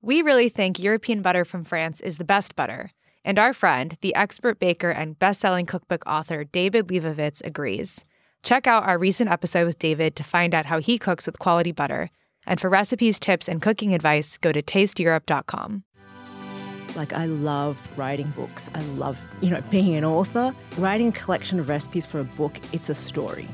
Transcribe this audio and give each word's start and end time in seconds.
We 0.00 0.22
really 0.22 0.48
think 0.48 0.78
European 0.78 1.22
butter 1.22 1.44
from 1.44 1.64
France 1.64 2.00
is 2.00 2.18
the 2.18 2.24
best 2.24 2.54
butter. 2.54 2.92
And 3.24 3.36
our 3.36 3.52
friend, 3.52 3.96
the 4.00 4.14
expert 4.14 4.60
baker 4.60 4.90
and 4.90 5.18
best-selling 5.18 5.66
cookbook 5.66 6.04
author 6.06 6.44
David 6.44 6.86
Lebovitz 6.86 7.44
agrees. 7.44 8.04
Check 8.44 8.68
out 8.68 8.84
our 8.84 8.96
recent 8.96 9.28
episode 9.28 9.66
with 9.66 9.80
David 9.80 10.14
to 10.14 10.22
find 10.22 10.54
out 10.54 10.66
how 10.66 10.78
he 10.78 10.98
cooks 10.98 11.26
with 11.26 11.40
quality 11.40 11.72
butter. 11.72 12.10
And 12.46 12.60
for 12.60 12.70
recipes, 12.70 13.18
tips, 13.18 13.48
and 13.48 13.60
cooking 13.60 13.92
advice, 13.92 14.38
go 14.38 14.52
to 14.52 14.62
tasteeurope.com. 14.62 15.82
Like, 16.94 17.12
I 17.12 17.26
love 17.26 17.90
writing 17.96 18.28
books. 18.28 18.70
I 18.74 18.82
love, 18.82 19.20
you 19.40 19.50
know, 19.50 19.60
being 19.68 19.96
an 19.96 20.04
author. 20.04 20.54
Writing 20.78 21.08
a 21.08 21.12
collection 21.12 21.58
of 21.58 21.68
recipes 21.68 22.06
for 22.06 22.20
a 22.20 22.24
book, 22.24 22.56
it's 22.72 22.88
a 22.88 22.94
story. 22.94 23.48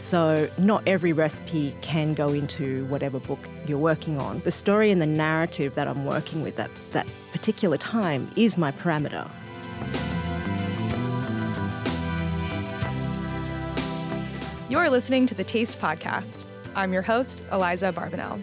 So, 0.00 0.48
not 0.56 0.82
every 0.86 1.12
recipe 1.12 1.76
can 1.82 2.14
go 2.14 2.30
into 2.30 2.86
whatever 2.86 3.20
book 3.20 3.38
you're 3.66 3.78
working 3.78 4.18
on. 4.18 4.40
The 4.40 4.50
story 4.50 4.90
and 4.90 5.00
the 5.00 5.06
narrative 5.06 5.74
that 5.74 5.86
I'm 5.86 6.06
working 6.06 6.42
with 6.42 6.58
at 6.58 6.70
that 6.92 7.06
particular 7.32 7.76
time 7.76 8.30
is 8.34 8.56
my 8.56 8.72
parameter. 8.72 9.30
You're 14.70 14.88
listening 14.88 15.26
to 15.26 15.34
the 15.34 15.44
Taste 15.44 15.78
Podcast. 15.78 16.46
I'm 16.74 16.94
your 16.94 17.02
host, 17.02 17.44
Aliza 17.50 17.92
Abarbanel. 17.92 18.42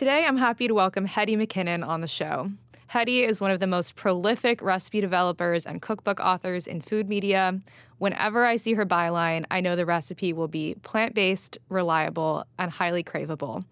Today, 0.00 0.24
I'm 0.26 0.38
happy 0.38 0.66
to 0.66 0.72
welcome 0.72 1.04
Hetty 1.04 1.36
McKinnon 1.36 1.86
on 1.86 2.00
the 2.00 2.08
show. 2.08 2.48
Hetty 2.86 3.22
is 3.22 3.38
one 3.38 3.50
of 3.50 3.60
the 3.60 3.66
most 3.66 3.96
prolific 3.96 4.62
recipe 4.62 5.02
developers 5.02 5.66
and 5.66 5.82
cookbook 5.82 6.20
authors 6.20 6.66
in 6.66 6.80
food 6.80 7.06
media. 7.06 7.60
Whenever 7.98 8.46
I 8.46 8.56
see 8.56 8.72
her 8.72 8.86
byline, 8.86 9.44
I 9.50 9.60
know 9.60 9.76
the 9.76 9.84
recipe 9.84 10.32
will 10.32 10.48
be 10.48 10.74
plant 10.82 11.14
based, 11.14 11.58
reliable, 11.68 12.46
and 12.58 12.70
highly 12.70 13.04
craveable. 13.04 13.62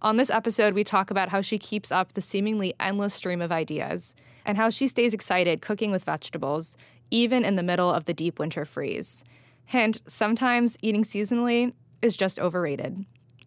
On 0.00 0.16
this 0.16 0.30
episode, 0.30 0.72
we 0.72 0.82
talk 0.82 1.10
about 1.10 1.28
how 1.28 1.42
she 1.42 1.58
keeps 1.58 1.92
up 1.92 2.14
the 2.14 2.22
seemingly 2.22 2.72
endless 2.80 3.12
stream 3.12 3.42
of 3.42 3.52
ideas 3.52 4.14
and 4.46 4.56
how 4.56 4.70
she 4.70 4.88
stays 4.88 5.12
excited 5.12 5.60
cooking 5.60 5.90
with 5.90 6.04
vegetables, 6.04 6.78
even 7.10 7.44
in 7.44 7.56
the 7.56 7.62
middle 7.62 7.90
of 7.90 8.06
the 8.06 8.14
deep 8.14 8.38
winter 8.38 8.64
freeze. 8.64 9.24
Hint 9.66 10.00
sometimes 10.06 10.78
eating 10.80 11.04
seasonally 11.04 11.74
is 12.00 12.16
just 12.16 12.40
overrated. 12.40 13.04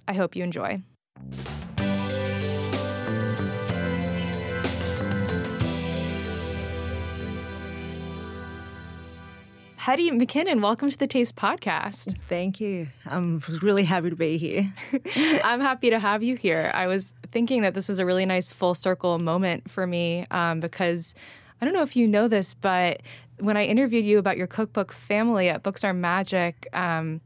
I 0.07 0.13
hope 0.13 0.35
you 0.35 0.43
enjoy. 0.43 0.83
Hetty 9.79 10.11
McKinnon, 10.11 10.61
welcome 10.61 10.89
to 10.89 10.97
the 10.97 11.07
Taste 11.07 11.37
Podcast. 11.37 12.17
Thank 12.27 12.59
you. 12.59 12.89
I'm 13.05 13.41
really 13.61 13.85
happy 13.85 14.09
to 14.09 14.15
be 14.17 14.37
here. 14.37 14.73
I'm 15.15 15.61
happy 15.61 15.89
to 15.89 15.99
have 15.99 16.21
you 16.21 16.35
here. 16.35 16.69
I 16.73 16.87
was 16.87 17.13
thinking 17.31 17.61
that 17.61 17.75
this 17.75 17.89
is 17.89 17.97
a 17.97 18.05
really 18.05 18.25
nice 18.25 18.51
full 18.51 18.73
circle 18.73 19.17
moment 19.19 19.71
for 19.71 19.87
me 19.87 20.25
um, 20.31 20.59
because 20.59 21.15
I 21.61 21.65
don't 21.65 21.73
know 21.73 21.81
if 21.81 21.95
you 21.95 22.09
know 22.09 22.27
this, 22.27 22.53
but 22.53 23.01
when 23.39 23.55
I 23.55 23.63
interviewed 23.63 24.03
you 24.03 24.19
about 24.19 24.35
your 24.35 24.47
cookbook 24.47 24.91
family 24.91 25.47
at 25.47 25.63
Books 25.63 25.85
Are 25.85 25.93
Magic, 25.93 26.67
um, 26.73 27.21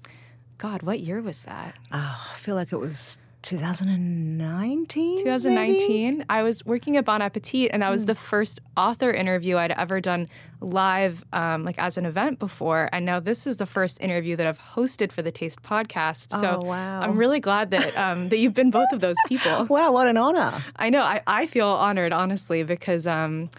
God, 0.60 0.84
what 0.84 1.00
year 1.00 1.24
was 1.24 1.46
that? 1.46 1.74
Oh, 1.92 2.32
I 2.32 2.38
feel 2.38 2.54
like 2.54 2.72
it 2.72 2.78
was 2.78 3.18
2019 3.44 5.18
2019 5.18 6.18
maybe? 6.18 6.26
i 6.30 6.42
was 6.42 6.66
working 6.66 6.96
at 6.98 7.04
bon 7.04 7.22
appetit 7.22 7.70
and 7.74 7.82
that 7.84 7.90
was 7.90 8.04
mm. 8.04 8.08
the 8.08 8.16
first 8.16 8.62
author 8.78 9.12
interview 9.12 9.58
i'd 9.58 9.72
ever 9.72 10.00
done 10.00 10.28
live 10.62 11.26
um, 11.34 11.66
like 11.66 11.78
as 11.78 11.98
an 11.98 12.06
event 12.06 12.40
before 12.40 12.90
and 12.94 13.06
now 13.06 13.20
this 13.20 13.46
is 13.46 13.58
the 13.58 13.66
first 13.66 14.00
interview 14.02 14.38
that 14.38 14.48
i've 14.48 14.60
hosted 14.60 15.12
for 15.12 15.22
the 15.22 15.32
taste 15.32 15.62
podcast 15.62 16.32
so 16.40 16.62
oh, 16.64 16.66
wow. 16.66 17.02
i'm 17.02 17.18
really 17.18 17.42
glad 17.42 17.72
that 17.72 17.96
um, 17.98 18.30
that 18.30 18.38
you've 18.38 18.54
been 18.54 18.72
both 18.72 18.92
of 18.94 19.02
those 19.02 19.18
people 19.28 19.66
wow 19.70 19.92
what 19.92 20.08
an 20.08 20.16
honor 20.16 20.64
i 20.78 20.90
know 20.90 21.04
i, 21.04 21.22
I 21.28 21.46
feel 21.46 21.68
honored 21.68 22.14
honestly 22.14 22.64
because 22.64 23.06
um, 23.06 23.50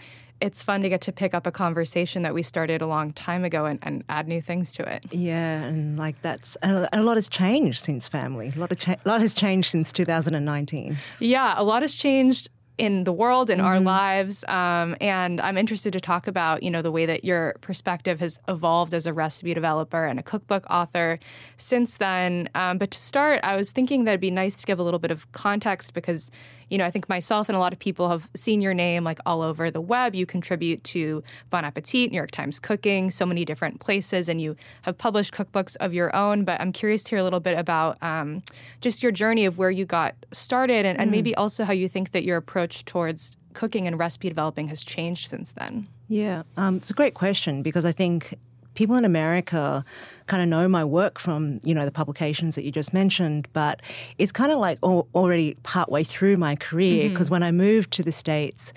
it's 0.44 0.62
fun 0.62 0.82
to 0.82 0.90
get 0.90 1.00
to 1.00 1.12
pick 1.12 1.32
up 1.32 1.46
a 1.46 1.50
conversation 1.50 2.22
that 2.22 2.34
we 2.34 2.42
started 2.42 2.82
a 2.82 2.86
long 2.86 3.12
time 3.12 3.44
ago 3.44 3.64
and, 3.64 3.78
and 3.82 4.04
add 4.10 4.28
new 4.28 4.42
things 4.42 4.72
to 4.72 4.82
it. 4.82 5.06
Yeah, 5.10 5.62
and 5.62 5.98
like 5.98 6.20
that's 6.20 6.56
and 6.56 6.86
a 6.92 7.02
lot 7.02 7.16
has 7.16 7.28
changed 7.28 7.82
since 7.82 8.06
family. 8.06 8.52
A 8.54 8.58
lot 8.58 8.70
of 8.70 8.78
cha- 8.78 8.96
a 9.04 9.08
lot 9.08 9.22
has 9.22 9.32
changed 9.32 9.70
since 9.70 9.90
2019. 9.90 10.98
Yeah, 11.18 11.54
a 11.56 11.64
lot 11.64 11.80
has 11.80 11.94
changed 11.94 12.50
in 12.76 13.04
the 13.04 13.12
world 13.12 13.50
in 13.50 13.58
mm-hmm. 13.58 13.66
our 13.68 13.78
lives 13.78 14.44
um, 14.48 14.96
and 15.00 15.40
i'm 15.40 15.56
interested 15.56 15.92
to 15.92 16.00
talk 16.00 16.26
about 16.26 16.60
you 16.60 16.68
know 16.68 16.82
the 16.82 16.90
way 16.90 17.06
that 17.06 17.24
your 17.24 17.54
perspective 17.60 18.18
has 18.18 18.40
evolved 18.48 18.92
as 18.92 19.06
a 19.06 19.12
recipe 19.12 19.54
developer 19.54 20.04
and 20.06 20.18
a 20.18 20.24
cookbook 20.24 20.66
author 20.68 21.20
since 21.56 21.98
then 21.98 22.48
um, 22.56 22.76
but 22.76 22.90
to 22.90 22.98
start 22.98 23.38
i 23.44 23.54
was 23.54 23.70
thinking 23.70 24.02
that 24.02 24.12
it'd 24.12 24.20
be 24.20 24.28
nice 24.28 24.56
to 24.56 24.66
give 24.66 24.80
a 24.80 24.82
little 24.82 24.98
bit 24.98 25.12
of 25.12 25.30
context 25.30 25.92
because 25.92 26.32
you 26.70 26.78
know, 26.78 26.84
I 26.84 26.90
think 26.90 27.08
myself 27.08 27.48
and 27.48 27.56
a 27.56 27.58
lot 27.58 27.72
of 27.72 27.78
people 27.78 28.08
have 28.08 28.28
seen 28.34 28.60
your 28.60 28.74
name 28.74 29.04
like 29.04 29.18
all 29.26 29.42
over 29.42 29.70
the 29.70 29.80
web. 29.80 30.14
You 30.14 30.26
contribute 30.26 30.82
to 30.84 31.22
Bon 31.50 31.64
Appetit, 31.64 32.10
New 32.10 32.16
York 32.16 32.30
Times 32.30 32.58
Cooking, 32.60 33.10
so 33.10 33.26
many 33.26 33.44
different 33.44 33.80
places, 33.80 34.28
and 34.28 34.40
you 34.40 34.56
have 34.82 34.96
published 34.98 35.32
cookbooks 35.34 35.76
of 35.80 35.92
your 35.92 36.14
own. 36.14 36.44
But 36.44 36.60
I'm 36.60 36.72
curious 36.72 37.04
to 37.04 37.10
hear 37.10 37.18
a 37.18 37.24
little 37.24 37.40
bit 37.40 37.58
about 37.58 37.98
um, 38.02 38.42
just 38.80 39.02
your 39.02 39.12
journey 39.12 39.44
of 39.44 39.58
where 39.58 39.70
you 39.70 39.84
got 39.84 40.14
started 40.32 40.86
and, 40.86 40.98
and 40.98 41.08
mm. 41.08 41.12
maybe 41.12 41.34
also 41.34 41.64
how 41.64 41.72
you 41.72 41.88
think 41.88 42.12
that 42.12 42.24
your 42.24 42.36
approach 42.36 42.84
towards 42.84 43.36
cooking 43.52 43.86
and 43.86 43.98
recipe 43.98 44.28
developing 44.28 44.68
has 44.68 44.84
changed 44.84 45.28
since 45.28 45.52
then. 45.52 45.88
Yeah, 46.08 46.42
um, 46.56 46.76
it's 46.76 46.90
a 46.90 46.94
great 46.94 47.14
question 47.14 47.62
because 47.62 47.84
I 47.84 47.92
think 47.92 48.34
people 48.74 48.96
in 48.96 49.04
America 49.04 49.84
kind 50.26 50.42
of 50.42 50.48
know 50.48 50.68
my 50.68 50.84
work 50.84 51.18
from, 51.18 51.60
you 51.64 51.74
know, 51.74 51.84
the 51.84 51.92
publications 51.92 52.54
that 52.56 52.64
you 52.64 52.70
just 52.70 52.92
mentioned, 52.92 53.48
but 53.52 53.80
it's 54.18 54.32
kind 54.32 54.52
of 54.52 54.58
like 54.58 54.78
already 54.82 55.56
partway 55.62 56.04
through 56.04 56.36
my 56.36 56.56
career 56.56 57.08
because 57.08 57.26
mm-hmm. 57.26 57.34
when 57.34 57.42
I 57.42 57.52
moved 57.52 57.90
to 57.92 58.02
the 58.02 58.12
States 58.12 58.72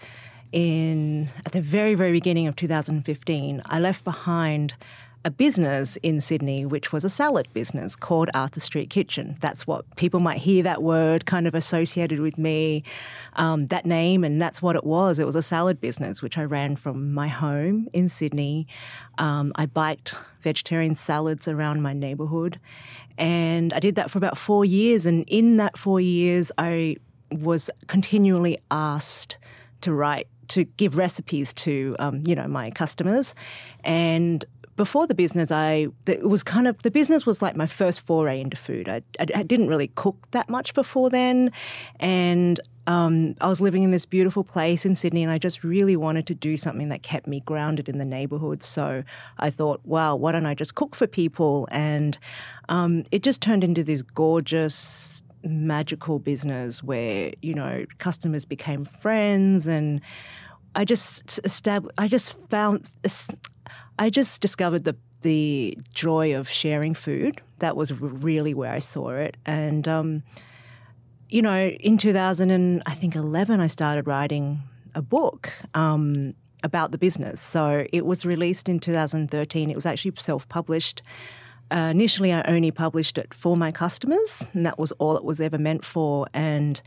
in 0.51 1.29
at 1.45 1.51
the 1.51 1.61
very, 1.61 1.95
very 1.95 2.11
beginning 2.11 2.47
of 2.47 2.55
2015, 2.55 3.61
I 3.65 3.79
left 3.79 4.03
behind 4.03 4.75
a 5.27 5.29
business 5.29 5.97
in 5.97 6.21
Sydney, 6.21 6.65
which 6.65 6.93
was 6.93 7.03
a 7.03 7.09
salad 7.09 7.49
business 7.51 7.97
called 7.97 8.29
Arthur 8.33 8.61
Street 8.61 8.89
Kitchen. 8.89 9.35
That's 9.41 9.67
what 9.67 9.83
people 9.97 10.21
might 10.21 10.37
hear 10.37 10.63
that 10.63 10.81
word 10.81 11.25
kind 11.25 11.47
of 11.47 11.53
associated 11.53 12.21
with 12.21 12.37
me, 12.37 12.83
um, 13.35 13.65
that 13.65 13.85
name, 13.85 14.23
and 14.23 14.41
that's 14.41 14.61
what 14.61 14.77
it 14.77 14.85
was. 14.85 15.19
It 15.19 15.25
was 15.25 15.35
a 15.35 15.41
salad 15.41 15.81
business, 15.81 16.21
which 16.21 16.37
I 16.37 16.45
ran 16.45 16.77
from 16.77 17.13
my 17.13 17.27
home 17.27 17.89
in 17.91 18.07
Sydney. 18.07 18.67
Um, 19.17 19.51
I 19.55 19.65
biked 19.65 20.15
vegetarian 20.39 20.95
salads 20.95 21.45
around 21.49 21.81
my 21.81 21.91
neighbourhood, 21.91 22.57
and 23.17 23.73
I 23.73 23.79
did 23.79 23.95
that 23.95 24.09
for 24.09 24.19
about 24.19 24.37
four 24.37 24.63
years. 24.63 25.05
And 25.05 25.25
in 25.27 25.57
that 25.57 25.77
four 25.77 25.99
years, 25.99 26.53
I 26.57 26.95
was 27.31 27.69
continually 27.87 28.59
asked 28.71 29.37
to 29.81 29.91
write 29.91 30.29
to 30.47 30.63
give 30.63 30.95
recipes 30.95 31.53
to 31.53 31.97
um, 31.99 32.23
you 32.25 32.33
know 32.33 32.47
my 32.47 32.71
customers, 32.71 33.35
and 33.83 34.45
before 34.77 35.07
the 35.07 35.15
business, 35.15 35.51
I 35.51 35.87
it 36.05 36.29
was 36.29 36.43
kind 36.43 36.67
of 36.67 36.81
the 36.83 36.91
business 36.91 37.25
was 37.25 37.41
like 37.41 37.55
my 37.55 37.67
first 37.67 38.05
foray 38.05 38.39
into 38.39 38.55
food. 38.55 38.87
I, 38.87 39.01
I, 39.19 39.25
I 39.35 39.43
didn't 39.43 39.67
really 39.67 39.89
cook 39.89 40.27
that 40.31 40.49
much 40.49 40.73
before 40.73 41.09
then, 41.09 41.51
and 41.99 42.59
um, 42.85 43.35
I 43.41 43.49
was 43.49 43.59
living 43.59 43.83
in 43.83 43.91
this 43.91 44.05
beautiful 44.05 44.45
place 44.45 44.85
in 44.85 44.95
Sydney, 44.95 45.23
and 45.23 45.31
I 45.31 45.37
just 45.37 45.63
really 45.63 45.97
wanted 45.97 46.25
to 46.27 46.35
do 46.35 46.55
something 46.55 46.87
that 46.89 47.03
kept 47.03 47.27
me 47.27 47.41
grounded 47.41 47.89
in 47.89 47.97
the 47.97 48.05
neighborhood. 48.05 48.63
So 48.63 49.03
I 49.37 49.49
thought, 49.49 49.81
wow, 49.83 50.15
why 50.15 50.31
don't 50.31 50.45
I 50.45 50.53
just 50.53 50.75
cook 50.75 50.95
for 50.95 51.07
people? 51.07 51.67
And 51.69 52.17
um, 52.69 53.03
it 53.11 53.23
just 53.23 53.41
turned 53.41 53.63
into 53.63 53.83
this 53.83 54.01
gorgeous 54.01 55.21
magical 55.43 56.19
business 56.19 56.83
where 56.83 57.31
you 57.41 57.53
know 57.53 57.85
customers 57.99 58.43
became 58.43 58.83
friends 58.83 59.65
and 59.67 60.01
I 60.75 60.83
just 60.83 61.39
established 61.43 61.93
I 61.97 62.07
just 62.07 62.33
found 62.49 62.89
I 63.99 64.09
just 64.09 64.41
discovered 64.41 64.83
the 64.83 64.95
the 65.21 65.77
joy 65.93 66.35
of 66.35 66.47
sharing 66.47 66.93
food. 66.93 67.41
That 67.59 67.75
was 67.75 67.91
really 67.99 68.53
where 68.53 68.71
I 68.71 68.79
saw 68.79 69.09
it, 69.09 69.37
and 69.45 69.87
um, 69.87 70.23
you 71.29 71.41
know, 71.41 71.67
in 71.67 71.97
2000 71.97 72.51
and 72.51 72.81
I 72.85 72.93
think 72.93 73.15
11, 73.15 73.59
I 73.59 73.67
started 73.67 74.07
writing 74.07 74.61
a 74.95 75.01
book. 75.01 75.51
Um, 75.73 76.35
about 76.63 76.91
the 76.91 76.97
business. 76.97 77.41
So 77.41 77.85
it 77.93 78.05
was 78.05 78.25
released 78.25 78.69
in 78.69 78.79
2013. 78.79 79.69
It 79.69 79.75
was 79.75 79.85
actually 79.85 80.13
self 80.17 80.47
published. 80.49 81.01
Uh, 81.69 81.89
initially, 81.91 82.31
I 82.31 82.41
only 82.43 82.71
published 82.71 83.17
it 83.17 83.33
for 83.33 83.57
my 83.57 83.71
customers, 83.71 84.45
and 84.53 84.65
that 84.65 84.79
was 84.79 84.91
all 84.93 85.17
it 85.17 85.23
was 85.23 85.41
ever 85.41 85.57
meant 85.57 85.83
for. 85.83 86.27
And, 86.33 86.81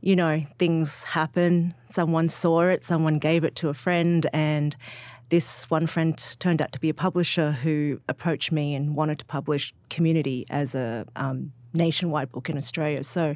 you 0.00 0.16
know, 0.16 0.46
things 0.58 1.02
happen. 1.04 1.74
Someone 1.88 2.28
saw 2.28 2.62
it, 2.62 2.84
someone 2.84 3.18
gave 3.18 3.44
it 3.44 3.54
to 3.56 3.68
a 3.68 3.74
friend, 3.74 4.26
and 4.32 4.74
this 5.34 5.68
one 5.68 5.84
friend 5.84 6.16
turned 6.38 6.62
out 6.62 6.70
to 6.70 6.78
be 6.78 6.88
a 6.88 6.94
publisher 6.94 7.50
who 7.50 8.00
approached 8.08 8.52
me 8.52 8.72
and 8.72 8.94
wanted 8.94 9.18
to 9.18 9.24
publish 9.24 9.74
Community 9.90 10.46
as 10.48 10.76
a 10.76 11.04
um, 11.16 11.52
nationwide 11.72 12.30
book 12.30 12.48
in 12.48 12.56
Australia. 12.56 13.02
So 13.02 13.34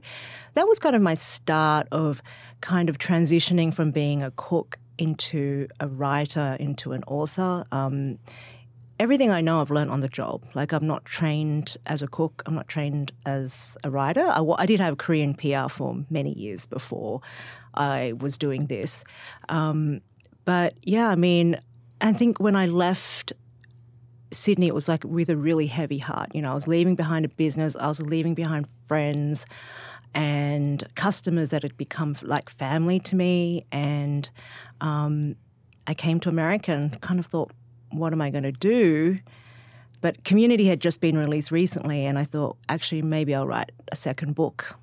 that 0.55 0.69
was 0.69 0.79
kind 0.79 0.95
of 0.95 1.03
my 1.03 1.15
start 1.15 1.89
of 1.91 2.23
kind 2.61 2.89
of 2.89 2.99
transitioning 2.99 3.75
from 3.75 3.91
being 3.91 4.23
a 4.23 4.31
cook 4.31 4.79
into 4.97 5.67
a 5.81 5.89
writer, 5.89 6.57
into 6.61 6.93
an 6.93 7.03
author. 7.09 7.65
Um, 7.73 8.21
everything 9.01 9.33
I 9.33 9.41
know 9.41 9.61
I've 9.61 9.73
learned 9.73 9.91
on 9.91 9.99
the 9.99 10.09
job. 10.09 10.45
Like 10.55 10.71
I'm 10.71 10.87
not 10.87 11.05
trained 11.05 11.77
as 11.87 12.01
a 12.01 12.07
cook. 12.07 12.45
I'm 12.47 12.55
not 12.55 12.69
trained 12.69 13.11
as 13.27 13.77
a 13.83 13.91
writer. 13.91 14.25
I, 14.25 14.41
I 14.57 14.67
did 14.67 14.79
have 14.79 14.93
a 14.93 14.97
Korean 14.97 15.35
PR 15.35 15.69
for 15.69 16.05
many 16.11 16.33
years 16.33 16.65
before 16.65 17.23
I 17.75 18.13
was 18.21 18.39
doing 18.39 18.67
this. 18.67 19.03
Um, 19.49 20.01
but 20.45 20.73
yeah, 20.83 21.11
I 21.11 21.15
mean, 21.15 21.61
I 22.01 22.13
think 22.13 22.39
when 22.39 22.55
I 22.55 22.67
left 22.67 23.33
Sydney, 24.33 24.67
it 24.67 24.75
was 24.75 24.89
like 24.89 25.05
with 25.05 25.31
a 25.31 25.37
really 25.37 25.67
heavy 25.67 25.99
heart. 25.99 26.35
You 26.35 26.43
know, 26.43 26.51
I 26.51 26.55
was 26.55 26.67
leaving 26.67 26.95
behind 26.95 27.25
a 27.25 27.29
business. 27.29 27.77
I 27.77 27.89
was 27.89 28.01
leaving 28.01 28.35
behind 28.35 28.67
friends 28.87 29.47
and 30.15 30.83
customers 30.95 31.51
that 31.51 31.63
had 31.63 31.77
become 31.77 32.17
like 32.23 32.51
family 32.51 33.01
to 33.01 33.17
me. 33.17 33.65
And 33.73 34.29
um, 34.81 35.37
I 35.87 35.95
came 35.95 36.21
to 36.21 36.29
America 36.29 36.73
and 36.73 37.01
kind 37.01 37.19
of 37.19 37.27
thought, 37.27 37.53
what 37.91 38.13
am 38.13 38.21
I 38.21 38.31
going 38.31 38.45
to 38.45 38.53
do? 38.53 39.17
But 40.01 40.25
Community 40.25 40.67
had 40.67 40.81
just 40.81 41.01
been 41.01 41.19
released 41.19 41.51
recently, 41.51 42.07
and 42.07 42.19
I 42.19 42.25
thought, 42.25 42.57
actually, 42.69 43.03
maybe 43.03 43.35
I'll 43.35 43.49
write 43.49 43.73
a 43.91 43.97
second 43.97 44.37
book. 44.37 44.77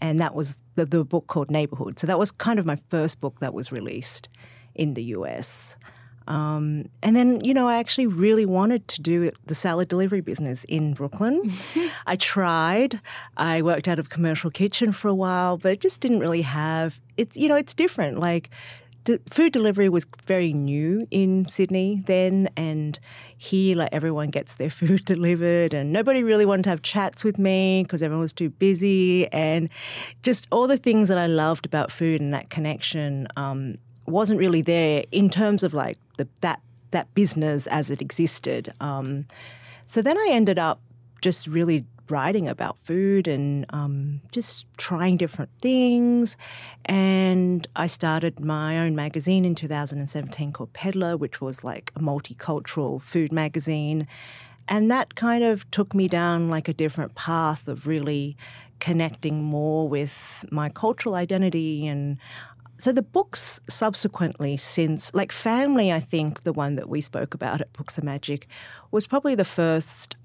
And 0.00 0.18
that 0.18 0.34
was 0.34 0.56
the, 0.74 0.84
the 0.84 1.04
book 1.04 1.28
called 1.28 1.50
Neighborhood. 1.50 2.00
So 2.00 2.06
that 2.08 2.18
was 2.18 2.32
kind 2.32 2.58
of 2.58 2.66
my 2.66 2.76
first 2.88 3.20
book 3.20 3.38
that 3.40 3.54
was 3.54 3.70
released 3.70 4.28
in 4.74 4.94
the 4.94 5.04
US. 5.04 5.76
Um, 6.26 6.86
and 7.02 7.14
then, 7.14 7.44
you 7.44 7.52
know, 7.52 7.68
I 7.68 7.78
actually 7.78 8.06
really 8.06 8.46
wanted 8.46 8.88
to 8.88 9.02
do 9.02 9.30
the 9.46 9.54
salad 9.54 9.88
delivery 9.88 10.20
business 10.20 10.64
in 10.64 10.94
Brooklyn. 10.94 11.50
I 12.06 12.16
tried. 12.16 13.00
I 13.36 13.62
worked 13.62 13.88
out 13.88 13.98
of 13.98 14.08
commercial 14.08 14.50
kitchen 14.50 14.92
for 14.92 15.08
a 15.08 15.14
while, 15.14 15.58
but 15.58 15.72
it 15.72 15.80
just 15.80 16.00
didn't 16.00 16.20
really 16.20 16.42
have. 16.42 17.00
It's 17.16 17.36
you 17.36 17.48
know, 17.48 17.56
it's 17.56 17.74
different. 17.74 18.18
Like 18.18 18.50
food 19.30 19.52
delivery 19.52 19.88
was 19.88 20.06
very 20.26 20.52
new 20.52 21.06
in 21.10 21.46
Sydney 21.46 22.02
then, 22.06 22.48
and 22.56 22.98
here, 23.36 23.76
like 23.76 23.90
everyone 23.92 24.30
gets 24.30 24.54
their 24.54 24.70
food 24.80 25.04
delivered, 25.04 25.74
and 25.74 25.92
nobody 25.92 26.22
really 26.22 26.46
wanted 26.46 26.64
to 26.64 26.70
have 26.70 26.82
chats 26.82 27.24
with 27.24 27.38
me 27.38 27.82
because 27.82 28.02
everyone 28.02 28.22
was 28.22 28.32
too 28.32 28.50
busy, 28.50 29.28
and 29.28 29.68
just 30.22 30.46
all 30.50 30.66
the 30.66 30.78
things 30.78 31.08
that 31.08 31.18
I 31.18 31.26
loved 31.26 31.66
about 31.66 31.92
food 31.92 32.20
and 32.20 32.32
that 32.32 32.50
connection 32.50 33.28
um, 33.36 33.76
wasn't 34.06 34.38
really 34.38 34.62
there 34.62 35.04
in 35.12 35.30
terms 35.30 35.62
of 35.62 35.74
like 35.74 35.98
the, 36.16 36.28
that 36.40 36.60
that 36.90 37.12
business 37.14 37.66
as 37.66 37.90
it 37.90 38.00
existed. 38.00 38.72
Um, 38.80 39.26
so 39.86 40.00
then 40.00 40.16
I 40.16 40.28
ended 40.30 40.58
up 40.58 40.80
just 41.20 41.46
really 41.46 41.84
writing 42.08 42.48
about 42.48 42.76
food 42.84 43.26
and 43.26 43.66
um, 43.70 44.20
just 44.30 44.66
trying 44.76 45.16
different 45.16 45.50
things. 45.60 46.36
And 46.84 47.66
I 47.74 47.86
started 47.86 48.40
my 48.40 48.78
own 48.78 48.94
magazine 48.94 49.44
in 49.44 49.54
2017 49.54 50.52
called 50.52 50.72
Peddler, 50.72 51.16
which 51.16 51.40
was 51.40 51.64
like 51.64 51.90
a 51.96 52.00
multicultural 52.00 53.00
food 53.02 53.32
magazine. 53.32 54.06
And 54.68 54.90
that 54.90 55.14
kind 55.14 55.44
of 55.44 55.70
took 55.70 55.94
me 55.94 56.08
down 56.08 56.48
like 56.48 56.68
a 56.68 56.74
different 56.74 57.14
path 57.14 57.68
of 57.68 57.86
really 57.86 58.36
connecting 58.80 59.42
more 59.42 59.88
with 59.88 60.44
my 60.50 60.68
cultural 60.68 61.14
identity 61.14 61.86
and 61.86 62.18
so 62.76 62.92
the 62.92 63.02
books 63.02 63.60
subsequently 63.68 64.56
since 64.56 65.14
like 65.14 65.32
family 65.32 65.92
i 65.92 66.00
think 66.00 66.42
the 66.42 66.52
one 66.52 66.74
that 66.74 66.88
we 66.88 67.00
spoke 67.00 67.34
about 67.34 67.60
at 67.60 67.72
Books 67.72 67.98
Are 67.98 68.04
Magic 68.04 68.46
was 68.90 69.06
probably 69.06 69.34
the 69.34 69.44
first 69.44 70.16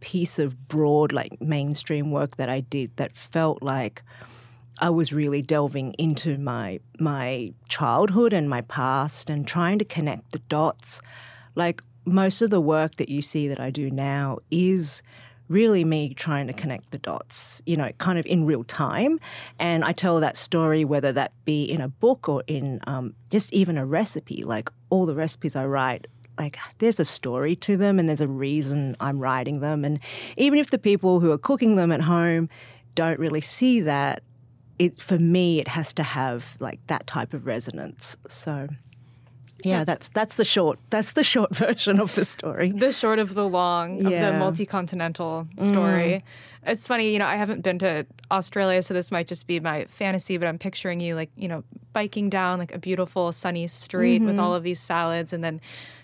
piece 0.00 0.38
of 0.38 0.68
broad, 0.68 1.12
like 1.12 1.40
mainstream 1.40 2.10
work 2.10 2.36
that 2.36 2.48
I 2.48 2.60
did 2.60 2.96
that 2.96 3.16
felt 3.16 3.62
like 3.62 4.02
I 4.80 4.90
was 4.90 5.12
really 5.12 5.42
delving 5.42 5.94
into 5.94 6.38
my 6.38 6.80
my 7.00 7.50
childhood 7.68 8.32
and 8.32 8.48
my 8.48 8.60
past 8.62 9.28
and 9.28 9.46
trying 9.46 9.78
to 9.80 9.84
connect 9.84 10.30
the 10.30 10.38
dots. 10.38 11.00
Like 11.54 11.82
most 12.04 12.42
of 12.42 12.50
the 12.50 12.60
work 12.60 12.96
that 12.96 13.08
you 13.08 13.22
see 13.22 13.48
that 13.48 13.60
I 13.60 13.70
do 13.70 13.90
now 13.90 14.38
is 14.50 15.02
really 15.48 15.84
me 15.84 16.14
trying 16.14 16.46
to 16.46 16.52
connect 16.52 16.90
the 16.90 16.98
dots, 16.98 17.62
you 17.66 17.76
know, 17.76 17.90
kind 17.98 18.18
of 18.18 18.26
in 18.26 18.44
real 18.44 18.64
time. 18.64 19.18
And 19.58 19.84
I 19.84 19.92
tell 19.92 20.20
that 20.20 20.36
story, 20.36 20.84
whether 20.84 21.12
that 21.12 21.32
be 21.44 21.64
in 21.64 21.80
a 21.80 21.88
book 21.88 22.28
or 22.28 22.44
in 22.46 22.80
um, 22.86 23.14
just 23.30 23.52
even 23.52 23.78
a 23.78 23.86
recipe. 23.86 24.44
Like 24.44 24.70
all 24.90 25.06
the 25.06 25.14
recipes 25.14 25.56
I 25.56 25.66
write 25.66 26.06
like 26.38 26.56
there's 26.78 27.00
a 27.00 27.04
story 27.04 27.56
to 27.56 27.76
them 27.76 27.98
and 27.98 28.08
there's 28.08 28.20
a 28.20 28.28
reason 28.28 28.96
I'm 29.00 29.18
writing 29.18 29.60
them. 29.60 29.84
And 29.84 29.98
even 30.36 30.58
if 30.58 30.70
the 30.70 30.78
people 30.78 31.20
who 31.20 31.32
are 31.32 31.38
cooking 31.38 31.76
them 31.76 31.90
at 31.90 32.02
home 32.02 32.48
don't 32.94 33.18
really 33.18 33.40
see 33.40 33.80
that, 33.80 34.22
it 34.78 35.02
for 35.02 35.18
me 35.18 35.58
it 35.58 35.68
has 35.68 35.92
to 35.94 36.02
have 36.02 36.56
like 36.60 36.86
that 36.86 37.06
type 37.06 37.34
of 37.34 37.46
resonance. 37.46 38.16
So 38.28 38.68
yeah, 39.64 39.84
that's 39.84 40.08
that's 40.10 40.36
the 40.36 40.44
short 40.44 40.78
that's 40.90 41.12
the 41.12 41.24
short 41.24 41.54
version 41.56 42.00
of 42.00 42.14
the 42.14 42.24
story. 42.24 42.72
The 42.72 42.92
short 42.92 43.18
of 43.18 43.34
the 43.34 43.48
long 43.48 44.04
of 44.04 44.12
yeah. 44.12 44.30
the 44.30 44.38
multi-continental 44.38 45.48
story. 45.56 46.22
Mm. 46.22 46.22
It's 46.66 46.86
funny, 46.86 47.12
you 47.12 47.18
know, 47.18 47.26
I 47.26 47.36
haven't 47.36 47.62
been 47.62 47.78
to 47.78 48.06
Australia, 48.30 48.82
so 48.82 48.92
this 48.92 49.10
might 49.10 49.26
just 49.26 49.46
be 49.46 49.58
my 49.58 49.86
fantasy, 49.86 50.36
but 50.36 50.48
I'm 50.48 50.58
picturing 50.58 51.00
you 51.00 51.14
like, 51.14 51.30
you 51.36 51.48
know, 51.48 51.64
biking 51.92 52.28
down 52.28 52.58
like 52.58 52.74
a 52.74 52.78
beautiful 52.78 53.32
sunny 53.32 53.66
street 53.68 54.18
mm-hmm. 54.18 54.26
with 54.26 54.38
all 54.38 54.54
of 54.54 54.64
these 54.64 54.78
salads 54.78 55.32
and 55.32 55.42
then 55.42 55.60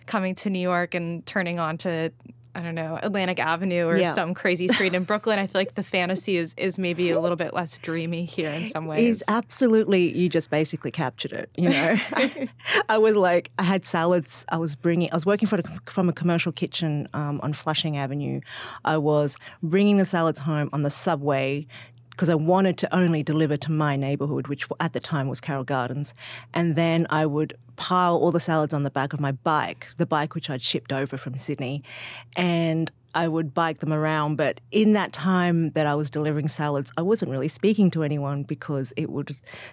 coming 0.06 0.34
to 0.36 0.50
New 0.50 0.60
York 0.60 0.94
and 0.94 1.24
turning 1.26 1.58
on 1.58 1.76
to 1.78 2.12
I 2.54 2.60
don't 2.60 2.74
know, 2.74 2.98
Atlantic 3.02 3.40
Avenue 3.40 3.86
or 3.86 3.96
yeah. 3.96 4.14
some 4.14 4.34
crazy 4.34 4.68
street 4.68 4.94
in 4.94 5.04
Brooklyn. 5.04 5.38
I 5.38 5.46
feel 5.46 5.60
like 5.60 5.74
the 5.74 5.82
fantasy 5.82 6.36
is 6.36 6.54
is 6.56 6.78
maybe 6.78 7.10
a 7.10 7.20
little 7.20 7.36
bit 7.36 7.52
less 7.52 7.78
dreamy 7.78 8.24
here 8.24 8.50
in 8.50 8.66
some 8.66 8.86
ways. 8.86 9.20
It's 9.20 9.30
absolutely 9.30 10.16
you 10.16 10.28
just 10.28 10.50
basically 10.50 10.90
captured 10.90 11.32
it, 11.32 11.50
you 11.56 11.68
know. 11.68 11.96
I 12.88 12.98
was 12.98 13.16
like 13.16 13.50
I 13.58 13.62
had 13.64 13.84
salads 13.84 14.44
I 14.48 14.58
was 14.58 14.76
bringing 14.76 15.10
I 15.12 15.16
was 15.16 15.26
working 15.26 15.48
for 15.48 15.60
from 15.86 16.08
a 16.08 16.12
commercial 16.12 16.52
kitchen 16.52 17.08
um, 17.14 17.40
on 17.42 17.52
Flushing 17.52 17.96
Avenue. 17.96 18.40
I 18.84 18.98
was 18.98 19.36
bringing 19.62 19.96
the 19.96 20.04
salads 20.04 20.40
home 20.40 20.70
on 20.72 20.82
the 20.82 20.90
subway 20.90 21.66
because 22.14 22.28
I 22.28 22.36
wanted 22.36 22.78
to 22.78 22.94
only 22.94 23.24
deliver 23.24 23.56
to 23.56 23.72
my 23.72 23.96
neighborhood, 23.96 24.46
which 24.46 24.68
at 24.78 24.92
the 24.92 25.00
time 25.00 25.26
was 25.28 25.40
Carroll 25.40 25.64
Gardens. 25.64 26.14
And 26.52 26.76
then 26.76 27.08
I 27.10 27.26
would 27.26 27.58
pile 27.74 28.16
all 28.16 28.30
the 28.30 28.38
salads 28.38 28.72
on 28.72 28.84
the 28.84 28.90
back 28.90 29.12
of 29.12 29.18
my 29.18 29.32
bike, 29.32 29.88
the 29.96 30.06
bike 30.06 30.34
which 30.36 30.48
I'd 30.48 30.62
shipped 30.62 30.92
over 30.92 31.16
from 31.16 31.36
Sydney. 31.36 31.82
And 32.36 32.92
I 33.14 33.28
would 33.28 33.54
bike 33.54 33.78
them 33.78 33.92
around. 33.92 34.36
But 34.36 34.60
in 34.70 34.92
that 34.94 35.12
time 35.12 35.70
that 35.70 35.86
I 35.86 35.94
was 35.94 36.10
delivering 36.10 36.48
salads, 36.48 36.92
I 36.96 37.02
wasn't 37.02 37.30
really 37.30 37.48
speaking 37.48 37.90
to 37.92 38.02
anyone 38.02 38.42
because 38.42 38.92
it 38.96 39.10
would 39.10 39.30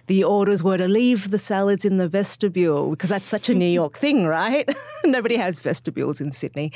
the 0.07 0.23
orders 0.23 0.63
were 0.63 0.77
to 0.77 0.87
leave 0.87 1.31
the 1.31 1.37
salads 1.37 1.85
in 1.85 1.97
the 1.97 2.07
vestibule 2.07 2.91
because 2.91 3.09
that's 3.09 3.29
such 3.29 3.49
a 3.49 3.53
New 3.53 3.65
York 3.65 3.97
thing, 3.97 4.25
right? 4.25 4.69
Nobody 5.05 5.35
has 5.35 5.59
vestibules 5.59 6.21
in 6.21 6.31
Sydney. 6.31 6.71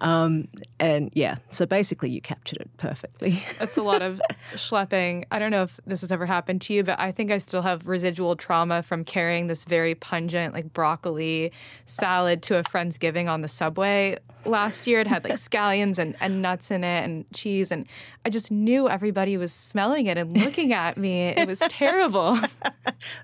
Um, 0.00 0.48
and 0.80 1.10
yeah, 1.14 1.36
so 1.50 1.66
basically 1.66 2.10
you 2.10 2.20
captured 2.20 2.58
it 2.58 2.70
perfectly. 2.76 3.42
That's 3.58 3.76
a 3.76 3.82
lot 3.82 4.02
of 4.02 4.20
schlepping. 4.54 5.24
I 5.30 5.38
don't 5.38 5.50
know 5.50 5.62
if 5.62 5.78
this 5.86 6.00
has 6.00 6.12
ever 6.12 6.26
happened 6.26 6.60
to 6.62 6.74
you, 6.74 6.84
but 6.84 6.98
I 6.98 7.12
think 7.12 7.30
I 7.30 7.38
still 7.38 7.62
have 7.62 7.86
residual 7.86 8.36
trauma 8.36 8.82
from 8.82 9.04
carrying 9.04 9.46
this 9.46 9.64
very 9.64 9.94
pungent, 9.94 10.54
like 10.54 10.72
broccoli 10.72 11.52
salad 11.86 12.42
to 12.44 12.58
a 12.58 12.62
friend's 12.64 12.98
giving 12.98 13.28
on 13.28 13.40
the 13.40 13.48
subway 13.48 14.16
last 14.44 14.86
year. 14.86 15.00
It 15.00 15.06
had 15.06 15.24
like 15.24 15.34
scallions 15.34 15.98
and 15.98 16.07
and, 16.08 16.16
and 16.20 16.42
nuts 16.42 16.70
in 16.70 16.84
it 16.84 17.04
and 17.04 17.24
cheese. 17.32 17.70
And 17.70 17.88
I 18.24 18.30
just 18.30 18.50
knew 18.50 18.88
everybody 18.88 19.36
was 19.36 19.52
smelling 19.52 20.06
it 20.06 20.18
and 20.18 20.36
looking 20.36 20.72
at 20.72 20.96
me. 20.96 21.28
It 21.28 21.46
was 21.46 21.58
terrible. 21.68 22.38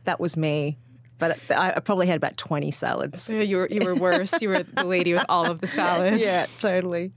that 0.04 0.20
was 0.20 0.36
me 0.36 0.78
but 1.18 1.38
I 1.50 1.78
probably 1.80 2.06
had 2.06 2.16
about 2.16 2.36
20 2.36 2.70
salads. 2.70 3.30
You 3.30 3.56
were, 3.56 3.68
you 3.68 3.84
were 3.84 3.94
worse. 3.94 4.40
you 4.42 4.48
were 4.48 4.62
the 4.62 4.84
lady 4.84 5.14
with 5.14 5.24
all 5.28 5.50
of 5.50 5.60
the 5.60 5.66
salads. 5.78 6.22
Yeah, 6.22 6.46
totally. 6.58 7.12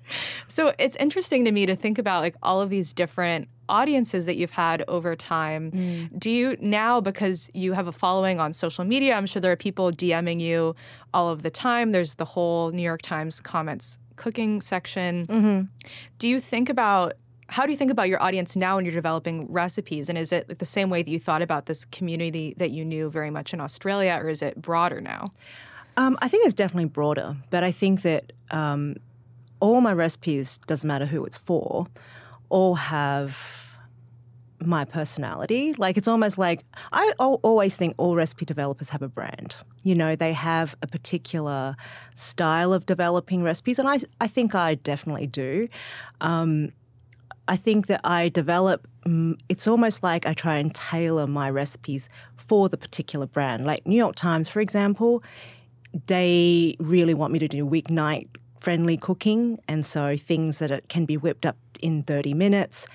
So 0.47 0.74
it's 0.77 0.95
interesting 0.97 1.45
to 1.45 1.51
me 1.51 1.65
to 1.65 1.75
think 1.75 1.97
about 1.97 2.21
like 2.21 2.36
all 2.43 2.62
of 2.62 2.69
these 2.69 2.93
different 2.93 3.50
audiences 3.69 4.25
that 4.25 4.36
you've 4.36 4.51
had 4.51 4.83
over 4.88 5.15
time. 5.15 5.71
Mm. 5.71 6.19
Do 6.19 6.29
you 6.29 6.57
now, 6.62 7.01
because 7.01 7.50
you 7.53 7.74
have 7.74 7.88
a 7.88 7.91
following 7.91 8.39
on 8.39 8.53
social 8.53 8.86
media, 8.86 9.15
I'm 9.15 9.25
sure 9.25 9.41
there 9.41 9.51
are 9.51 9.57
people 9.57 9.91
DMing 9.91 10.39
you 10.39 10.75
all 11.13 11.29
of 11.29 11.43
the 11.43 11.50
time. 11.50 11.91
There's 11.91 12.15
the 12.15 12.25
whole 12.25 12.71
New 12.71 12.83
York 12.83 13.01
Times 13.01 13.39
comments 13.39 13.97
cooking 14.17 14.59
section. 14.59 15.25
Mm-hmm. 15.27 15.62
Do 16.19 16.27
you 16.27 16.39
think 16.39 16.69
about 16.69 17.13
how 17.50 17.65
do 17.65 17.71
you 17.71 17.77
think 17.77 17.91
about 17.91 18.09
your 18.09 18.21
audience 18.21 18.57
now 18.57 18.75
when 18.75 18.83
you're 18.83 18.93
developing 18.93 19.50
recipes? 19.50 20.09
And 20.09 20.17
is 20.17 20.33
it 20.33 20.50
like 20.50 20.57
the 20.57 20.65
same 20.65 20.89
way 20.89 21.01
that 21.01 21.09
you 21.09 21.19
thought 21.19 21.41
about 21.41 21.65
this 21.65 21.86
community 21.86 22.53
that 22.57 22.71
you 22.71 22.83
knew 22.83 23.09
very 23.09 23.29
much 23.29 23.53
in 23.53 23.62
Australia, 23.62 24.19
or 24.21 24.27
is 24.27 24.41
it 24.41 24.62
broader 24.62 25.00
now? 25.00 25.29
Um, 25.95 26.17
I 26.21 26.27
think 26.27 26.45
it's 26.45 26.53
definitely 26.53 26.89
broader, 26.89 27.38
but 27.50 27.63
I 27.63 27.71
think 27.71 28.01
that 28.01 28.33
um, 28.51 28.97
all 29.59 29.81
my 29.81 29.93
recipes, 29.93 30.57
doesn't 30.67 30.88
matter 30.88 31.05
who 31.05 31.25
it's 31.25 31.38
for, 31.38 31.88
all 32.50 32.75
have 32.75 33.66
my 34.65 34.85
personality. 34.85 35.73
Like 35.73 35.97
it's 35.97 36.07
almost 36.07 36.37
like 36.37 36.63
I 36.91 37.13
always 37.19 37.75
think 37.75 37.95
all 37.97 38.15
recipe 38.15 38.45
developers 38.45 38.89
have 38.89 39.01
a 39.01 39.07
brand. 39.07 39.57
You 39.83 39.95
know, 39.95 40.15
they 40.15 40.33
have 40.33 40.75
a 40.81 40.87
particular 40.87 41.75
style 42.15 42.73
of 42.73 42.85
developing 42.85 43.43
recipes, 43.43 43.79
and 43.79 43.87
I 43.87 43.99
I 44.19 44.27
think 44.27 44.55
I 44.55 44.75
definitely 44.75 45.27
do. 45.27 45.67
Um, 46.21 46.71
I 47.47 47.55
think 47.55 47.87
that 47.87 48.01
I 48.03 48.29
develop. 48.29 48.87
Mm, 49.05 49.39
it's 49.47 49.67
almost 49.67 50.03
like 50.03 50.25
I 50.25 50.33
try 50.33 50.57
and 50.57 50.73
tailor 50.73 51.27
my 51.27 51.49
recipes 51.49 52.09
for 52.35 52.67
the 52.67 52.77
particular 52.77 53.25
brand. 53.25 53.65
Like 53.65 53.85
New 53.85 53.95
York 53.95 54.15
Times, 54.15 54.49
for 54.49 54.59
example, 54.59 55.23
they 56.07 56.75
really 56.79 57.13
want 57.13 57.31
me 57.31 57.39
to 57.39 57.47
do 57.47 57.65
weeknight 57.65 58.27
friendly 58.59 58.97
cooking, 58.97 59.59
and 59.67 59.85
so 59.85 60.17
things 60.17 60.59
that 60.59 60.71
it 60.71 60.89
can 60.89 61.05
be 61.05 61.15
whipped 61.15 61.45
up 61.45 61.57
in 61.81 62.03
30 62.03 62.33
minutes. 62.33 62.87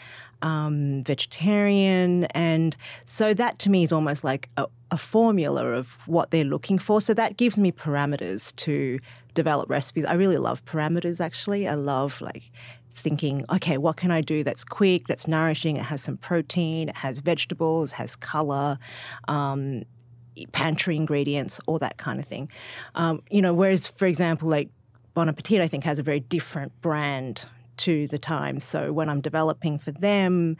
Um, 0.42 1.04
vegetarian, 1.04 2.24
and 2.34 2.76
so 3.06 3.32
that 3.34 3.58
to 3.60 3.70
me 3.70 3.84
is 3.84 3.92
almost 3.92 4.24
like 4.24 4.48
a, 4.56 4.66
a 4.90 4.96
formula 4.96 5.64
of 5.72 5.96
what 6.08 6.32
they're 6.32 6.44
looking 6.44 6.80
for. 6.80 7.00
So 7.00 7.14
that 7.14 7.36
gives 7.36 7.58
me 7.58 7.70
parameters 7.70 8.54
to 8.56 8.98
develop 9.34 9.70
recipes. 9.70 10.04
I 10.04 10.14
really 10.14 10.38
love 10.38 10.64
parameters. 10.64 11.20
Actually, 11.20 11.68
I 11.68 11.74
love 11.74 12.20
like 12.20 12.50
thinking, 12.92 13.44
okay, 13.50 13.78
what 13.78 13.96
can 13.96 14.10
I 14.10 14.20
do 14.20 14.44
that's 14.44 14.64
quick, 14.64 15.06
that's 15.06 15.26
nourishing, 15.26 15.76
it 15.76 15.84
has 15.84 16.02
some 16.02 16.16
protein, 16.16 16.88
it 16.88 16.96
has 16.96 17.20
vegetables, 17.20 17.92
has 17.92 18.16
color, 18.16 18.78
um, 19.28 19.84
pantry 20.52 20.96
ingredients, 20.96 21.60
all 21.66 21.78
that 21.78 21.96
kind 21.96 22.18
of 22.18 22.26
thing. 22.26 22.50
Um, 22.94 23.22
you 23.30 23.42
know, 23.42 23.54
whereas, 23.54 23.86
for 23.86 24.06
example, 24.06 24.48
like 24.48 24.68
Bon 25.14 25.28
Appetit, 25.28 25.60
I 25.60 25.68
think 25.68 25.84
has 25.84 25.98
a 25.98 26.02
very 26.02 26.20
different 26.20 26.72
brand 26.80 27.44
to 27.78 28.06
the 28.08 28.18
Times. 28.18 28.64
So 28.64 28.92
when 28.92 29.08
I'm 29.08 29.20
developing 29.20 29.78
for 29.78 29.90
them, 29.90 30.56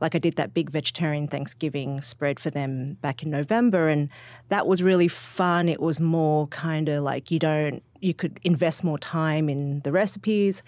like 0.00 0.14
I 0.14 0.18
did 0.18 0.36
that 0.36 0.54
big 0.54 0.70
vegetarian 0.70 1.28
Thanksgiving 1.28 2.00
spread 2.00 2.38
for 2.38 2.50
them 2.50 2.94
back 3.00 3.22
in 3.22 3.30
November, 3.30 3.88
and 3.88 4.08
that 4.48 4.66
was 4.66 4.82
really 4.82 5.08
fun. 5.08 5.68
It 5.68 5.80
was 5.80 6.00
more 6.00 6.46
kind 6.48 6.88
of 6.88 7.02
like 7.02 7.30
you 7.30 7.38
don't, 7.38 7.82
you 8.00 8.14
could 8.14 8.38
invest 8.42 8.84
more 8.84 8.98
time 8.98 9.48
in 9.48 9.80
the 9.80 9.92
recipes. 9.92 10.62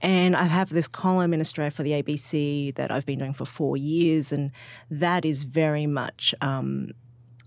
And 0.00 0.36
I 0.36 0.44
have 0.44 0.70
this 0.70 0.86
column 0.86 1.34
in 1.34 1.40
Australia 1.40 1.72
for 1.72 1.82
the 1.82 1.90
ABC 2.02 2.74
that 2.76 2.92
I've 2.92 3.04
been 3.04 3.18
doing 3.18 3.32
for 3.32 3.44
four 3.44 3.76
years, 3.76 4.32
and 4.32 4.52
that 4.90 5.24
is 5.24 5.42
very 5.42 5.86
much. 5.86 6.34
Um, 6.40 6.92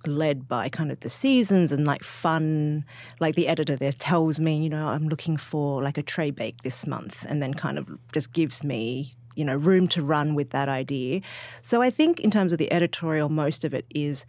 led 0.07 0.47
by 0.47 0.69
kind 0.69 0.91
of 0.91 0.99
the 1.01 1.09
seasons 1.09 1.71
and 1.71 1.85
like 1.85 2.03
fun. 2.03 2.85
Like 3.19 3.35
the 3.35 3.47
editor 3.47 3.75
there 3.75 3.91
tells 3.91 4.39
me, 4.39 4.61
you 4.63 4.69
know, 4.69 4.89
I'm 4.89 5.07
looking 5.07 5.37
for 5.37 5.83
like 5.83 5.97
a 5.97 6.03
tray 6.03 6.31
bake 6.31 6.61
this 6.63 6.85
month, 6.87 7.25
and 7.27 7.41
then 7.41 7.53
kind 7.53 7.77
of 7.77 7.87
just 8.11 8.33
gives 8.33 8.63
me 8.63 9.13
you 9.35 9.45
know 9.45 9.55
room 9.55 9.87
to 9.87 10.03
run 10.03 10.35
with 10.35 10.49
that 10.51 10.69
idea. 10.69 11.21
So 11.61 11.81
I 11.81 11.89
think 11.89 12.19
in 12.19 12.31
terms 12.31 12.51
of 12.51 12.57
the 12.57 12.71
editorial, 12.71 13.29
most 13.29 13.63
of 13.63 13.73
it 13.73 13.85
is 13.93 14.25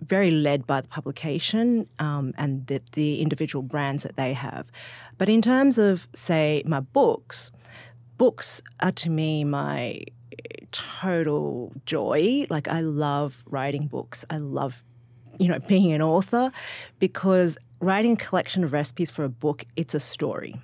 very 0.00 0.30
led 0.30 0.66
by 0.66 0.80
the 0.82 0.88
publication 0.88 1.88
um, 1.98 2.34
and 2.36 2.66
the, 2.66 2.82
the 2.92 3.20
individual 3.20 3.62
brands 3.62 4.02
that 4.02 4.16
they 4.16 4.34
have. 4.34 4.66
But 5.16 5.28
in 5.28 5.40
terms 5.40 5.78
of 5.78 6.06
say 6.14 6.62
my 6.66 6.80
books, 6.80 7.50
books 8.18 8.62
are 8.80 8.92
to 8.92 9.10
me 9.10 9.44
my 9.44 10.02
total 10.72 11.72
joy. 11.86 12.46
Like 12.50 12.68
I 12.68 12.80
love 12.80 13.44
writing 13.46 13.86
books. 13.86 14.24
I 14.28 14.36
love 14.36 14.82
you 15.38 15.48
know, 15.48 15.58
being 15.60 15.92
an 15.92 16.02
author 16.02 16.50
because 16.98 17.58
writing 17.80 18.12
a 18.12 18.16
collection 18.16 18.64
of 18.64 18.72
recipes 18.72 19.10
for 19.10 19.24
a 19.24 19.28
book, 19.28 19.64
it's 19.76 19.94
a 19.94 20.00
story. 20.00 20.56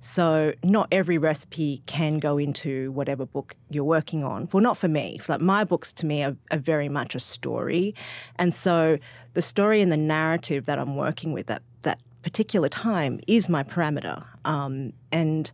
So 0.00 0.52
not 0.62 0.88
every 0.92 1.18
recipe 1.18 1.82
can 1.86 2.18
go 2.18 2.38
into 2.38 2.92
whatever 2.92 3.26
book 3.26 3.56
you're 3.68 3.84
working 3.84 4.22
on. 4.22 4.48
Well, 4.52 4.62
not 4.62 4.76
for 4.76 4.88
me. 4.88 5.20
Like 5.28 5.40
my 5.40 5.64
books 5.64 5.92
to 5.94 6.06
me 6.06 6.22
are, 6.22 6.36
are, 6.52 6.58
very 6.58 6.88
much 6.88 7.14
a 7.14 7.20
story, 7.20 7.94
and 8.36 8.54
so 8.54 8.98
the 9.34 9.42
story 9.42 9.82
and 9.82 9.90
the 9.90 9.96
narrative 9.96 10.66
that 10.66 10.78
I'm 10.78 10.94
working 10.94 11.32
with 11.32 11.50
at 11.50 11.62
that 11.82 12.00
particular 12.22 12.68
time 12.68 13.18
is 13.26 13.48
my 13.48 13.64
parameter. 13.64 14.24
Um, 14.44 14.92
and 15.10 15.50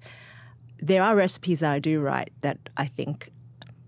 there 0.78 1.02
are 1.02 1.16
recipes 1.16 1.60
that 1.60 1.72
I 1.72 1.78
do 1.78 2.00
write 2.00 2.30
that 2.42 2.58
I 2.76 2.86
think 2.86 3.30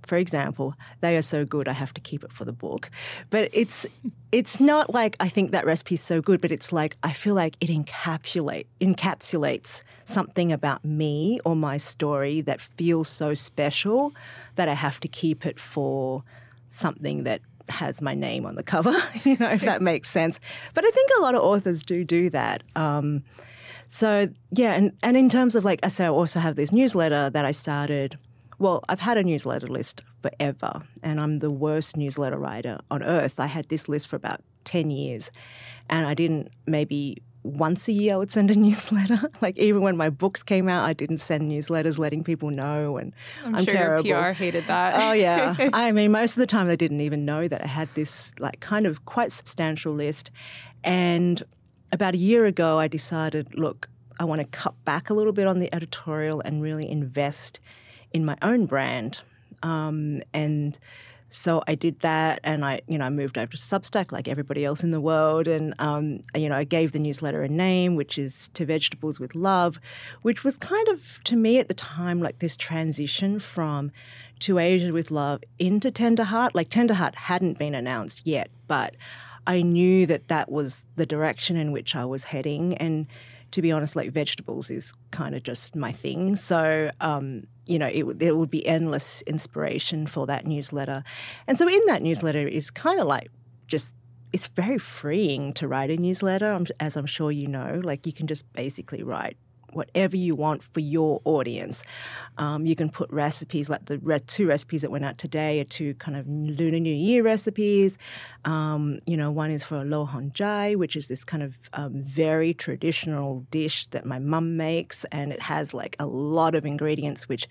for 0.06 0.16
example, 0.16 0.74
they 1.00 1.16
are 1.16 1.22
so 1.22 1.44
good 1.44 1.68
I 1.68 1.72
have 1.72 1.92
to 1.94 2.00
keep 2.00 2.24
it 2.24 2.32
for 2.32 2.44
the 2.44 2.52
book. 2.52 2.88
But 3.30 3.50
it's 3.52 3.86
it's 4.32 4.60
not 4.60 4.94
like 4.94 5.16
I 5.20 5.28
think 5.28 5.50
that 5.50 5.66
recipe 5.66 5.94
is 5.96 6.00
so 6.00 6.20
good, 6.20 6.40
but 6.40 6.50
it's 6.52 6.72
like 6.72 6.96
I 7.02 7.12
feel 7.12 7.34
like 7.34 7.56
it 7.60 7.68
encapsulate 7.68 8.66
encapsulates 8.80 9.82
something 10.04 10.52
about 10.52 10.84
me 10.84 11.40
or 11.44 11.56
my 11.56 11.76
story 11.76 12.40
that 12.42 12.60
feels 12.60 13.08
so 13.08 13.34
special 13.34 14.14
that 14.54 14.68
I 14.68 14.74
have 14.74 15.00
to 15.00 15.08
keep 15.08 15.44
it 15.44 15.60
for 15.60 16.22
something 16.68 17.24
that 17.24 17.40
has 17.68 18.00
my 18.00 18.14
name 18.14 18.46
on 18.46 18.54
the 18.54 18.62
cover, 18.62 18.94
you 19.24 19.36
know, 19.38 19.50
if 19.50 19.62
that 19.62 19.82
makes 19.82 20.08
sense. 20.08 20.38
But 20.74 20.84
I 20.84 20.90
think 20.90 21.10
a 21.18 21.22
lot 21.22 21.34
of 21.34 21.42
authors 21.42 21.82
do 21.82 22.04
do 22.04 22.30
that. 22.30 22.62
Um, 22.74 23.24
so 23.88 24.28
yeah, 24.50 24.72
and, 24.74 24.92
and 25.02 25.16
in 25.16 25.28
terms 25.28 25.54
of 25.54 25.64
like, 25.64 25.80
I 25.84 25.88
say, 25.88 26.04
I 26.04 26.08
also 26.08 26.40
have 26.40 26.56
this 26.56 26.72
newsletter 26.72 27.30
that 27.30 27.44
I 27.44 27.52
started 27.52 28.18
well, 28.58 28.82
I've 28.88 29.00
had 29.00 29.18
a 29.18 29.22
newsletter 29.22 29.68
list 29.68 30.02
forever, 30.20 30.82
and 31.02 31.20
I'm 31.20 31.38
the 31.38 31.50
worst 31.50 31.96
newsletter 31.96 32.38
writer 32.38 32.78
on 32.90 33.02
earth. 33.02 33.38
I 33.38 33.46
had 33.46 33.68
this 33.68 33.88
list 33.88 34.08
for 34.08 34.16
about 34.16 34.40
10 34.64 34.90
years, 34.90 35.30
and 35.88 36.06
I 36.06 36.14
didn't 36.14 36.48
maybe 36.66 37.22
once 37.46 37.86
a 37.86 37.92
year 37.92 38.14
I 38.14 38.16
would 38.16 38.32
send 38.32 38.50
a 38.50 38.54
newsletter. 38.58 39.30
like 39.40 39.56
even 39.58 39.82
when 39.82 39.96
my 39.96 40.10
books 40.10 40.42
came 40.42 40.68
out, 40.68 40.84
I 40.84 40.92
didn't 40.92 41.18
send 41.18 41.50
newsletters 41.50 41.98
letting 41.98 42.24
people 42.24 42.50
know. 42.50 42.96
And 42.96 43.12
I'm, 43.44 43.56
I'm 43.56 43.64
sure 43.64 43.74
terrible. 43.74 44.06
your 44.06 44.22
PR 44.22 44.32
hated 44.32 44.66
that. 44.66 44.94
oh 44.96 45.12
yeah. 45.12 45.54
I 45.72 45.92
mean, 45.92 46.12
most 46.12 46.32
of 46.32 46.40
the 46.40 46.46
time 46.46 46.66
they 46.66 46.76
didn't 46.76 47.00
even 47.00 47.24
know 47.24 47.48
that 47.48 47.62
I 47.62 47.66
had 47.66 47.88
this 47.88 48.32
like 48.38 48.60
kind 48.60 48.86
of 48.86 49.04
quite 49.04 49.32
substantial 49.32 49.92
list. 49.92 50.30
And 50.82 51.42
about 51.92 52.14
a 52.14 52.18
year 52.18 52.46
ago, 52.46 52.78
I 52.78 52.88
decided, 52.88 53.54
look, 53.54 53.88
I 54.18 54.24
want 54.24 54.40
to 54.40 54.46
cut 54.46 54.74
back 54.84 55.10
a 55.10 55.14
little 55.14 55.32
bit 55.32 55.46
on 55.46 55.58
the 55.58 55.72
editorial 55.74 56.40
and 56.40 56.62
really 56.62 56.88
invest 56.88 57.60
in 58.12 58.24
my 58.24 58.36
own 58.42 58.66
brand. 58.66 59.22
Um, 59.62 60.22
and 60.32 60.78
so 61.28 61.62
I 61.66 61.74
did 61.74 62.00
that, 62.00 62.40
and 62.44 62.64
I, 62.64 62.80
you 62.86 62.98
know, 62.98 63.04
I 63.04 63.10
moved 63.10 63.36
over 63.36 63.50
to 63.50 63.56
Substack 63.56 64.12
like 64.12 64.28
everybody 64.28 64.64
else 64.64 64.84
in 64.84 64.90
the 64.90 65.00
world, 65.00 65.48
and 65.48 65.74
um, 65.78 66.20
you 66.34 66.48
know, 66.48 66.56
I 66.56 66.64
gave 66.64 66.92
the 66.92 66.98
newsletter 66.98 67.42
a 67.42 67.48
name, 67.48 67.96
which 67.96 68.16
is 68.16 68.48
To 68.54 68.64
Vegetables 68.64 69.18
with 69.18 69.34
Love, 69.34 69.78
which 70.22 70.44
was 70.44 70.56
kind 70.56 70.88
of 70.88 71.18
to 71.24 71.36
me 71.36 71.58
at 71.58 71.68
the 71.68 71.74
time 71.74 72.22
like 72.22 72.38
this 72.38 72.56
transition 72.56 73.38
from 73.40 73.90
To 74.40 74.58
Asia 74.58 74.92
with 74.92 75.10
Love 75.10 75.42
into 75.58 75.90
Tenderheart. 75.90 76.50
Like 76.54 76.70
Tenderheart 76.70 77.16
hadn't 77.16 77.58
been 77.58 77.74
announced 77.74 78.26
yet, 78.26 78.48
but 78.68 78.96
I 79.46 79.62
knew 79.62 80.06
that 80.06 80.28
that 80.28 80.50
was 80.50 80.84
the 80.94 81.06
direction 81.06 81.56
in 81.56 81.72
which 81.72 81.96
I 81.96 82.04
was 82.04 82.24
heading, 82.24 82.74
and 82.74 83.06
to 83.56 83.62
be 83.62 83.72
honest, 83.72 83.96
like 83.96 84.12
vegetables 84.12 84.70
is 84.70 84.92
kind 85.12 85.34
of 85.34 85.42
just 85.42 85.74
my 85.74 85.90
thing. 85.90 86.36
So, 86.36 86.90
um, 87.00 87.44
you 87.64 87.78
know, 87.78 87.86
it, 87.86 88.18
there 88.18 88.36
would 88.36 88.50
be 88.50 88.66
endless 88.66 89.22
inspiration 89.22 90.06
for 90.06 90.26
that 90.26 90.46
newsletter. 90.46 91.02
And 91.46 91.58
so, 91.58 91.66
in 91.66 91.80
that 91.86 92.02
newsletter 92.02 92.46
is 92.46 92.70
kind 92.70 93.00
of 93.00 93.06
like 93.06 93.28
just 93.66 93.96
it's 94.34 94.48
very 94.48 94.76
freeing 94.76 95.54
to 95.54 95.66
write 95.66 95.90
a 95.90 95.96
newsletter, 95.96 96.62
as 96.80 96.98
I'm 96.98 97.06
sure 97.06 97.32
you 97.32 97.48
know. 97.48 97.80
Like, 97.82 98.04
you 98.04 98.12
can 98.12 98.26
just 98.26 98.44
basically 98.52 99.02
write 99.02 99.38
whatever 99.72 100.16
you 100.16 100.34
want 100.34 100.62
for 100.62 100.80
your 100.80 101.20
audience. 101.24 101.84
Um, 102.38 102.66
you 102.66 102.76
can 102.76 102.88
put 102.88 103.10
recipes 103.10 103.68
like 103.70 103.86
the 103.86 103.98
re- 103.98 104.18
two 104.18 104.46
recipes 104.46 104.82
that 104.82 104.90
went 104.90 105.04
out 105.04 105.18
today 105.18 105.60
are 105.60 105.64
two 105.64 105.94
kind 105.94 106.16
of 106.16 106.26
Lunar 106.26 106.78
New 106.78 106.94
Year 106.94 107.22
recipes. 107.22 107.98
Um, 108.44 108.98
you 109.06 109.16
know, 109.16 109.30
one 109.30 109.50
is 109.50 109.64
for 109.64 109.84
lo 109.84 110.04
hon 110.04 110.30
jai, 110.32 110.74
which 110.74 110.96
is 110.96 111.08
this 111.08 111.24
kind 111.24 111.42
of 111.42 111.56
um, 111.72 112.02
very 112.02 112.54
traditional 112.54 113.46
dish 113.50 113.86
that 113.86 114.04
my 114.04 114.18
mum 114.18 114.56
makes, 114.56 115.04
and 115.06 115.32
it 115.32 115.40
has 115.40 115.74
like 115.74 115.96
a 115.98 116.06
lot 116.06 116.54
of 116.54 116.64
ingredients 116.64 117.28
which 117.28 117.48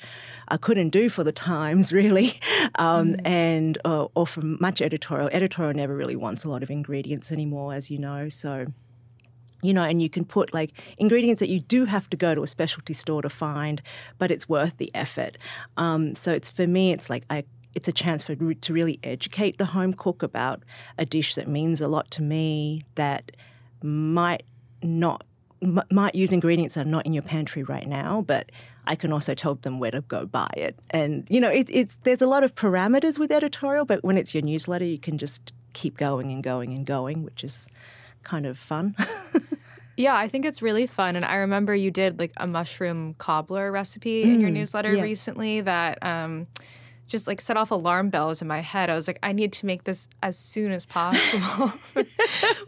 I 0.48 0.58
couldn't 0.58 0.90
do 0.90 1.10
for 1.10 1.24
the 1.24 1.32
times 1.32 1.92
really, 2.00 2.40
mm. 2.78 3.20
and 3.26 3.78
uh, 3.86 4.08
or 4.16 4.28
for 4.28 4.42
much 4.42 4.82
editorial. 4.82 5.30
Editorial 5.32 5.74
never 5.74 5.96
really 5.96 6.16
wants 6.16 6.44
a 6.44 6.50
lot 6.50 6.64
of 6.64 6.70
ingredients 6.70 7.32
anymore, 7.32 7.74
as 7.74 7.90
you 7.90 7.98
know. 7.98 8.30
So 8.30 8.68
you 9.66 9.74
know, 9.74 9.84
and 9.84 10.02
you 10.02 10.10
can 10.10 10.26
put 10.26 10.54
like 10.54 10.72
ingredients 10.98 11.40
that 11.40 11.50
you 11.50 11.60
do 11.60 11.86
have 11.86 12.10
to 12.10 12.18
go 12.18 12.36
to 12.36 12.44
a 12.44 12.48
specialty 12.48 12.94
store 12.94 13.22
to 13.22 13.30
find, 13.30 13.82
but 14.18 14.32
it's 14.32 14.48
worth 14.48 14.78
the 14.78 14.92
effort. 14.94 15.38
Um, 15.78 16.16
so 16.16 16.32
it's 16.32 16.50
for 16.50 16.68
me, 16.68 16.92
it's 16.92 17.10
like 17.10 17.26
I 17.30 17.44
it's 17.74 17.90
a 17.90 17.92
chance 17.92 18.24
for 18.24 18.36
to 18.36 18.74
really 18.74 19.00
educate 19.04 19.58
the 19.58 19.66
home 19.66 19.94
cook 19.94 20.24
about 20.24 20.64
a 20.98 21.06
dish 21.06 21.36
that 21.36 21.48
means 21.48 21.82
a 21.82 21.90
lot 21.90 22.10
to 22.12 22.22
me 22.22 22.86
that 22.96 23.34
might 23.84 24.44
not 24.82 25.26
m- 25.62 25.82
might 25.92 26.16
use 26.16 26.32
ingredients 26.32 26.76
that 26.76 26.88
are 26.88 26.90
not 26.90 27.06
in 27.06 27.14
your 27.14 27.24
pantry 27.24 27.64
right 27.64 27.88
now, 27.88 28.22
but 28.22 28.52
I 28.88 28.96
can 28.96 29.12
also 29.12 29.34
tell 29.34 29.56
them 29.56 29.80
where 29.80 29.92
to 29.92 30.02
go 30.02 30.26
buy 30.26 30.50
it. 30.56 30.80
And 30.90 31.28
you 31.30 31.42
know, 31.42 31.50
it, 31.50 31.68
it's 31.70 31.98
there's 32.04 32.22
a 32.22 32.28
lot 32.28 32.44
of 32.44 32.56
parameters 32.56 33.20
with 33.20 33.32
editorial, 33.32 33.86
but 33.86 34.04
when 34.04 34.18
it's 34.18 34.34
your 34.34 34.44
newsletter, 34.44 34.86
you 34.86 35.00
can 35.00 35.18
just 35.18 35.52
keep 35.74 35.98
going 35.98 36.32
and 36.32 36.42
going 36.42 36.74
and 36.74 36.86
going, 36.86 37.24
which 37.24 37.44
is 37.44 37.68
kind 38.26 38.46
of 38.46 38.58
fun. 38.58 38.96
yeah, 39.98 40.16
I 40.16 40.28
think 40.28 40.46
it's 40.46 40.62
really 40.62 40.88
fun. 40.88 41.16
And 41.16 41.24
I 41.24 41.36
remember 41.36 41.74
you 41.74 41.92
did 41.92 42.20
like 42.20 42.34
a 42.38 42.48
mushroom 42.48 43.16
cobbler 43.18 43.72
recipe 43.72 44.26
mm, 44.26 44.36
in 44.36 44.42
your 44.42 44.50
mm, 44.50 44.56
newsletter 44.56 44.94
yeah. 44.94 45.02
recently 45.02 45.62
that 45.62 46.00
um, 46.06 46.48
just 47.08 47.28
like 47.28 47.42
set 47.42 47.56
off 47.56 47.72
alarm 47.72 48.10
bells 48.10 48.42
in 48.42 48.48
my 48.48 48.60
head. 48.60 48.90
I 48.90 48.96
was 48.96 49.08
like, 49.08 49.20
I 49.24 49.32
need 49.32 49.54
to 49.54 49.66
make 49.66 49.84
this 49.84 50.08
as 50.22 50.38
soon 50.38 50.72
as 50.72 50.86
possible, 50.86 51.68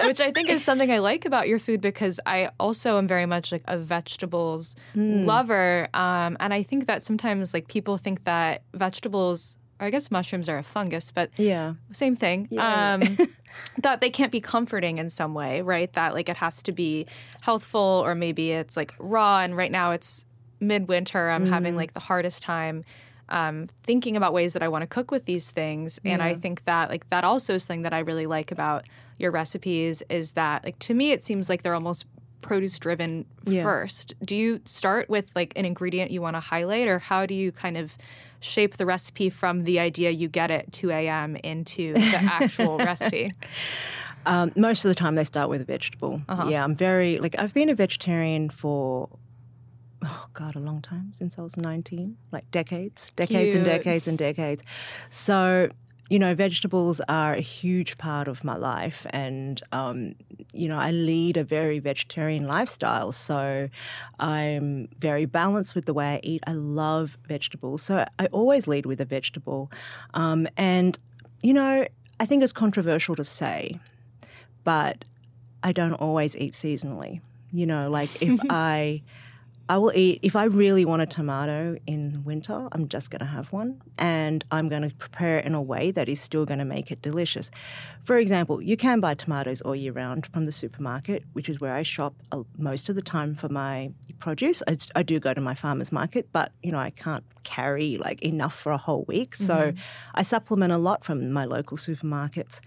which 0.05 0.21
I 0.21 0.31
think 0.31 0.49
is 0.49 0.63
something 0.63 0.91
I 0.91 0.99
like 0.99 1.25
about 1.25 1.47
your 1.47 1.59
food 1.59 1.81
because 1.81 2.19
I 2.25 2.49
also 2.59 2.97
am 2.97 3.07
very 3.07 3.25
much 3.25 3.51
like 3.51 3.63
a 3.65 3.77
vegetables 3.77 4.75
mm. 4.95 5.25
lover. 5.25 5.87
Um, 5.93 6.37
and 6.39 6.53
I 6.53 6.63
think 6.63 6.87
that 6.87 7.03
sometimes 7.03 7.53
like 7.53 7.67
people 7.67 7.97
think 7.97 8.23
that 8.25 8.63
vegetables 8.73 9.57
I 9.79 9.89
guess 9.89 10.09
mushrooms 10.11 10.49
are 10.49 10.57
a 10.57 10.63
fungus, 10.63 11.11
but 11.11 11.29
Yeah. 11.37 11.73
same 11.91 12.15
thing. 12.15 12.47
Yeah. 12.49 12.93
Um, 12.95 13.17
that 13.83 14.01
they 14.01 14.09
can't 14.09 14.31
be 14.31 14.41
comforting 14.41 14.97
in 14.97 15.09
some 15.09 15.33
way, 15.33 15.61
right? 15.61 15.91
That 15.93 16.13
like 16.13 16.29
it 16.29 16.37
has 16.37 16.63
to 16.63 16.71
be 16.71 17.05
healthful, 17.41 18.01
or 18.05 18.15
maybe 18.15 18.51
it's 18.51 18.75
like 18.75 18.93
raw. 18.99 19.39
And 19.39 19.55
right 19.55 19.71
now 19.71 19.91
it's 19.91 20.25
midwinter. 20.59 21.29
I'm 21.29 21.45
having 21.45 21.73
Mm. 21.73 21.77
like 21.77 21.93
the 21.93 21.99
hardest 21.99 22.41
time 22.43 22.83
um, 23.29 23.67
thinking 23.83 24.15
about 24.15 24.31
ways 24.31 24.53
that 24.53 24.63
I 24.63 24.69
want 24.69 24.83
to 24.83 24.87
cook 24.87 25.11
with 25.11 25.25
these 25.25 25.51
things. 25.51 25.99
And 26.05 26.23
I 26.23 26.33
think 26.33 26.63
that 26.63 26.89
like 26.89 27.09
that 27.09 27.25
also 27.25 27.55
is 27.55 27.63
something 27.63 27.81
that 27.81 27.93
I 27.93 27.99
really 27.99 28.25
like 28.25 28.51
about 28.53 28.85
your 29.19 29.31
recipes 29.31 30.01
is 30.09 30.33
that 30.33 30.63
like 30.63 30.79
to 30.79 30.93
me 30.93 31.11
it 31.11 31.25
seems 31.25 31.49
like 31.49 31.61
they're 31.61 31.73
almost 31.73 32.05
produce 32.39 32.79
driven 32.79 33.25
Yeah. 33.45 33.63
first. 33.63 34.13
Do 34.23 34.33
you 34.35 34.61
start 34.63 35.09
with 35.09 35.29
like 35.35 35.51
an 35.57 35.65
ingredient 35.65 36.09
you 36.11 36.21
want 36.21 36.37
to 36.37 36.39
highlight, 36.39 36.87
or 36.87 36.99
how 36.99 37.25
do 37.25 37.33
you 37.33 37.51
kind 37.51 37.75
of 37.77 37.97
shape 38.39 38.77
the 38.77 38.85
recipe 38.85 39.29
from 39.29 39.63
the 39.63 39.79
idea 39.79 40.09
you 40.11 40.27
get 40.27 40.51
at 40.51 40.71
2 40.71 40.89
a.m. 40.91 41.35
into 41.37 41.93
the 41.93 42.15
actual 42.15 42.77
recipe? 42.89 43.31
Um, 44.25 44.51
most 44.55 44.83
of 44.83 44.89
the 44.89 44.95
time, 44.95 45.15
they 45.15 45.23
start 45.23 45.49
with 45.49 45.61
a 45.61 45.65
vegetable. 45.65 46.21
Yeah, 46.47 46.63
I'm 46.63 46.75
very 46.75 47.19
like 47.19 47.37
I've 47.39 47.53
been 47.53 47.69
a 47.69 47.75
vegetarian 47.75 48.49
for 48.49 49.09
oh 50.03 50.27
god, 50.33 50.55
a 50.55 50.59
long 50.59 50.81
time 50.81 51.11
since 51.13 51.39
I 51.39 51.41
was 51.41 51.57
19, 51.57 52.17
like 52.31 52.49
decades, 52.51 53.11
decades 53.15 53.55
and 53.55 53.65
decades 53.65 54.07
and 54.07 54.17
decades. 54.17 54.63
So 55.09 55.69
you 56.09 56.19
know, 56.19 56.33
vegetables 56.33 57.01
are 57.09 57.33
a 57.33 57.41
huge 57.41 57.97
part 57.97 58.27
of 58.27 58.43
my 58.43 58.55
life, 58.55 59.05
and 59.09 59.61
um, 59.71 60.15
you 60.53 60.67
know, 60.67 60.79
I 60.79 60.91
lead 60.91 61.37
a 61.37 61.43
very 61.43 61.79
vegetarian 61.79 62.47
lifestyle. 62.47 63.11
So 63.11 63.69
I'm 64.19 64.87
very 64.97 65.25
balanced 65.25 65.75
with 65.75 65.85
the 65.85 65.93
way 65.93 66.15
I 66.15 66.19
eat. 66.23 66.43
I 66.47 66.53
love 66.53 67.17
vegetables, 67.27 67.81
so 67.83 68.05
I 68.19 68.27
always 68.27 68.67
lead 68.67 68.85
with 68.85 69.01
a 69.01 69.05
vegetable. 69.05 69.71
Um, 70.13 70.47
and 70.55 70.97
you 71.41 71.53
know, 71.53 71.85
I 72.19 72.25
think 72.25 72.43
it's 72.43 72.53
controversial 72.53 73.15
to 73.15 73.23
say, 73.23 73.79
but 74.63 75.05
I 75.63 75.71
don't 75.71 75.93
always 75.93 76.37
eat 76.37 76.53
seasonally. 76.53 77.21
You 77.51 77.65
know, 77.65 77.89
like 77.89 78.21
if 78.21 78.39
I 78.49 79.01
I 79.69 79.77
will 79.77 79.91
eat 79.93 80.19
if 80.21 80.35
I 80.35 80.45
really 80.45 80.85
want 80.85 81.01
a 81.01 81.05
tomato 81.05 81.75
in 81.85 82.23
winter, 82.23 82.69
I'm 82.71 82.87
just 82.87 83.11
going 83.11 83.19
to 83.19 83.25
have 83.25 83.51
one 83.51 83.81
and 83.97 84.45
I'm 84.49 84.69
going 84.69 84.83
to 84.83 84.95
prepare 84.95 85.39
it 85.39 85.45
in 85.45 85.53
a 85.53 85.61
way 85.61 85.91
that 85.91 86.07
is 86.07 86.21
still 86.21 86.45
going 86.45 86.59
to 86.59 86.65
make 86.65 86.89
it 86.89 87.01
delicious. 87.01 87.51
For 88.01 88.17
example, 88.17 88.61
you 88.61 88.77
can 88.77 89.01
buy 89.01 89.13
tomatoes 89.13 89.61
all 89.61 89.75
year 89.75 89.91
round 89.91 90.27
from 90.27 90.45
the 90.45 90.53
supermarket, 90.53 91.23
which 91.33 91.49
is 91.49 91.59
where 91.59 91.73
I 91.73 91.83
shop 91.83 92.15
uh, 92.31 92.43
most 92.57 92.87
of 92.87 92.95
the 92.95 93.01
time 93.01 93.35
for 93.35 93.49
my 93.49 93.91
produce. 94.19 94.63
I, 94.67 94.77
I 94.95 95.03
do 95.03 95.19
go 95.19 95.33
to 95.33 95.41
my 95.41 95.53
farmer's 95.53 95.91
market, 95.91 96.29
but 96.31 96.53
you 96.63 96.71
know, 96.71 96.79
I 96.79 96.91
can't 96.91 97.25
carry 97.43 97.97
like 97.97 98.21
enough 98.21 98.57
for 98.57 98.71
a 98.71 98.77
whole 98.77 99.03
week. 99.07 99.35
So 99.35 99.73
I 100.15 100.23
supplement 100.23 100.71
a 100.71 100.77
lot 100.77 101.03
from 101.03 101.31
my 101.31 101.43
local 101.43 101.75
supermarkets. 101.77 102.61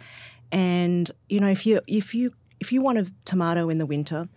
And 0.52 1.10
you 1.30 1.40
know, 1.40 1.48
if 1.48 1.64
you 1.64 1.80
if 1.86 2.14
you 2.14 2.34
if 2.60 2.72
you 2.72 2.82
want 2.82 2.98
a 2.98 3.10
tomato 3.24 3.70
in 3.70 3.78
the 3.78 3.86
winter, 3.86 4.28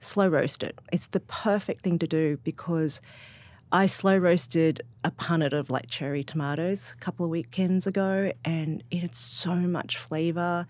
slow 0.00 0.28
roast 0.28 0.62
it. 0.62 0.78
It's 0.92 1.06
the 1.08 1.20
perfect 1.20 1.82
thing 1.82 1.98
to 2.00 2.06
do 2.06 2.38
because 2.42 3.00
I 3.72 3.86
slow 3.86 4.16
roasted 4.16 4.80
a 5.04 5.10
punnet 5.10 5.52
of 5.52 5.70
like 5.70 5.88
cherry 5.88 6.24
tomatoes 6.24 6.94
a 6.96 7.00
couple 7.00 7.24
of 7.24 7.30
weekends 7.30 7.86
ago, 7.86 8.32
and 8.44 8.82
it 8.90 8.98
had 8.98 9.14
so 9.14 9.54
much 9.54 9.96
flavor. 9.96 10.66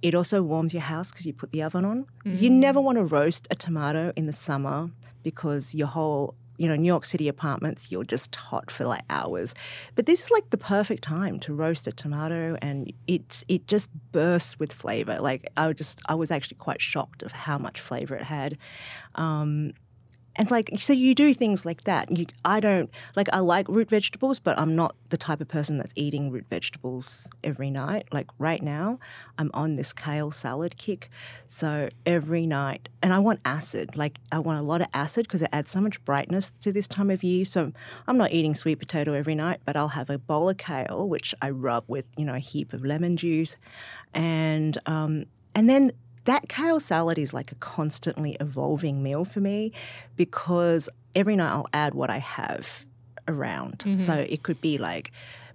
It 0.00 0.14
also 0.14 0.42
warms 0.42 0.72
your 0.72 0.82
house 0.82 1.10
because 1.10 1.26
you 1.26 1.32
put 1.32 1.52
the 1.52 1.62
oven 1.62 1.84
on. 1.84 2.06
'Cause 2.24 2.40
You 2.40 2.50
mm. 2.50 2.54
never 2.54 2.80
want 2.80 2.96
to 2.96 3.04
roast 3.04 3.46
a 3.50 3.54
tomato 3.54 4.12
in 4.16 4.26
the 4.26 4.32
summer 4.32 4.90
because 5.22 5.74
your 5.74 5.88
whole 5.88 6.34
you 6.58 6.68
know, 6.68 6.76
New 6.76 6.86
York 6.86 7.04
City 7.04 7.28
apartments, 7.28 7.90
you're 7.90 8.04
just 8.04 8.34
hot 8.34 8.70
for 8.70 8.84
like 8.84 9.02
hours. 9.08 9.54
But 9.94 10.06
this 10.06 10.22
is 10.22 10.30
like 10.30 10.50
the 10.50 10.58
perfect 10.58 11.02
time 11.02 11.38
to 11.40 11.54
roast 11.54 11.86
a 11.86 11.92
tomato 11.92 12.56
and 12.60 12.92
it's 13.06 13.44
it 13.48 13.66
just 13.66 13.88
bursts 14.12 14.58
with 14.58 14.72
flavor. 14.72 15.18
Like 15.20 15.48
I 15.56 15.68
was 15.68 15.76
just 15.76 16.02
I 16.06 16.14
was 16.14 16.30
actually 16.30 16.56
quite 16.56 16.82
shocked 16.82 17.22
of 17.22 17.32
how 17.32 17.58
much 17.58 17.80
flavor 17.80 18.14
it 18.16 18.24
had. 18.24 18.58
Um, 19.14 19.72
and 20.38 20.50
like 20.52 20.70
so 20.78 20.92
you 20.92 21.14
do 21.14 21.34
things 21.34 21.66
like 21.66 21.82
that. 21.84 22.16
You, 22.16 22.26
I 22.44 22.60
don't 22.60 22.90
like 23.16 23.28
I 23.32 23.40
like 23.40 23.68
root 23.68 23.90
vegetables, 23.90 24.38
but 24.38 24.56
I'm 24.56 24.76
not 24.76 24.94
the 25.10 25.18
type 25.18 25.40
of 25.40 25.48
person 25.48 25.78
that's 25.78 25.92
eating 25.96 26.30
root 26.30 26.46
vegetables 26.48 27.28
every 27.42 27.70
night. 27.70 28.06
Like 28.12 28.28
right 28.38 28.62
now, 28.62 29.00
I'm 29.36 29.50
on 29.52 29.74
this 29.74 29.92
kale 29.92 30.30
salad 30.30 30.76
kick. 30.76 31.10
So 31.48 31.88
every 32.06 32.46
night, 32.46 32.88
and 33.02 33.12
I 33.12 33.18
want 33.18 33.40
acid. 33.44 33.96
Like 33.96 34.20
I 34.30 34.38
want 34.38 34.60
a 34.60 34.62
lot 34.62 34.80
of 34.80 34.86
acid 34.94 35.26
because 35.26 35.42
it 35.42 35.50
adds 35.52 35.72
so 35.72 35.80
much 35.80 36.02
brightness 36.04 36.48
to 36.60 36.72
this 36.72 36.86
time 36.86 37.10
of 37.10 37.24
year. 37.24 37.44
So 37.44 37.72
I'm 38.06 38.16
not 38.16 38.32
eating 38.32 38.54
sweet 38.54 38.78
potato 38.78 39.14
every 39.14 39.34
night, 39.34 39.60
but 39.64 39.76
I'll 39.76 39.88
have 39.88 40.08
a 40.08 40.18
bowl 40.18 40.48
of 40.48 40.56
kale, 40.56 41.08
which 41.08 41.34
I 41.42 41.50
rub 41.50 41.82
with 41.88 42.06
you 42.16 42.24
know 42.24 42.34
a 42.34 42.38
heap 42.38 42.72
of 42.72 42.84
lemon 42.84 43.16
juice, 43.16 43.56
and 44.14 44.78
um, 44.86 45.24
and 45.56 45.68
then 45.68 45.90
that 46.28 46.46
kale 46.48 46.78
salad 46.78 47.18
is 47.18 47.32
like 47.32 47.50
a 47.50 47.54
constantly 47.56 48.36
evolving 48.38 49.02
meal 49.02 49.24
for 49.24 49.40
me 49.40 49.72
because 50.14 50.90
every 51.14 51.36
night 51.36 51.50
I'll 51.50 51.68
add 51.72 51.94
what 51.94 52.10
I 52.10 52.18
have 52.18 52.84
around. 53.26 53.82
So 54.04 54.12
it 54.14 54.42
could 54.42 54.60
be 54.60 54.76
like 54.76 55.10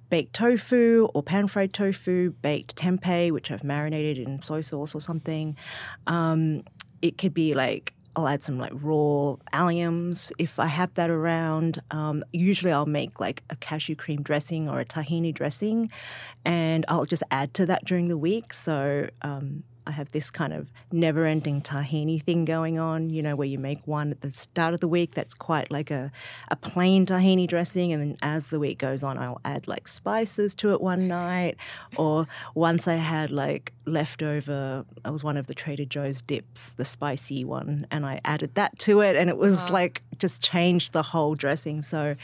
baked 0.10 0.34
tofu 0.34 1.10
or 1.14 1.22
pan 1.22 1.48
fried 1.48 1.74
tofu, 1.74 2.32
baked 2.42 2.76
tempeh, 2.76 3.32
which 3.32 3.52
I've 3.52 3.64
marinated 3.64 4.18
in 4.18 4.42
soy 4.42 4.62
sauce 4.62 4.96
or 4.96 5.02
something. 5.02 5.56
Um, 6.08 6.64
it 7.04 7.20
could 7.20 7.36
be 7.36 7.54
like 7.54 7.94
I'll 8.16 8.28
add 8.28 8.42
some 8.42 8.58
like 8.58 8.72
raw 8.74 9.36
alliums 9.54 10.32
if 10.40 10.60
I 10.60 10.68
have 10.68 10.94
that 10.96 11.12
around. 11.12 11.80
Um, 11.92 12.24
usually 12.32 12.72
I'll 12.72 12.88
make 12.88 13.20
like 13.20 13.44
a 13.52 13.56
cashew 13.56 13.96
cream 13.96 14.24
dressing 14.24 14.68
or 14.68 14.80
a 14.80 14.86
tahini 14.86 15.34
dressing, 15.34 15.92
and 16.46 16.84
I'll 16.88 17.06
just 17.06 17.24
add 17.30 17.54
to 17.56 17.68
that 17.68 17.86
during 17.86 18.08
the 18.08 18.18
week. 18.18 18.54
So 18.54 19.10
um, 19.22 19.64
I 19.86 19.92
have 19.92 20.12
this 20.12 20.32
kind 20.32 20.54
of 20.54 20.72
never 20.92 21.26
ending 21.26 21.62
tahini 21.62 22.22
thing 22.22 22.46
going 22.46 22.80
on, 22.80 23.10
you 23.10 23.22
know, 23.22 23.36
where 23.36 23.48
you 23.48 23.60
make 23.60 23.86
one 23.86 24.12
at 24.12 24.22
the 24.22 24.32
start 24.32 24.74
of 24.74 24.80
the 24.80 24.88
week 24.88 25.14
that's 25.14 25.34
quite 25.34 25.72
like 25.72 25.92
a, 25.92 26.12
a 26.50 26.56
plain 26.56 27.06
tahini 27.06 27.48
dressing. 27.48 27.92
And 27.92 28.02
then 28.02 28.18
as 28.22 28.50
the 28.50 28.60
week 28.60 28.78
goes 28.78 29.04
on, 29.04 29.18
I'll 29.18 29.42
add 29.44 29.68
like 29.68 29.88
spices 29.88 30.54
to 30.56 30.74
it 30.74 30.82
one 30.82 31.08
night. 31.08 31.58
Or 31.98 32.28
once 32.56 32.88
I 32.88 32.96
had 32.96 33.32
like 33.32 33.74
leftover, 33.86 34.86
it 35.06 35.12
was 35.12 35.24
one 35.24 35.38
of 35.38 35.48
the 35.48 35.54
Trader 35.54 35.86
Joe's 35.86 36.22
dips, 36.22 36.70
the 36.72 36.86
spicy 36.86 37.44
one, 37.44 37.86
and 37.92 38.06
I 38.06 38.22
added 38.24 38.56
that 38.56 38.80
to 38.80 39.02
it. 39.02 39.16
And 39.16 39.30
it 39.30 39.38
was 39.38 39.70
like 39.70 40.02
just 40.18 40.42
changed 40.42 40.94
the 40.94 41.04
whole 41.04 41.36
dressing. 41.36 41.82
So, 41.82 42.16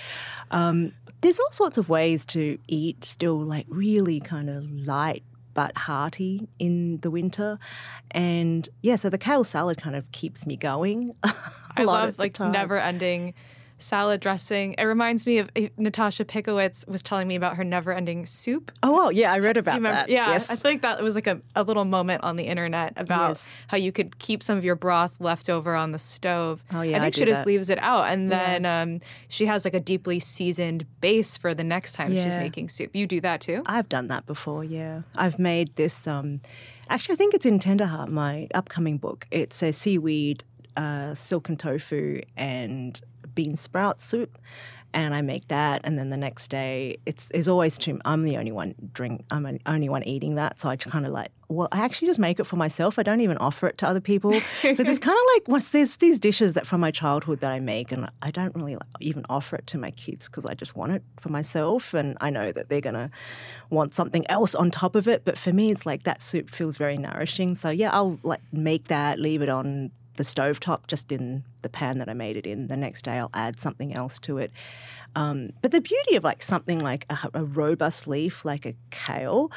um, 0.51 0.93
there's 1.21 1.39
all 1.39 1.51
sorts 1.51 1.77
of 1.77 1.89
ways 1.89 2.25
to 2.25 2.57
eat 2.67 3.03
still 3.03 3.37
like 3.37 3.65
really 3.69 4.19
kind 4.19 4.49
of 4.49 4.69
light 4.71 5.23
but 5.59 5.77
hearty 5.77 6.47
in 6.57 6.99
the 7.01 7.11
winter. 7.11 7.59
And 8.11 8.69
yeah, 8.81 8.95
so 8.95 9.09
the 9.09 9.17
kale 9.17 9.43
salad 9.43 9.77
kind 9.77 9.93
of 9.93 10.09
keeps 10.13 10.47
me 10.47 10.55
going. 10.55 11.13
a 11.23 11.33
I 11.75 11.83
love 11.83 12.17
like 12.17 12.39
never 12.39 12.79
ending 12.79 13.33
salad 13.79 14.19
dressing. 14.21 14.75
It 14.77 14.83
reminds 14.83 15.25
me 15.25 15.39
of 15.39 15.49
Natasha 15.77 16.25
Pickowicz 16.25 16.87
was 16.87 17.01
telling 17.01 17.27
me 17.27 17.35
about 17.35 17.55
her 17.55 17.63
never 17.63 17.91
ending 17.93 18.25
soup. 18.25 18.71
Oh, 18.83 19.09
yeah, 19.09 19.31
I 19.33 19.39
read 19.39 19.57
about 19.57 19.81
that. 19.83 20.09
Yeah, 20.09 20.31
yes. 20.31 20.51
I 20.51 20.55
feel 20.55 20.71
like 20.73 20.81
that 20.81 21.01
was 21.01 21.15
like 21.15 21.27
a, 21.27 21.41
a 21.55 21.63
little 21.63 21.85
moment 21.85 22.23
on 22.23 22.35
the 22.35 22.43
internet 22.43 22.93
about 22.97 23.29
Yes. 23.31 23.57
how 23.67 23.77
you 23.77 23.91
could 23.91 24.19
keep 24.19 24.43
some 24.43 24.57
of 24.57 24.63
your 24.65 24.75
broth 24.75 25.15
left 25.19 25.49
over 25.49 25.75
on 25.75 25.91
the 25.91 25.99
stove. 25.99 26.63
Oh, 26.73 26.81
yeah, 26.81 26.97
I 26.97 26.99
I 26.99 27.01
think 27.03 27.15
do 27.15 27.19
she 27.21 27.25
just 27.25 27.41
that. 27.41 27.47
leaves 27.47 27.69
it 27.69 27.79
out, 27.79 28.05
and 28.09 28.31
then 28.31 28.65
um, 28.65 28.99
she 29.29 29.45
has 29.47 29.65
like 29.65 29.73
a 29.73 29.79
deeply 29.79 30.19
seasoned 30.19 30.85
base 31.01 31.37
for 31.37 31.53
the 31.53 31.63
next 31.63 31.93
time 31.93 32.13
she's 32.15 32.35
making 32.35 32.69
soup. 32.69 32.91
You 32.93 33.07
do 33.07 33.21
that 33.21 33.41
too? 33.41 33.63
I've 33.65 33.89
done 33.89 34.07
that 34.07 34.25
before, 34.25 34.63
yeah. 34.63 35.01
I've 35.15 35.39
made 35.39 35.75
this, 35.75 36.05
um, 36.05 36.41
actually, 36.89 37.13
I 37.13 37.15
think 37.17 37.33
it's 37.33 37.45
in 37.45 37.59
Tenderheart, 37.59 38.09
my 38.09 38.47
upcoming 38.53 38.97
book. 38.97 39.25
It's 39.31 39.63
a 39.63 39.71
seaweed, 39.71 40.43
uh, 40.75 41.13
silken 41.13 41.55
tofu, 41.57 42.21
and 42.37 42.99
bean 43.39 43.55
sprout 43.55 44.01
soup. 44.01 44.37
And 44.91 45.13
I 45.13 45.21
make 45.21 45.47
that, 45.49 45.81
and 45.83 45.99
then 45.99 46.09
the 46.09 46.17
next 46.17 46.47
day, 46.47 46.97
it's 47.05 47.29
it's 47.31 47.47
always 47.47 47.77
too. 47.77 47.99
I'm 48.05 48.23
the 48.23 48.37
only 48.37 48.51
one 48.51 48.73
drink. 48.91 49.23
I'm 49.29 49.43
the 49.43 49.59
only 49.67 49.87
one 49.87 50.01
eating 50.01 50.33
that, 50.35 50.59
so 50.59 50.67
I 50.67 50.77
kind 50.77 51.05
of 51.05 51.11
like. 51.11 51.29
Well, 51.47 51.67
I 51.71 51.81
actually 51.85 52.07
just 52.07 52.19
make 52.19 52.39
it 52.39 52.45
for 52.45 52.55
myself. 52.55 52.97
I 52.97 53.03
don't 53.03 53.21
even 53.21 53.37
offer 53.37 53.67
it 53.67 53.77
to 53.79 53.87
other 53.87 54.01
people 54.01 54.31
because 54.63 54.87
it's 54.87 54.97
kind 54.97 55.15
of 55.15 55.25
like 55.35 55.43
what's 55.45 55.69
there's 55.69 55.97
these 55.97 56.17
dishes 56.17 56.55
that 56.55 56.65
from 56.65 56.81
my 56.81 56.89
childhood 56.89 57.39
that 57.41 57.51
I 57.51 57.59
make, 57.59 57.91
and 57.91 58.09
I 58.23 58.31
don't 58.31 58.55
really 58.55 58.77
like, 58.77 58.89
even 58.99 59.25
offer 59.29 59.57
it 59.57 59.67
to 59.67 59.77
my 59.77 59.91
kids 59.91 60.27
because 60.27 60.43
I 60.47 60.55
just 60.55 60.75
want 60.75 60.93
it 60.93 61.03
for 61.19 61.29
myself, 61.29 61.93
and 61.93 62.17
I 62.19 62.31
know 62.31 62.51
that 62.51 62.69
they're 62.69 62.81
gonna 62.81 63.11
want 63.69 63.93
something 63.93 64.25
else 64.27 64.55
on 64.55 64.71
top 64.71 64.95
of 64.95 65.07
it. 65.07 65.23
But 65.23 65.37
for 65.37 65.53
me, 65.53 65.69
it's 65.69 65.85
like 65.85 66.01
that 66.03 66.23
soup 66.23 66.49
feels 66.49 66.77
very 66.77 66.97
nourishing. 66.97 67.53
So 67.53 67.69
yeah, 67.69 67.91
I'll 67.93 68.19
like 68.23 68.41
make 68.51 68.87
that, 68.87 69.19
leave 69.19 69.43
it 69.43 69.49
on 69.49 69.91
the 70.19 70.25
stovetop 70.25 70.85
just 70.87 71.13
in 71.13 71.45
the 71.61 71.69
pan 71.69 71.97
that 71.97 72.09
I 72.09 72.13
made 72.13 72.35
it 72.35 72.45
in. 72.45 72.67
The 72.67 72.75
next 72.75 73.05
day, 73.05 73.13
I'll 73.13 73.31
add 73.33 73.57
something 73.57 73.95
else 73.95 74.19
to 74.19 74.37
it. 74.37 74.51
Um, 75.15 75.51
but 75.61 75.71
the 75.71 75.79
beauty 75.79 76.17
of 76.17 76.25
like 76.25 76.43
something 76.43 76.79
like 76.81 77.05
a, 77.09 77.17
a 77.33 77.45
robust 77.45 78.05
leaf, 78.05 78.43
like 78.43 78.65
a 78.65 78.75
kale, 78.91 79.49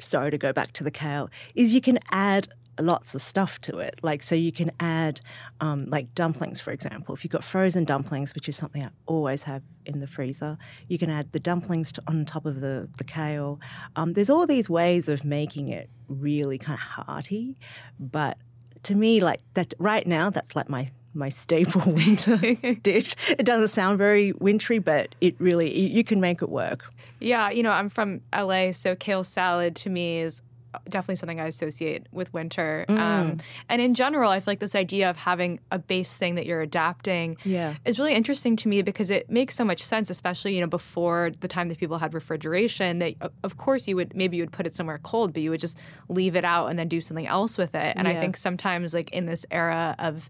sorry 0.00 0.32
to 0.32 0.36
go 0.36 0.52
back 0.52 0.72
to 0.72 0.82
the 0.84 0.90
kale, 0.90 1.30
is 1.54 1.72
you 1.72 1.80
can 1.80 2.00
add 2.10 2.48
lots 2.80 3.14
of 3.14 3.22
stuff 3.22 3.60
to 3.60 3.78
it. 3.78 4.00
Like, 4.02 4.22
so 4.24 4.34
you 4.34 4.50
can 4.50 4.72
add, 4.80 5.20
um, 5.60 5.86
like 5.86 6.14
dumplings, 6.16 6.60
for 6.60 6.72
example. 6.72 7.14
If 7.14 7.22
you've 7.22 7.30
got 7.30 7.44
frozen 7.44 7.84
dumplings, 7.84 8.34
which 8.34 8.48
is 8.48 8.56
something 8.56 8.82
I 8.82 8.90
always 9.06 9.44
have 9.44 9.62
in 9.86 10.00
the 10.00 10.08
freezer, 10.08 10.58
you 10.88 10.98
can 10.98 11.10
add 11.10 11.30
the 11.30 11.40
dumplings 11.40 11.92
to, 11.92 12.02
on 12.08 12.24
top 12.24 12.44
of 12.44 12.60
the, 12.60 12.88
the 12.98 13.04
kale. 13.04 13.60
Um, 13.94 14.14
there's 14.14 14.30
all 14.30 14.48
these 14.48 14.68
ways 14.68 15.08
of 15.08 15.24
making 15.24 15.68
it 15.68 15.90
really 16.08 16.58
kind 16.58 16.74
of 16.74 17.04
hearty. 17.04 17.56
But 18.00 18.38
to 18.84 18.94
me, 18.94 19.20
like 19.20 19.40
that 19.54 19.74
right 19.78 20.06
now, 20.06 20.30
that's 20.30 20.56
like 20.56 20.68
my 20.68 20.90
my 21.14 21.28
staple 21.28 21.82
winter 21.92 22.36
dish. 22.82 23.14
It 23.30 23.44
doesn't 23.44 23.68
sound 23.68 23.98
very 23.98 24.32
wintry, 24.32 24.78
but 24.78 25.14
it 25.20 25.34
really 25.38 25.78
you 25.78 26.04
can 26.04 26.20
make 26.20 26.42
it 26.42 26.48
work. 26.48 26.84
Yeah, 27.20 27.50
you 27.50 27.62
know, 27.62 27.72
I'm 27.72 27.88
from 27.88 28.20
LA, 28.34 28.72
so 28.72 28.94
kale 28.94 29.24
salad 29.24 29.74
to 29.76 29.90
me 29.90 30.20
is 30.20 30.42
definitely 30.88 31.16
something 31.16 31.40
I 31.40 31.46
associate 31.46 32.06
with 32.12 32.32
winter. 32.32 32.84
Mm. 32.88 32.98
Um, 32.98 33.38
and 33.68 33.80
in 33.80 33.94
general, 33.94 34.30
I 34.30 34.40
feel 34.40 34.52
like 34.52 34.60
this 34.60 34.74
idea 34.74 35.10
of 35.10 35.16
having 35.16 35.60
a 35.70 35.78
base 35.78 36.16
thing 36.16 36.34
that 36.34 36.46
you're 36.46 36.60
adapting 36.60 37.36
yeah. 37.44 37.74
is 37.84 37.98
really 37.98 38.14
interesting 38.14 38.56
to 38.56 38.68
me 38.68 38.82
because 38.82 39.10
it 39.10 39.30
makes 39.30 39.54
so 39.54 39.64
much 39.64 39.82
sense, 39.82 40.10
especially 40.10 40.54
you 40.54 40.60
know 40.60 40.66
before 40.66 41.30
the 41.40 41.48
time 41.48 41.68
that 41.68 41.78
people 41.78 41.98
had 41.98 42.14
refrigeration. 42.14 42.98
That 42.98 43.14
of 43.42 43.56
course 43.56 43.88
you 43.88 43.96
would 43.96 44.14
maybe 44.16 44.36
you 44.36 44.42
would 44.42 44.52
put 44.52 44.66
it 44.66 44.74
somewhere 44.74 44.98
cold, 44.98 45.32
but 45.32 45.42
you 45.42 45.50
would 45.50 45.60
just 45.60 45.78
leave 46.08 46.36
it 46.36 46.44
out 46.44 46.66
and 46.66 46.78
then 46.78 46.88
do 46.88 47.00
something 47.00 47.26
else 47.26 47.58
with 47.58 47.74
it. 47.74 47.94
And 47.96 48.06
yeah. 48.06 48.14
I 48.14 48.20
think 48.20 48.36
sometimes 48.36 48.94
like 48.94 49.10
in 49.10 49.26
this 49.26 49.46
era 49.50 49.94
of 49.98 50.28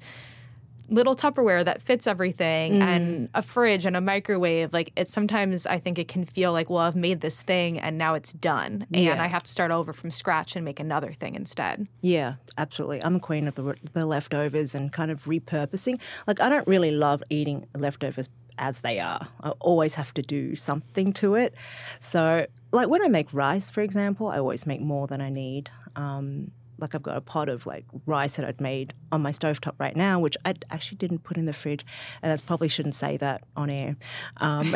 little 0.88 1.14
Tupperware 1.14 1.64
that 1.64 1.82
fits 1.82 2.06
everything 2.06 2.74
mm. 2.74 2.82
and 2.82 3.28
a 3.34 3.42
fridge 3.42 3.86
and 3.86 3.96
a 3.96 4.00
microwave. 4.00 4.72
Like 4.72 4.92
it 4.96 5.08
sometimes 5.08 5.66
I 5.66 5.78
think 5.78 5.98
it 5.98 6.08
can 6.08 6.24
feel 6.24 6.52
like, 6.52 6.70
well, 6.70 6.80
I've 6.80 6.96
made 6.96 7.20
this 7.20 7.42
thing 7.42 7.78
and 7.78 7.98
now 7.98 8.14
it's 8.14 8.32
done. 8.32 8.86
Yeah. 8.90 9.12
And 9.12 9.20
I 9.20 9.26
have 9.26 9.42
to 9.44 9.50
start 9.50 9.70
over 9.70 9.92
from 9.92 10.10
scratch 10.10 10.56
and 10.56 10.64
make 10.64 10.80
another 10.80 11.12
thing 11.12 11.34
instead. 11.34 11.86
Yeah, 12.00 12.34
absolutely. 12.56 13.02
I'm 13.04 13.16
a 13.16 13.20
queen 13.20 13.48
of 13.48 13.54
the, 13.54 13.74
the 13.92 14.06
leftovers 14.06 14.74
and 14.74 14.92
kind 14.92 15.10
of 15.10 15.24
repurposing. 15.24 16.00
Like 16.26 16.40
I 16.40 16.48
don't 16.48 16.66
really 16.66 16.90
love 16.90 17.22
eating 17.30 17.66
leftovers 17.74 18.28
as 18.58 18.80
they 18.80 19.00
are. 19.00 19.28
I 19.42 19.50
always 19.60 19.94
have 19.94 20.12
to 20.14 20.22
do 20.22 20.54
something 20.54 21.12
to 21.14 21.36
it. 21.36 21.54
So, 22.00 22.46
like 22.72 22.88
when 22.88 23.02
I 23.02 23.08
make 23.08 23.32
rice, 23.32 23.70
for 23.70 23.80
example, 23.80 24.28
I 24.28 24.38
always 24.38 24.66
make 24.66 24.80
more 24.80 25.06
than 25.06 25.20
I 25.20 25.30
need. 25.30 25.70
Um, 25.96 26.50
like 26.78 26.94
I've 26.94 27.02
got 27.02 27.16
a 27.16 27.20
pot 27.20 27.48
of 27.48 27.66
like 27.66 27.84
rice 28.06 28.36
that 28.36 28.46
I'd 28.46 28.60
made 28.60 28.94
on 29.10 29.22
my 29.22 29.32
stovetop 29.32 29.74
right 29.78 29.96
now, 29.96 30.18
which 30.18 30.36
I 30.44 30.54
actually 30.70 30.96
didn't 30.96 31.20
put 31.20 31.36
in 31.36 31.44
the 31.44 31.52
fridge, 31.52 31.84
and 32.22 32.32
I 32.32 32.36
probably 32.44 32.68
shouldn't 32.68 32.94
say 32.94 33.16
that 33.18 33.42
on 33.56 33.70
air. 33.70 33.96
Um, 34.38 34.74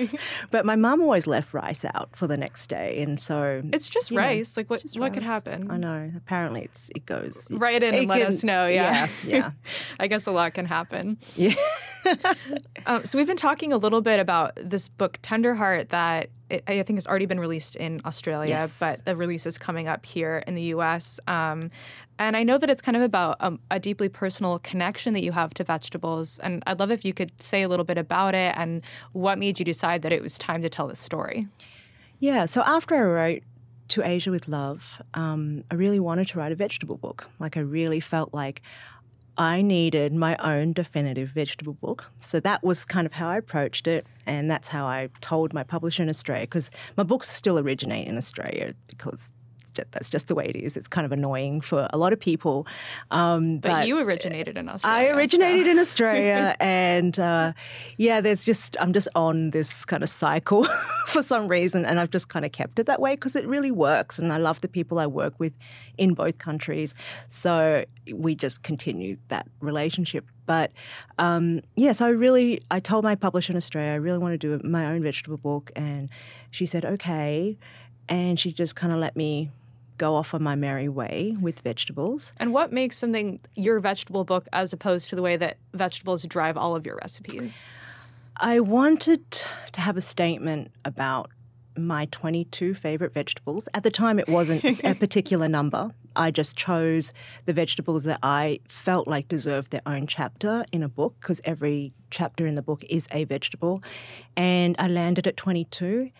but 0.50 0.64
my 0.64 0.76
mum 0.76 1.00
always 1.00 1.26
left 1.26 1.52
rice 1.54 1.84
out 1.84 2.10
for 2.14 2.26
the 2.26 2.36
next 2.36 2.68
day, 2.68 3.02
and 3.02 3.18
so 3.18 3.62
it's 3.72 3.88
just 3.88 4.10
rice. 4.10 4.56
Know, 4.56 4.60
like 4.60 4.70
what 4.70 4.82
what 4.82 5.00
rice. 5.00 5.14
could 5.14 5.22
happen? 5.22 5.70
I 5.70 5.76
know. 5.76 6.10
Apparently, 6.16 6.62
it's 6.62 6.90
it 6.94 7.06
goes 7.06 7.48
right 7.50 7.82
in 7.82 7.94
and 7.94 8.08
let 8.08 8.22
us 8.22 8.44
know. 8.44 8.66
Yeah, 8.66 9.08
yeah. 9.24 9.36
yeah. 9.36 9.50
I 10.00 10.06
guess 10.06 10.26
a 10.26 10.32
lot 10.32 10.54
can 10.54 10.66
happen. 10.66 11.18
Yeah. 11.36 11.54
um, 12.86 13.04
so 13.04 13.18
we've 13.18 13.26
been 13.26 13.36
talking 13.36 13.72
a 13.72 13.76
little 13.78 14.00
bit 14.00 14.20
about 14.20 14.52
this 14.56 14.88
book, 14.88 15.18
Tenderheart, 15.22 15.88
that 15.88 16.30
it, 16.50 16.64
I 16.66 16.82
think 16.82 16.98
it's 16.98 17.06
already 17.06 17.26
been 17.26 17.40
released 17.40 17.76
in 17.76 18.00
Australia, 18.04 18.50
yes. 18.50 18.78
but 18.78 19.04
the 19.04 19.16
release 19.16 19.46
is 19.46 19.58
coming 19.58 19.88
up 19.88 20.06
here 20.06 20.42
in 20.46 20.54
the 20.54 20.62
U.S. 20.62 21.20
Um, 21.26 21.70
and 22.18 22.36
I 22.36 22.42
know 22.42 22.58
that 22.58 22.68
it's 22.68 22.82
kind 22.82 22.96
of 22.96 23.02
about 23.02 23.36
a, 23.40 23.58
a, 23.70 23.78
deeply 23.78 24.08
personal 24.08 24.58
connection 24.58 25.12
that 25.14 25.22
you 25.22 25.32
have 25.32 25.54
to 25.54 25.64
vegetables. 25.64 26.38
And 26.38 26.62
I'd 26.66 26.80
love 26.80 26.90
if 26.90 27.04
you 27.04 27.14
could 27.14 27.40
say 27.40 27.62
a 27.62 27.68
little 27.68 27.84
bit 27.84 27.98
about 27.98 28.34
it 28.34 28.54
and 28.56 28.82
what 29.12 29.38
made 29.38 29.58
you 29.58 29.64
decide 29.64 30.02
that 30.02 30.12
it 30.12 30.22
was 30.22 30.38
time 30.38 30.62
to 30.62 30.68
tell 30.68 30.88
this 30.88 30.98
story. 30.98 31.46
Yeah. 32.18 32.46
So 32.46 32.62
after 32.62 32.96
I 32.96 33.02
wrote 33.02 33.42
To 33.88 34.02
Asia 34.02 34.30
with 34.30 34.48
Love, 34.48 35.00
um, 35.14 35.64
I 35.70 35.74
really 35.74 36.00
wanted 36.00 36.28
to 36.28 36.38
write 36.38 36.50
a 36.50 36.56
vegetable 36.56 36.96
book. 36.96 37.28
Like 37.38 37.56
I 37.56 37.60
really 37.60 38.00
felt 38.00 38.34
like 38.34 38.62
I 39.38 39.62
needed 39.62 40.12
my 40.12 40.36
own 40.38 40.72
definitive 40.72 41.28
vegetable 41.28 41.74
book. 41.74 42.10
So 42.20 42.40
that 42.40 42.64
was 42.64 42.84
kind 42.84 43.06
of 43.06 43.12
how 43.12 43.28
I 43.28 43.36
approached 43.38 43.86
it. 43.86 44.04
And 44.26 44.50
that's 44.50 44.68
how 44.68 44.84
I 44.86 45.10
told 45.20 45.54
my 45.54 45.62
publisher 45.62 46.02
in 46.02 46.08
Australia, 46.10 46.42
because 46.42 46.70
my 46.96 47.04
books 47.04 47.28
still 47.30 47.58
originate 47.58 48.08
in 48.08 48.16
Australia 48.16 48.74
because 48.88 49.32
that's 49.90 50.10
just 50.10 50.28
the 50.28 50.34
way 50.34 50.46
it 50.46 50.56
is. 50.56 50.76
It's 50.76 50.88
kind 50.88 51.04
of 51.04 51.12
annoying 51.12 51.60
for 51.60 51.88
a 51.92 51.98
lot 51.98 52.12
of 52.12 52.20
people. 52.20 52.66
Um, 53.10 53.58
but, 53.58 53.70
but, 53.70 53.86
you 53.86 53.98
originated 53.98 54.56
in 54.56 54.68
Australia. 54.68 55.10
I 55.10 55.14
originated 55.14 55.64
so. 55.64 55.70
in 55.70 55.78
Australia, 55.86 56.56
and 56.60 57.18
uh, 57.18 57.52
yeah, 57.96 58.20
there's 58.20 58.44
just 58.44 58.76
I'm 58.80 58.92
just 58.92 59.08
on 59.14 59.50
this 59.50 59.84
kind 59.84 60.02
of 60.02 60.08
cycle 60.08 60.64
for 61.06 61.22
some 61.22 61.48
reason, 61.48 61.84
and 61.84 62.00
I've 62.00 62.10
just 62.10 62.28
kind 62.28 62.44
of 62.44 62.52
kept 62.52 62.78
it 62.78 62.86
that 62.86 63.00
way 63.00 63.14
because 63.14 63.36
it 63.36 63.46
really 63.46 63.70
works, 63.70 64.18
and 64.18 64.32
I 64.32 64.38
love 64.38 64.60
the 64.60 64.68
people 64.68 64.98
I 64.98 65.06
work 65.06 65.38
with 65.38 65.56
in 65.96 66.14
both 66.14 66.38
countries. 66.38 66.94
So 67.28 67.84
we 68.12 68.34
just 68.34 68.62
continue 68.62 69.16
that 69.28 69.46
relationship. 69.60 70.26
But 70.46 70.72
um, 71.18 71.60
yeah, 71.76 71.92
so 71.92 72.06
I 72.06 72.10
really 72.10 72.62
I 72.70 72.80
told 72.80 73.04
my 73.04 73.14
publisher 73.14 73.52
in 73.52 73.56
Australia 73.56 73.92
I 73.92 73.96
really 73.96 74.18
want 74.18 74.32
to 74.32 74.38
do 74.38 74.60
my 74.66 74.86
own 74.86 75.02
vegetable 75.02 75.36
book, 75.36 75.70
and 75.76 76.08
she 76.50 76.66
said 76.66 76.84
okay 76.84 77.58
and 78.08 78.40
she 78.40 78.52
just 78.52 78.74
kind 78.74 78.92
of 78.92 78.98
let 78.98 79.16
me 79.16 79.50
go 79.98 80.14
off 80.14 80.32
on 80.32 80.42
my 80.42 80.54
merry 80.54 80.88
way 80.88 81.36
with 81.40 81.60
vegetables. 81.60 82.32
And 82.38 82.52
what 82.52 82.72
makes 82.72 82.96
something 82.96 83.40
your 83.54 83.80
vegetable 83.80 84.24
book 84.24 84.46
as 84.52 84.72
opposed 84.72 85.10
to 85.10 85.16
the 85.16 85.22
way 85.22 85.36
that 85.36 85.58
vegetables 85.74 86.22
drive 86.24 86.56
all 86.56 86.74
of 86.74 86.86
your 86.86 86.96
recipes? 86.96 87.64
I 88.36 88.60
wanted 88.60 89.30
to 89.72 89.80
have 89.80 89.96
a 89.96 90.00
statement 90.00 90.70
about 90.84 91.30
my 91.76 92.06
22 92.06 92.74
favorite 92.74 93.14
vegetables. 93.14 93.68
At 93.74 93.82
the 93.82 93.90
time, 93.90 94.18
it 94.18 94.28
wasn't 94.28 94.64
a 94.84 94.94
particular 94.94 95.48
number. 95.48 95.90
I 96.16 96.30
just 96.30 96.56
chose 96.56 97.12
the 97.44 97.52
vegetables 97.52 98.02
that 98.04 98.18
I 98.22 98.60
felt 98.66 99.06
like 99.06 99.28
deserved 99.28 99.70
their 99.70 99.82
own 99.86 100.06
chapter 100.06 100.64
in 100.72 100.82
a 100.82 100.88
book 100.88 101.14
because 101.20 101.40
every 101.44 101.92
chapter 102.10 102.46
in 102.46 102.54
the 102.54 102.62
book 102.62 102.84
is 102.88 103.06
a 103.12 103.24
vegetable. 103.24 103.82
And 104.36 104.74
I 104.78 104.88
landed 104.88 105.26
at 105.26 105.36
22. 105.36 106.10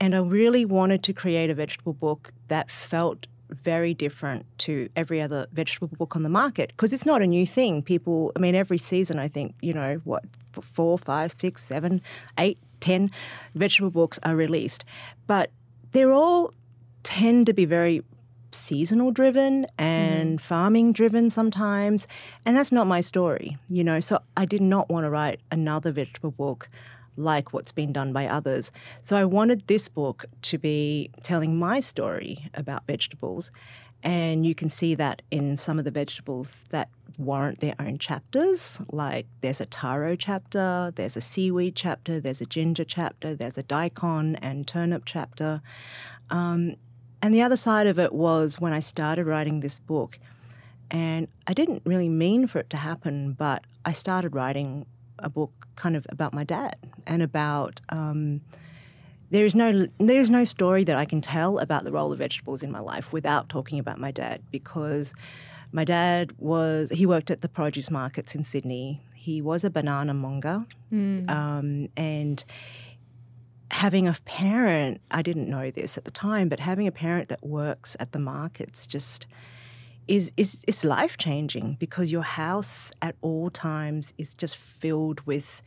And 0.00 0.14
I 0.14 0.18
really 0.18 0.64
wanted 0.64 1.02
to 1.04 1.12
create 1.12 1.50
a 1.50 1.54
vegetable 1.54 1.92
book 1.92 2.32
that 2.48 2.70
felt 2.70 3.26
very 3.50 3.94
different 3.94 4.46
to 4.58 4.88
every 4.96 5.20
other 5.20 5.46
vegetable 5.52 5.88
book 5.88 6.16
on 6.16 6.22
the 6.22 6.28
market 6.28 6.68
because 6.70 6.92
it's 6.92 7.06
not 7.06 7.22
a 7.22 7.26
new 7.26 7.46
thing. 7.46 7.82
People, 7.82 8.32
I 8.36 8.38
mean, 8.40 8.54
every 8.54 8.78
season, 8.78 9.18
I 9.18 9.28
think, 9.28 9.54
you 9.60 9.72
know, 9.72 10.00
what, 10.04 10.24
four, 10.52 10.98
five, 10.98 11.34
six, 11.38 11.62
seven, 11.62 12.00
eight, 12.38 12.58
ten 12.80 13.10
vegetable 13.54 13.90
books 13.90 14.18
are 14.22 14.34
released. 14.34 14.84
But 15.26 15.50
they're 15.92 16.12
all 16.12 16.52
tend 17.02 17.46
to 17.46 17.52
be 17.52 17.64
very 17.64 18.02
seasonal 18.50 19.10
driven 19.10 19.66
and 19.78 20.38
mm. 20.38 20.40
farming 20.40 20.92
driven 20.92 21.30
sometimes. 21.30 22.06
And 22.46 22.56
that's 22.56 22.72
not 22.72 22.86
my 22.86 23.00
story, 23.00 23.58
you 23.68 23.84
know. 23.84 24.00
So 24.00 24.20
I 24.36 24.44
did 24.44 24.62
not 24.62 24.88
want 24.88 25.04
to 25.04 25.10
write 25.10 25.40
another 25.50 25.92
vegetable 25.92 26.30
book 26.30 26.68
like 27.16 27.52
what's 27.52 27.72
been 27.72 27.92
done 27.92 28.12
by 28.12 28.26
others. 28.26 28.72
So 29.02 29.16
I 29.16 29.24
wanted 29.24 29.66
this 29.66 29.88
book 29.88 30.26
to 30.42 30.58
be 30.58 31.10
telling 31.22 31.58
my 31.58 31.80
story 31.80 32.50
about 32.54 32.86
vegetables. 32.86 33.50
And 34.02 34.44
you 34.44 34.54
can 34.54 34.68
see 34.68 34.94
that 34.96 35.22
in 35.30 35.56
some 35.56 35.78
of 35.78 35.84
the 35.84 35.90
vegetables 35.90 36.62
that 36.70 36.90
warrant 37.18 37.60
their 37.60 37.74
own 37.78 37.98
chapters. 37.98 38.80
Like 38.92 39.26
there's 39.40 39.60
a 39.60 39.66
taro 39.66 40.16
chapter, 40.16 40.92
there's 40.94 41.16
a 41.16 41.20
seaweed 41.20 41.74
chapter, 41.74 42.20
there's 42.20 42.40
a 42.40 42.46
ginger 42.46 42.84
chapter, 42.84 43.34
there's 43.34 43.56
a 43.56 43.62
daikon 43.62 44.36
and 44.36 44.66
turnip 44.66 45.04
chapter. 45.06 45.62
Um, 46.30 46.76
and 47.22 47.32
the 47.32 47.42
other 47.42 47.56
side 47.56 47.86
of 47.86 47.98
it 47.98 48.12
was 48.12 48.60
when 48.60 48.72
I 48.72 48.80
started 48.80 49.26
writing 49.26 49.60
this 49.60 49.80
book, 49.80 50.18
and 50.90 51.28
I 51.46 51.54
didn't 51.54 51.82
really 51.86 52.10
mean 52.10 52.46
for 52.46 52.58
it 52.58 52.68
to 52.70 52.76
happen, 52.76 53.32
but 53.32 53.64
I 53.84 53.92
started 53.92 54.34
writing 54.34 54.84
a 55.18 55.28
book 55.28 55.66
kind 55.76 55.96
of 55.96 56.06
about 56.10 56.32
my 56.32 56.44
dad 56.44 56.76
and 57.06 57.22
about. 57.22 57.80
Um, 57.88 58.40
there 59.30 59.44
is 59.44 59.54
no 59.54 59.88
there 59.98 60.20
is 60.20 60.30
no 60.30 60.44
story 60.44 60.84
that 60.84 60.96
I 60.96 61.04
can 61.04 61.20
tell 61.20 61.58
about 61.58 61.84
the 61.84 61.90
role 61.90 62.12
of 62.12 62.18
vegetables 62.18 62.62
in 62.62 62.70
my 62.70 62.78
life 62.78 63.12
without 63.12 63.48
talking 63.48 63.78
about 63.78 63.98
my 63.98 64.12
dad 64.12 64.42
because 64.50 65.12
my 65.72 65.84
dad 65.84 66.32
was 66.38 66.90
he 66.90 67.04
worked 67.04 67.30
at 67.30 67.40
the 67.40 67.48
produce 67.48 67.90
markets 67.90 68.34
in 68.34 68.44
Sydney. 68.44 69.02
He 69.14 69.42
was 69.42 69.64
a 69.64 69.70
banana 69.70 70.14
monger, 70.14 70.66
mm. 70.92 71.28
um, 71.28 71.88
and 71.96 72.44
having 73.70 74.06
a 74.06 74.14
parent 74.24 75.00
I 75.10 75.22
didn't 75.22 75.48
know 75.48 75.70
this 75.70 75.98
at 75.98 76.04
the 76.04 76.12
time, 76.12 76.48
but 76.48 76.60
having 76.60 76.86
a 76.86 76.92
parent 76.92 77.28
that 77.28 77.44
works 77.44 77.96
at 77.98 78.12
the 78.12 78.20
markets 78.20 78.86
just 78.86 79.26
is 80.06 80.32
is 80.36 80.64
is 80.66 80.84
life 80.84 81.16
changing 81.16 81.76
because 81.78 82.12
your 82.12 82.22
house 82.22 82.92
at 83.00 83.16
all 83.22 83.50
times 83.50 84.12
is 84.18 84.34
just 84.34 84.56
filled 84.56 85.20
with 85.26 85.62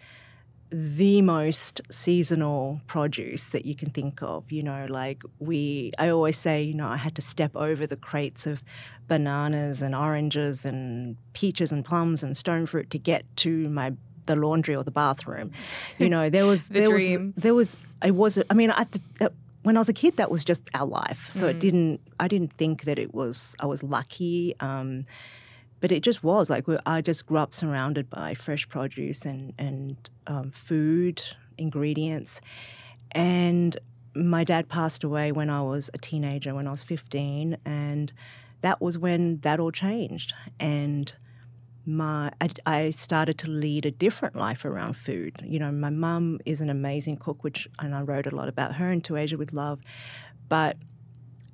the 0.70 1.22
most 1.22 1.82
seasonal 1.90 2.82
produce 2.88 3.48
that 3.50 3.66
you 3.66 3.74
can 3.74 3.90
think 3.90 4.22
of. 4.22 4.52
You 4.52 4.64
know, 4.64 4.86
like 4.90 5.24
we, 5.40 5.92
I 5.98 6.10
always 6.10 6.38
say, 6.38 6.62
you 6.64 6.74
know, 6.74 6.88
I 6.88 6.98
had 6.98 7.16
to 7.16 7.22
step 7.22 7.56
over 7.56 7.88
the 7.88 7.96
crates 7.96 8.46
of 8.46 8.64
bananas 9.08 9.82
and 9.82 9.96
oranges 9.96 10.66
and 10.66 11.16
peaches 11.34 11.72
and 11.72 11.86
plums 11.86 12.22
and 12.22 12.36
stone 12.36 12.66
fruit 12.66 12.90
to 12.90 13.00
get 13.00 13.24
to 13.38 13.70
my 13.70 13.94
the 14.26 14.36
laundry 14.36 14.76
or 14.76 14.84
the 14.84 14.92
bathroom. 14.92 15.52
You 15.98 16.10
know, 16.10 16.30
there 16.30 16.46
was 16.46 16.68
the 16.68 16.82
there 16.82 16.90
dream. 16.90 17.34
was 17.34 17.44
there 17.44 17.56
was 17.56 17.78
I 18.02 18.12
was 18.12 18.44
I 18.50 18.54
mean 18.54 18.72
at 18.72 18.92
the, 18.92 19.32
when 19.68 19.76
I 19.76 19.82
was 19.82 19.90
a 19.90 19.94
kid, 19.94 20.16
that 20.16 20.32
was 20.32 20.46
just 20.46 20.62
our 20.74 20.88
life. 20.88 21.30
So 21.30 21.46
it 21.46 21.60
didn't. 21.60 22.00
I 22.22 22.30
didn't 22.30 22.54
think 22.54 22.86
that 22.86 22.98
it 22.98 23.14
was. 23.14 23.54
I 23.60 23.66
was 23.66 23.84
lucky. 23.84 24.56
Um, 24.62 25.04
but 25.82 25.92
it 25.92 26.04
just 26.04 26.24
was 26.24 26.50
like 26.50 26.64
I 26.86 27.02
just 27.02 27.26
grew 27.26 27.38
up 27.38 27.54
surrounded 27.54 28.10
by 28.10 28.34
fresh 28.34 28.68
produce 28.70 29.26
and 29.26 29.54
and 29.58 30.10
um, 30.26 30.52
food 30.52 31.22
ingredients, 31.58 32.40
and 33.12 33.78
my 34.16 34.46
dad 34.46 34.70
passed 34.70 35.04
away 35.04 35.34
when 35.34 35.50
I 35.50 35.62
was 35.62 35.90
a 35.94 35.98
teenager, 35.98 36.56
when 36.56 36.66
I 36.66 36.72
was 36.72 36.82
fifteen, 36.82 37.58
and 37.66 38.14
that 38.62 38.80
was 38.80 38.98
when 38.98 39.40
that 39.42 39.60
all 39.60 39.72
changed, 39.72 40.34
and 40.62 41.14
my 41.88 42.32
I, 42.42 42.50
I 42.66 42.90
started 42.92 43.38
to 43.40 43.50
lead 43.50 43.86
a 43.86 43.92
different 43.92 44.36
life 44.36 44.66
around 44.66 44.94
food. 44.98 45.38
You 45.44 45.60
know, 45.60 45.72
my 45.72 45.90
mum 45.90 46.40
is 46.46 46.62
an 46.62 46.70
amazing 46.70 47.18
cook, 47.18 47.44
which 47.44 47.68
and 47.80 47.96
I 47.96 48.02
wrote 48.02 48.28
a 48.28 48.36
lot 48.36 48.50
about 48.50 48.76
her 48.76 48.92
in 48.92 49.02
To 49.02 49.16
Asia 49.16 49.38
with 49.38 49.54
Love, 49.54 49.80
but 50.50 50.78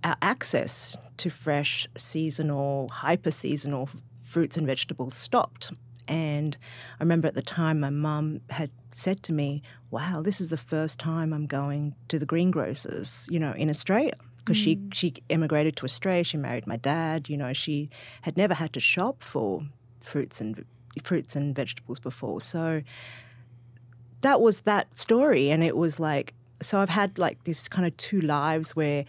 our 0.04 0.18
access 0.22 0.98
to 1.18 1.30
fresh, 1.30 1.88
seasonal, 1.96 2.90
hyper 2.90 3.32
seasonal 3.32 3.90
fruits 4.26 4.58
and 4.58 4.66
vegetables 4.66 5.14
stopped. 5.14 5.72
And 6.08 6.58
I 7.00 7.04
remember 7.04 7.28
at 7.28 7.36
the 7.36 7.42
time 7.42 7.80
my 7.80 7.90
mum 7.90 8.42
had 8.50 8.72
said 8.92 9.24
to 9.24 9.34
me, 9.34 9.62
Wow, 9.92 10.22
this 10.24 10.42
is 10.42 10.50
the 10.50 10.58
first 10.58 11.00
time 11.00 11.32
I'm 11.32 11.46
going 11.46 11.96
to 12.08 12.18
the 12.18 12.26
greengrocers, 12.26 13.28
you 13.32 13.40
know, 13.40 13.54
in 13.54 13.70
Australia. 13.70 14.16
Because 14.38 14.58
she, 14.58 14.76
mm. 14.76 14.94
she 14.94 15.14
immigrated 15.30 15.78
to 15.78 15.86
Australia, 15.86 16.26
she 16.26 16.36
married 16.36 16.68
my 16.68 16.76
dad, 16.76 17.30
you 17.30 17.38
know, 17.38 17.54
she 17.54 17.90
had 18.24 18.36
never 18.36 18.54
had 18.54 18.74
to 18.74 18.80
shop 18.82 19.24
for 19.24 19.66
fruits 20.04 20.40
and 20.42 20.66
fruits 21.02 21.36
and 21.36 21.56
vegetables 21.56 22.00
before. 22.00 22.42
So 22.42 22.84
that 24.22 24.42
was 24.42 24.62
that 24.62 24.98
story 24.98 25.50
and 25.50 25.64
it 25.64 25.76
was 25.76 26.00
like 26.00 26.34
so 26.62 26.80
I've 26.80 26.90
had 26.90 27.18
like 27.20 27.44
this 27.44 27.68
kind 27.68 27.86
of 27.86 27.96
two 27.98 28.22
lives 28.22 28.76
where 28.76 29.06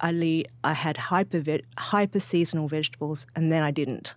I 0.00 0.12
lead, 0.12 0.48
I 0.64 0.72
had 0.72 0.96
hyper 0.96 1.40
ve- 1.40 1.64
hyper 1.78 2.20
seasonal 2.20 2.68
vegetables 2.68 3.26
and 3.34 3.52
then 3.52 3.62
I 3.62 3.70
didn't. 3.70 4.14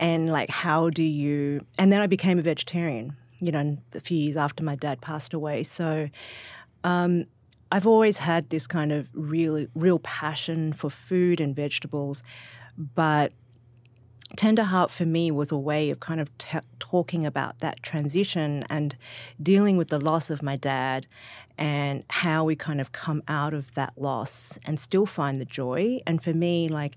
And 0.00 0.30
like 0.30 0.50
how 0.50 0.90
do 0.90 1.02
you 1.02 1.64
and 1.78 1.92
then 1.92 2.00
I 2.00 2.06
became 2.06 2.38
a 2.38 2.42
vegetarian, 2.42 3.16
you 3.40 3.52
know, 3.52 3.78
a 3.94 4.00
few 4.00 4.16
years 4.16 4.36
after 4.36 4.62
my 4.62 4.76
dad 4.76 5.00
passed 5.00 5.34
away. 5.34 5.64
So 5.64 6.08
um, 6.84 7.26
I've 7.70 7.86
always 7.86 8.18
had 8.18 8.50
this 8.50 8.66
kind 8.66 8.92
of 8.92 9.08
real 9.12 9.66
real 9.74 9.98
passion 9.98 10.72
for 10.72 10.88
food 10.90 11.40
and 11.40 11.54
vegetables, 11.54 12.22
but 12.76 13.32
Tenderheart 14.38 14.90
for 14.90 15.04
me 15.04 15.32
was 15.32 15.50
a 15.50 15.58
way 15.58 15.90
of 15.90 15.98
kind 15.98 16.20
of 16.20 16.38
t- 16.38 16.60
talking 16.78 17.26
about 17.26 17.58
that 17.58 17.82
transition 17.82 18.64
and 18.70 18.96
dealing 19.42 19.76
with 19.76 19.88
the 19.88 19.98
loss 19.98 20.30
of 20.30 20.44
my 20.44 20.54
dad 20.54 21.08
and 21.58 22.04
how 22.08 22.44
we 22.44 22.54
kind 22.54 22.80
of 22.80 22.92
come 22.92 23.20
out 23.26 23.52
of 23.52 23.74
that 23.74 23.94
loss 23.96 24.56
and 24.64 24.78
still 24.78 25.06
find 25.06 25.38
the 25.38 25.44
joy. 25.44 25.98
And 26.06 26.22
for 26.22 26.32
me, 26.32 26.68
like, 26.68 26.96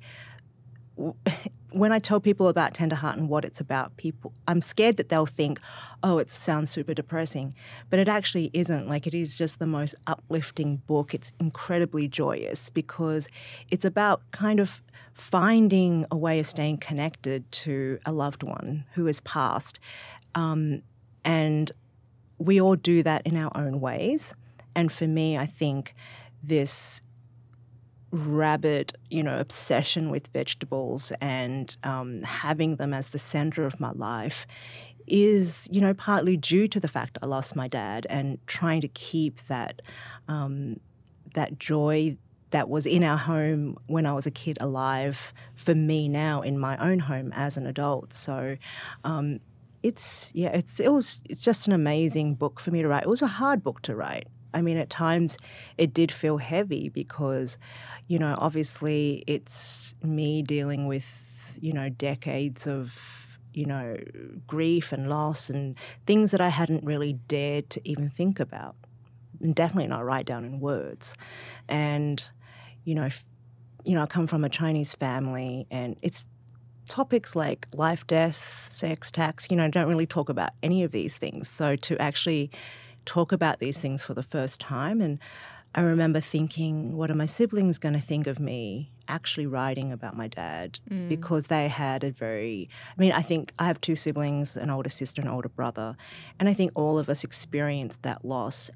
w- 0.96 1.16
when 1.72 1.92
I 1.92 1.98
tell 1.98 2.20
people 2.20 2.48
about 2.48 2.76
Tenderheart 2.76 3.18
and 3.18 3.28
what 3.28 3.44
it's 3.44 3.60
about, 3.60 3.98
people, 3.98 4.34
I'm 4.48 4.62
scared 4.62 4.98
that 4.98 5.10
they'll 5.10 5.26
think, 5.26 5.60
oh, 6.04 6.20
it 6.20 6.30
sounds 6.30 6.70
super 6.70 6.94
depressing. 6.94 7.56
But 7.90 7.98
it 7.98 8.08
actually 8.08 8.52
isn't. 8.54 8.88
Like, 8.88 9.08
it 9.08 9.16
is 9.16 9.36
just 9.36 9.58
the 9.58 9.66
most 9.66 9.96
uplifting 10.06 10.84
book. 10.86 11.16
It's 11.16 11.34
incredibly 11.40 12.08
joyous 12.08 12.70
because 12.70 13.28
it's 13.72 13.86
about 13.86 14.22
kind 14.32 14.60
of 14.60 14.80
finding 15.13 16.06
a 16.12 16.17
way 16.17 16.39
of 16.39 16.47
staying 16.47 16.78
connected 16.78 17.50
to 17.52 18.00
a 18.06 18.12
loved 18.12 18.43
one 18.43 18.86
who 18.93 19.06
has 19.06 19.21
passed. 19.21 19.80
Um, 20.36 20.82
and 21.24 21.71
we 22.38 22.60
all 22.60 22.76
do 22.76 23.04
that 23.04 23.21
in 23.26 23.38
our 23.38 23.52
own 23.56 23.80
ways. 23.80 24.34
And 24.76 24.91
for 24.91 25.08
me, 25.08 25.38
I 25.38 25.45
think 25.45 25.93
this 26.43 27.02
rabid, 28.12 28.93
you 29.10 29.24
know, 29.24 29.38
obsession 29.39 30.10
with 30.10 30.28
vegetables 30.28 31.13
and 31.21 31.76
um, 31.84 32.21
having 32.24 32.76
them 32.76 32.93
as 32.93 33.08
the 33.08 33.19
center 33.19 33.65
of 33.65 33.80
my 33.80 33.91
life 33.91 34.45
is, 35.08 35.67
you 35.71 35.82
know, 35.82 35.93
partly 35.93 36.38
due 36.38 36.67
to 36.67 36.80
the 36.80 36.88
fact 36.88 37.17
I 37.21 37.26
lost 37.26 37.56
my 37.56 37.67
dad 37.67 38.06
and 38.10 38.38
trying 38.47 38.82
to 38.82 38.88
keep 38.88 39.41
that 39.43 39.82
um, 40.28 40.80
that 41.34 41.58
joy 41.58 42.17
that 42.52 42.70
was 42.70 42.86
in 42.86 43.04
our 43.04 43.18
home 43.18 43.78
when 43.88 44.06
I 44.06 44.14
was 44.14 44.26
a 44.26 44.32
kid 44.32 44.58
alive 44.62 45.34
for 45.56 45.76
me 45.76 46.08
now 46.08 46.42
in 46.42 46.60
my 46.60 46.78
own 46.78 47.00
home 47.00 47.32
as 47.34 47.58
an 47.58 47.66
adult. 47.66 48.14
So. 48.14 48.58
Um, 49.04 49.40
it's 49.84 50.30
yeah, 50.36 50.50
it's 50.50 50.80
it 50.80 50.94
was 50.94 51.22
it's 51.28 51.44
just 51.44 51.66
an 51.66 51.74
amazing 51.74 52.36
book 52.36 52.60
for 52.60 52.70
me 52.70 52.84
to 52.84 52.88
write. 52.88 53.02
It 53.02 53.10
was 53.10 53.24
a 53.24 53.28
hard 53.28 53.64
book 53.64 53.82
to 53.82 53.96
write. 53.96 54.28
I 54.54 54.62
mean, 54.62 54.78
at 54.78 54.90
times 54.90 55.38
it 55.78 55.94
did 55.94 56.12
feel 56.12 56.38
heavy 56.38 56.90
because, 56.90 57.58
you 58.08 58.20
know, 58.20 58.36
obviously 58.38 59.24
it's 59.28 59.96
me 60.04 60.42
dealing 60.42 60.88
with, 60.88 61.58
you 61.60 61.74
know, 61.74 61.90
decades 61.90 62.68
of, 62.68 63.40
you 63.54 63.66
know, 63.66 63.98
grief 64.48 64.92
and 64.92 65.10
loss 65.10 65.50
and 65.50 65.78
things 66.06 66.32
that 66.32 66.42
I 66.42 66.50
hadn't 66.50 66.84
really 66.84 67.14
dared 67.14 67.70
to 67.72 67.82
even 67.88 68.10
think 68.10 68.40
about. 68.40 68.76
And 69.40 69.56
definitely 69.56 69.88
not 69.88 70.06
write 70.06 70.26
down 70.26 70.46
in 70.46 70.60
words. 70.60 71.16
And, 71.68 72.30
you 72.84 72.96
know, 72.96 73.06
if, 73.06 73.24
you 73.86 73.96
know, 73.96 74.04
I 74.04 74.06
come 74.06 74.28
from 74.28 74.44
a 74.44 74.50
Chinese 74.50 74.94
family 74.94 75.67
and 75.72 75.96
it's 76.02 76.26
topics 76.88 77.36
like 77.36 77.67
life, 77.74 78.06
death, 78.08 78.67
sex, 78.72 79.12
tax, 79.12 79.48
you 79.50 79.56
know, 79.56 79.67
don't 79.70 79.88
really 79.88 80.06
talk 80.06 80.30
about 80.30 80.50
any 80.62 80.84
of 80.84 80.91
these 80.91 81.17
things. 81.17 81.50
So 81.50 81.76
to 81.76 81.98
actually 82.00 82.52
talk 83.06 83.32
about 83.32 83.60
these 83.60 83.80
things 83.80 84.04
for 84.04 84.13
the 84.13 84.24
first 84.24 84.60
time. 84.60 85.02
And 85.02 85.20
I 85.74 85.82
remember 85.82 86.20
thinking, 86.20 86.98
what 86.98 87.10
are 87.10 87.15
my 87.15 87.26
siblings 87.26 87.78
going 87.78 87.94
to 87.94 88.02
think 88.02 88.28
of 88.28 88.39
me 88.39 88.91
actually 89.08 89.48
writing 89.48 89.91
about 89.91 90.17
my 90.17 90.28
dad? 90.28 90.80
Mm. 90.89 91.10
Because 91.10 91.48
they 91.48 91.67
had 91.67 92.04
a 92.04 92.12
very, 92.12 92.70
I 92.98 93.00
mean, 93.00 93.12
I 93.12 93.22
think 93.22 93.54
I 93.58 93.67
have 93.67 93.80
two 93.80 93.96
siblings, 93.96 94.58
an 94.58 94.70
older 94.70 94.89
sister 94.89 95.22
and 95.22 95.30
an 95.30 95.36
older 95.36 95.50
brother. 95.50 95.96
And 96.39 96.50
I 96.50 96.54
think 96.54 96.72
all 96.76 97.00
of 97.00 97.10
us 97.10 97.24
experienced 97.24 98.04
that 98.04 98.26
loss 98.26 98.70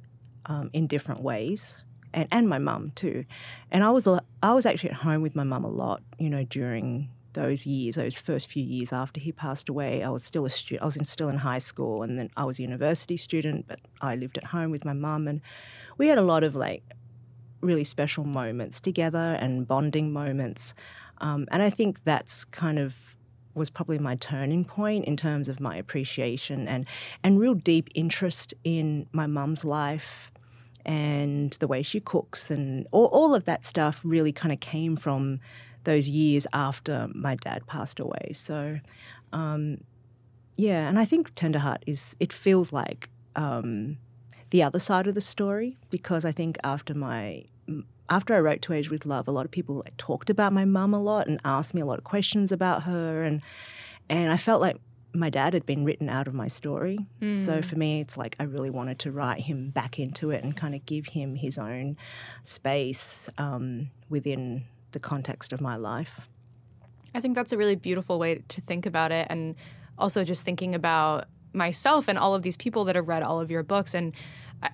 um, 0.45 0.69
in 0.73 0.87
different 0.87 1.21
ways. 1.21 1.83
And, 2.15 2.28
and 2.32 2.47
my 2.47 2.60
mum 2.60 2.93
too, 2.95 3.25
and 3.69 3.84
I 3.84 3.91
was 3.91 4.08
I 4.41 4.54
was 4.54 4.65
actually 4.65 4.91
at 4.91 4.97
home 4.97 5.21
with 5.21 5.36
my 5.36 5.43
mum 5.43 5.65
a 5.65 5.69
lot, 5.69 6.01
you 6.17 6.30
know, 6.30 6.45
during 6.45 7.10
those 7.34 7.65
years, 7.65 7.95
those 7.95 8.17
first 8.17 8.49
few 8.49 8.63
years 8.63 8.91
after 8.91 9.19
he 9.19 9.32
passed 9.32 9.67
away, 9.69 10.01
I 10.01 10.10
was 10.10 10.23
still 10.23 10.45
a 10.45 10.49
student. 10.49 10.82
I 10.82 10.86
was 10.86 10.95
in, 10.95 11.04
still 11.04 11.30
in 11.30 11.38
high 11.38 11.60
school, 11.60 12.01
and 12.01 12.17
then 12.17 12.30
I 12.36 12.45
was 12.45 12.58
a 12.58 12.63
university 12.63 13.17
student. 13.17 13.67
But 13.67 13.82
I 14.01 14.15
lived 14.15 14.38
at 14.38 14.45
home 14.45 14.71
with 14.71 14.86
my 14.86 14.93
mum, 14.93 15.28
and 15.28 15.41
we 15.97 16.08
had 16.08 16.17
a 16.17 16.23
lot 16.23 16.43
of 16.43 16.56
like 16.56 16.84
really 17.62 17.84
special 17.84 18.23
moments 18.23 18.80
together 18.80 19.38
and 19.39 19.67
bonding 19.67 20.12
moments. 20.12 20.73
Um, 21.19 21.47
and 21.51 21.62
I 21.62 21.69
think 21.69 22.04
that's 22.04 22.45
kind 22.45 22.80
of 22.80 23.15
was 23.54 23.69
probably 23.69 23.97
my 23.97 24.15
turning 24.15 24.65
point 24.65 25.06
in 25.06 25.15
terms 25.15 25.47
of 25.47 25.60
my 25.60 25.78
appreciation 25.78 26.67
and 26.67 26.86
and 27.23 27.39
real 27.39 27.54
deep 27.54 27.89
interest 27.95 28.54
in 28.65 29.08
my 29.13 29.28
mum's 29.28 29.63
life 29.63 30.30
and 30.85 31.53
the 31.53 31.67
way 31.67 31.81
she 31.81 31.99
cooks 31.99 32.51
and 32.51 32.87
all, 32.91 33.05
all 33.07 33.33
of 33.33 33.45
that 33.45 33.65
stuff 33.65 34.01
really 34.03 34.31
kind 34.31 34.53
of 34.53 34.59
came 34.59 34.95
from 34.95 35.39
those 35.83 36.09
years 36.09 36.45
after 36.53 37.07
my 37.13 37.35
dad 37.35 37.65
passed 37.67 37.99
away. 37.99 38.31
So, 38.33 38.79
um, 39.33 39.79
yeah, 40.55 40.87
and 40.87 40.97
I 40.99 41.05
think 41.05 41.33
Tenderheart 41.33 41.81
is, 41.85 42.15
it 42.19 42.31
feels 42.31 42.71
like 42.71 43.09
um, 43.35 43.97
the 44.51 44.63
other 44.63 44.79
side 44.79 45.07
of 45.07 45.15
the 45.15 45.21
story 45.21 45.77
because 45.89 46.25
I 46.25 46.31
think 46.31 46.57
after 46.63 46.93
my, 46.93 47.43
after 48.09 48.35
I 48.35 48.39
wrote 48.39 48.61
To 48.63 48.73
Asia 48.73 48.91
with 48.91 49.05
Love, 49.05 49.27
a 49.27 49.31
lot 49.31 49.45
of 49.45 49.51
people 49.51 49.75
like, 49.75 49.97
talked 49.97 50.29
about 50.29 50.53
my 50.53 50.65
mum 50.65 50.93
a 50.93 51.01
lot 51.01 51.27
and 51.27 51.39
asked 51.43 51.73
me 51.73 51.81
a 51.81 51.85
lot 51.85 51.97
of 51.97 52.03
questions 52.03 52.51
about 52.51 52.83
her. 52.83 53.23
And, 53.23 53.41
and 54.09 54.31
I 54.31 54.37
felt 54.37 54.61
like 54.61 54.77
my 55.15 55.30
dad 55.30 55.54
had 55.54 55.65
been 55.65 55.86
written 55.86 56.10
out 56.10 56.28
of 56.28 56.34
my 56.34 56.47
story. 56.47 56.99
Mm. 57.21 57.38
So 57.38 57.62
for 57.62 57.78
me, 57.78 58.01
it's 58.01 58.17
like 58.17 58.36
I 58.39 58.43
really 58.43 58.69
wanted 58.69 58.99
to 58.99 59.12
write 59.12 59.41
him 59.41 59.69
back 59.69 59.99
into 59.99 60.32
it 60.32 60.43
and 60.43 60.56
kind 60.56 60.75
of 60.75 60.86
give 60.86 61.08
him 61.08 61.36
his 61.36 61.58
own 61.58 61.97
space 62.43 63.30
um, 63.38 63.89
within 64.10 64.65
the 64.91 64.99
context 64.99 65.54
of 65.54 65.62
my 65.62 65.75
life. 65.75 66.21
I 67.13 67.21
think 67.21 67.36
that's 67.36 67.54
a 67.54 67.58
really 67.58 67.75
beautiful 67.75 68.19
way 68.19 68.43
to 68.47 68.62
think 68.62 68.86
about 68.86 69.12
it. 69.12 69.28
And 69.30 69.56
also 69.97 70.23
just 70.23 70.43
thinking 70.43 70.75
about 70.75 71.25
myself 71.54 72.08
and 72.08 72.17
all 72.17 72.36
of 72.36 72.43
these 72.43 72.58
people 72.58 72.84
that 72.86 72.95
have 72.95 73.08
read 73.08 73.23
all 73.23 73.39
of 73.39 73.49
your 73.49 73.63
books. 73.63 73.93
And 73.93 74.13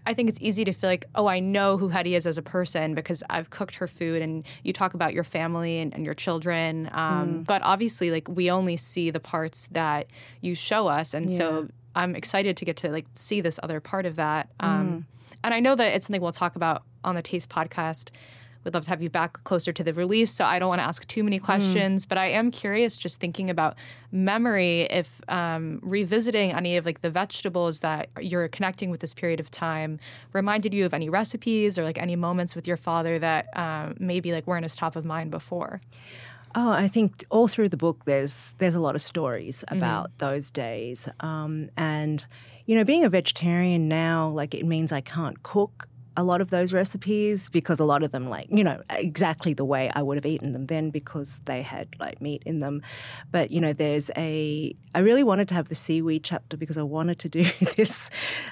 I 0.06 0.14
think 0.14 0.30
it's 0.30 0.40
easy 0.42 0.64
to 0.66 0.74
feel 0.74 0.90
like, 0.90 1.06
oh, 1.16 1.28
I 1.28 1.40
know 1.40 1.78
who 1.78 1.90
Hetty 1.90 2.16
is 2.16 2.26
as 2.26 2.38
a 2.38 2.42
person 2.42 2.96
because 2.96 3.24
I've 3.30 3.50
cooked 3.50 3.76
her 3.76 3.88
food 3.88 4.22
and 4.22 4.46
you 4.64 4.74
talk 4.74 4.94
about 4.94 5.14
your 5.14 5.24
family 5.24 5.80
and, 5.80 5.94
and 5.94 6.06
your 6.06 6.14
children. 6.14 6.90
Um, 6.94 7.30
mm. 7.30 7.46
But 7.46 7.62
obviously, 7.64 8.12
like, 8.12 8.28
we 8.28 8.50
only 8.50 8.78
see 8.78 9.10
the 9.10 9.20
parts 9.20 9.68
that 9.72 10.08
you 10.40 10.56
show 10.56 10.88
us. 10.88 11.14
And 11.14 11.30
yeah. 11.30 11.38
so 11.38 11.68
I'm 11.96 12.16
excited 12.16 12.58
to 12.58 12.66
get 12.66 12.78
to 12.78 12.90
like 12.90 13.06
see 13.16 13.42
this 13.42 13.60
other 13.64 13.80
part 13.80 14.06
of 14.06 14.16
that. 14.16 14.50
Um, 14.60 14.90
mm. 14.90 15.04
And 15.44 15.54
I 15.54 15.60
know 15.60 15.76
that 15.76 15.94
it's 15.94 16.08
something 16.08 16.22
we'll 16.22 16.32
talk 16.32 16.56
about 16.56 16.84
on 17.04 17.16
the 17.16 17.22
Taste 17.22 17.50
podcast 17.50 18.10
We'd 18.64 18.74
love 18.74 18.84
to 18.84 18.90
have 18.90 19.02
you 19.02 19.10
back 19.10 19.44
closer 19.44 19.72
to 19.74 19.84
the 19.84 19.94
release. 19.94 20.32
So 20.32 20.46
I 20.46 20.60
don't 20.60 20.70
want 20.70 20.80
to 20.82 20.86
ask 20.86 21.08
too 21.08 21.24
many 21.24 21.40
Mm. 21.40 21.44
questions, 21.44 22.06
but 22.06 22.18
I 22.18 22.28
am 22.28 22.52
curious, 22.52 22.98
just 22.98 23.20
thinking 23.20 23.50
about 23.50 23.76
memory, 24.12 24.82
if 24.84 25.22
um, 25.30 25.80
revisiting 25.82 26.52
any 26.52 26.78
of 26.78 26.86
like 26.86 27.02
the 27.02 27.10
vegetables 27.10 27.80
that 27.80 28.10
you're 28.20 28.48
connecting 28.48 28.92
with 28.92 29.00
this 29.00 29.14
period 29.14 29.40
of 29.40 29.50
time 29.50 30.00
reminded 30.34 30.74
you 30.74 30.86
of 30.86 30.94
any 30.94 31.10
recipes 31.10 31.78
or 31.80 31.84
like 31.84 31.98
any 31.98 32.16
moments 32.16 32.56
with 32.56 32.68
your 32.68 32.78
father 32.78 33.18
that 33.20 33.48
um, 33.58 33.96
maybe 34.00 34.32
like 34.34 34.46
weren't 34.48 34.66
as 34.66 34.76
top 34.76 34.96
of 34.96 35.06
mind 35.06 35.32
before. 35.32 35.82
Oh, 36.54 36.72
I 36.72 36.90
think 36.90 37.24
all 37.30 37.48
through 37.48 37.70
the 37.70 37.78
book, 37.78 38.04
there's 38.06 38.54
there's 38.58 38.76
a 38.76 38.80
lot 38.82 38.96
of 38.96 39.02
stories 39.02 39.64
about 39.70 40.18
those 40.18 40.52
days, 40.52 41.08
um, 41.22 41.70
and 41.78 42.26
you 42.66 42.76
know, 42.76 42.84
being 42.84 43.06
a 43.06 43.10
vegetarian 43.10 43.88
now, 43.88 44.28
like 44.28 44.54
it 44.54 44.66
means 44.66 44.92
I 44.92 45.00
can't 45.02 45.42
cook 45.44 45.88
a 46.18 46.24
lot 46.24 46.42
of 46.42 46.50
those 46.50 46.74
recipes 46.74 47.50
because 47.50 47.80
a 47.80 47.86
lot 47.86 48.04
of 48.04 48.12
them, 48.12 48.30
like 48.30 48.48
you 48.50 48.64
know, 48.64 48.82
exactly 48.90 49.54
the 49.54 49.66
way 49.66 49.90
I 49.94 50.02
would 50.02 50.18
have 50.18 50.26
eaten 50.26 50.52
them 50.52 50.66
then 50.66 50.90
because 50.90 51.40
they 51.46 51.62
had 51.62 51.88
like 52.00 52.22
meat 52.22 52.44
in 52.46 52.60
them. 52.60 52.82
But 53.32 53.52
you 53.52 53.62
know, 53.62 53.74
there's 53.74 54.12
a 54.18 54.76
I 54.94 55.00
really 55.00 55.24
wanted 55.24 55.48
to 55.50 55.54
have 55.54 55.70
the 55.70 55.76
seaweed 55.76 56.24
chapter 56.24 56.58
because 56.58 56.78
I 56.78 56.84
wanted 56.84 57.20
to 57.20 57.30
do 57.40 57.44
this 57.76 58.10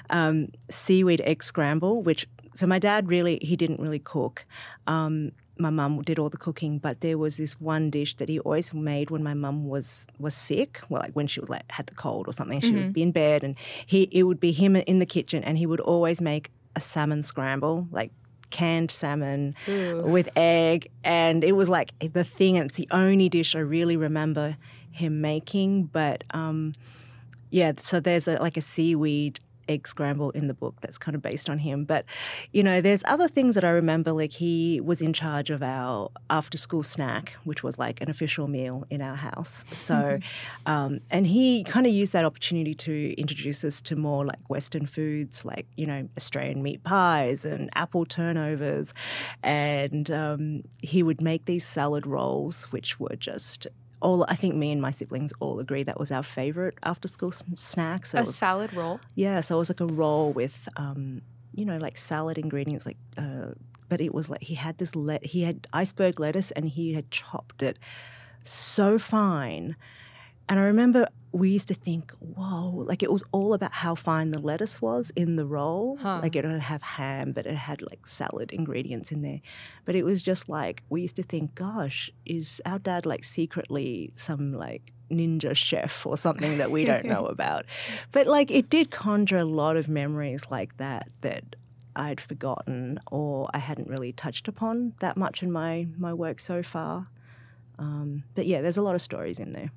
um, 0.08 0.48
seaweed 0.68 1.20
egg 1.22 1.42
scramble, 1.42 2.02
which 2.02 2.26
so 2.54 2.66
my 2.66 2.78
dad 2.78 3.08
really 3.08 3.38
he 3.42 3.56
didn't 3.56 3.80
really 3.80 3.98
cook. 3.98 4.46
Um, 4.86 5.32
my 5.58 5.70
mum 5.70 6.00
did 6.02 6.18
all 6.18 6.30
the 6.30 6.38
cooking, 6.38 6.78
but 6.78 7.02
there 7.02 7.18
was 7.18 7.36
this 7.36 7.60
one 7.60 7.90
dish 7.90 8.16
that 8.16 8.30
he 8.30 8.40
always 8.40 8.72
made 8.72 9.10
when 9.10 9.22
my 9.22 9.34
mum 9.34 9.68
was 9.68 10.06
was 10.18 10.32
sick. 10.32 10.80
Well, 10.88 11.02
like 11.02 11.12
when 11.12 11.26
she 11.26 11.40
was 11.40 11.50
like 11.50 11.70
had 11.70 11.86
the 11.86 11.94
cold 11.94 12.26
or 12.26 12.32
something, 12.32 12.60
she 12.60 12.72
would 12.72 12.94
be 12.94 13.02
in 13.02 13.12
bed, 13.12 13.44
and 13.44 13.56
he 13.84 14.08
it 14.10 14.22
would 14.22 14.40
be 14.40 14.52
him 14.52 14.76
in 14.76 14.98
the 14.98 15.06
kitchen, 15.06 15.44
and 15.44 15.58
he 15.58 15.66
would 15.66 15.80
always 15.80 16.22
make 16.22 16.50
a 16.76 16.80
salmon 16.80 17.22
scramble, 17.22 17.88
like 17.90 18.10
canned 18.50 18.90
salmon 18.90 19.54
with 19.66 20.28
egg, 20.36 20.90
and 21.04 21.44
it 21.44 21.52
was 21.52 21.68
like 21.68 21.92
the 22.00 22.24
thing. 22.24 22.56
And 22.56 22.66
it's 22.66 22.76
the 22.76 22.88
only 22.90 23.28
dish 23.28 23.54
I 23.54 23.60
really 23.60 23.96
remember 23.96 24.56
him 24.90 25.20
making. 25.20 25.84
But 25.84 26.24
um, 26.30 26.74
yeah, 27.50 27.72
so 27.78 28.00
there's 28.00 28.28
a, 28.28 28.36
like 28.36 28.56
a 28.56 28.60
seaweed 28.62 29.40
egg 29.70 29.86
scramble 29.88 30.30
in 30.30 30.48
the 30.48 30.54
book 30.54 30.74
that's 30.80 30.98
kind 30.98 31.14
of 31.14 31.22
based 31.22 31.48
on 31.48 31.58
him. 31.60 31.84
But, 31.84 32.04
you 32.52 32.62
know, 32.62 32.80
there's 32.80 33.02
other 33.06 33.28
things 33.28 33.54
that 33.54 33.64
I 33.64 33.70
remember, 33.70 34.12
like 34.12 34.32
he 34.32 34.80
was 34.80 35.00
in 35.00 35.12
charge 35.12 35.48
of 35.50 35.62
our 35.62 36.10
after 36.28 36.58
school 36.58 36.82
snack, 36.82 37.36
which 37.44 37.62
was 37.62 37.78
like 37.78 38.00
an 38.00 38.10
official 38.10 38.48
meal 38.48 38.84
in 38.90 39.00
our 39.00 39.16
house. 39.16 39.64
So, 39.68 40.18
um, 40.66 41.00
and 41.10 41.26
he 41.26 41.64
kind 41.64 41.86
of 41.86 41.92
used 41.92 42.12
that 42.12 42.24
opportunity 42.24 42.74
to 42.74 43.14
introduce 43.16 43.64
us 43.64 43.80
to 43.82 43.96
more 43.96 44.26
like 44.26 44.50
Western 44.50 44.86
foods, 44.86 45.44
like, 45.44 45.66
you 45.76 45.86
know, 45.86 46.08
Australian 46.16 46.62
meat 46.62 46.82
pies 46.82 47.44
and 47.44 47.70
apple 47.74 48.04
turnovers. 48.04 48.92
And 49.42 50.10
um, 50.10 50.62
he 50.82 51.02
would 51.02 51.20
make 51.20 51.44
these 51.44 51.64
salad 51.64 52.06
rolls, 52.06 52.64
which 52.72 52.98
were 52.98 53.16
just 53.16 53.68
all 54.00 54.24
I 54.28 54.34
think 54.34 54.54
me 54.54 54.72
and 54.72 54.80
my 54.80 54.90
siblings 54.90 55.32
all 55.40 55.60
agree 55.60 55.82
that 55.84 55.98
was 56.00 56.10
our 56.10 56.22
favorite 56.22 56.76
after 56.82 57.06
school 57.08 57.30
snack. 57.32 58.06
So 58.06 58.18
A 58.18 58.22
was- 58.22 58.34
salad 58.34 58.72
roll. 58.74 59.00
yeah, 59.14 59.40
so 59.40 59.56
it 59.56 59.58
was 59.58 59.70
like 59.70 59.80
a 59.80 59.86
roll 59.86 60.32
with, 60.32 60.68
um, 60.76 61.22
you 61.54 61.64
know, 61.64 61.76
like 61.78 61.96
salad 61.96 62.38
ingredients, 62.38 62.86
like, 62.86 62.96
uh, 63.18 63.52
but 63.88 64.00
it 64.00 64.14
was 64.14 64.28
like 64.28 64.42
he 64.42 64.54
had 64.54 64.78
this 64.78 64.94
let 64.94 65.26
he 65.26 65.42
had 65.42 65.66
iceberg 65.72 66.20
lettuce 66.20 66.50
and 66.52 66.64
he 66.66 66.94
had 66.94 67.10
chopped 67.10 67.62
it 67.62 67.78
so 68.44 68.98
fine, 68.98 69.76
and 70.50 70.58
I 70.58 70.64
remember 70.64 71.06
we 71.32 71.50
used 71.50 71.68
to 71.68 71.74
think, 71.74 72.10
whoa, 72.18 72.70
like 72.70 73.04
it 73.04 73.12
was 73.12 73.22
all 73.30 73.54
about 73.54 73.72
how 73.72 73.94
fine 73.94 74.32
the 74.32 74.40
lettuce 74.40 74.82
was 74.82 75.12
in 75.14 75.36
the 75.36 75.46
roll. 75.46 75.96
Like 76.20 76.34
it 76.34 76.44
would 76.44 76.60
have 76.60 76.82
ham, 76.82 77.30
but 77.30 77.46
it 77.46 77.54
had 77.54 77.82
like 77.82 78.04
salad 78.04 78.50
ingredients 78.52 79.12
in 79.12 79.22
there. 79.22 79.40
But 79.84 79.94
it 79.94 80.04
was 80.04 80.24
just 80.24 80.48
like 80.48 80.82
we 80.90 81.02
used 81.02 81.14
to 81.16 81.22
think, 81.22 81.54
gosh, 81.54 82.10
is 82.26 82.60
our 82.66 82.80
dad 82.80 83.06
like 83.06 83.22
secretly 83.22 84.12
some 84.16 84.52
like 84.52 84.92
ninja 85.08 85.54
chef 85.54 86.04
or 86.04 86.16
something 86.16 86.58
that 86.58 86.72
we 86.72 86.84
don't 86.84 87.04
know 87.04 87.26
about? 87.36 87.64
But 88.10 88.26
like 88.26 88.50
it 88.50 88.68
did 88.68 88.90
conjure 88.90 89.38
a 89.38 89.44
lot 89.44 89.76
of 89.76 89.88
memories 89.88 90.50
like 90.50 90.78
that 90.78 91.10
that 91.20 91.54
I'd 91.94 92.20
forgotten 92.20 92.98
or 93.08 93.48
I 93.54 93.58
hadn't 93.58 93.88
really 93.88 94.12
touched 94.12 94.48
upon 94.48 94.94
that 94.98 95.16
much 95.16 95.44
in 95.44 95.52
my 95.52 95.86
my 95.96 96.12
work 96.12 96.40
so 96.40 96.64
far. 96.64 97.06
Um, 97.78 98.24
but 98.34 98.46
yeah, 98.46 98.60
there's 98.60 98.76
a 98.76 98.82
lot 98.82 98.94
of 98.94 99.00
stories 99.00 99.38
in 99.38 99.52
there. 99.52 99.70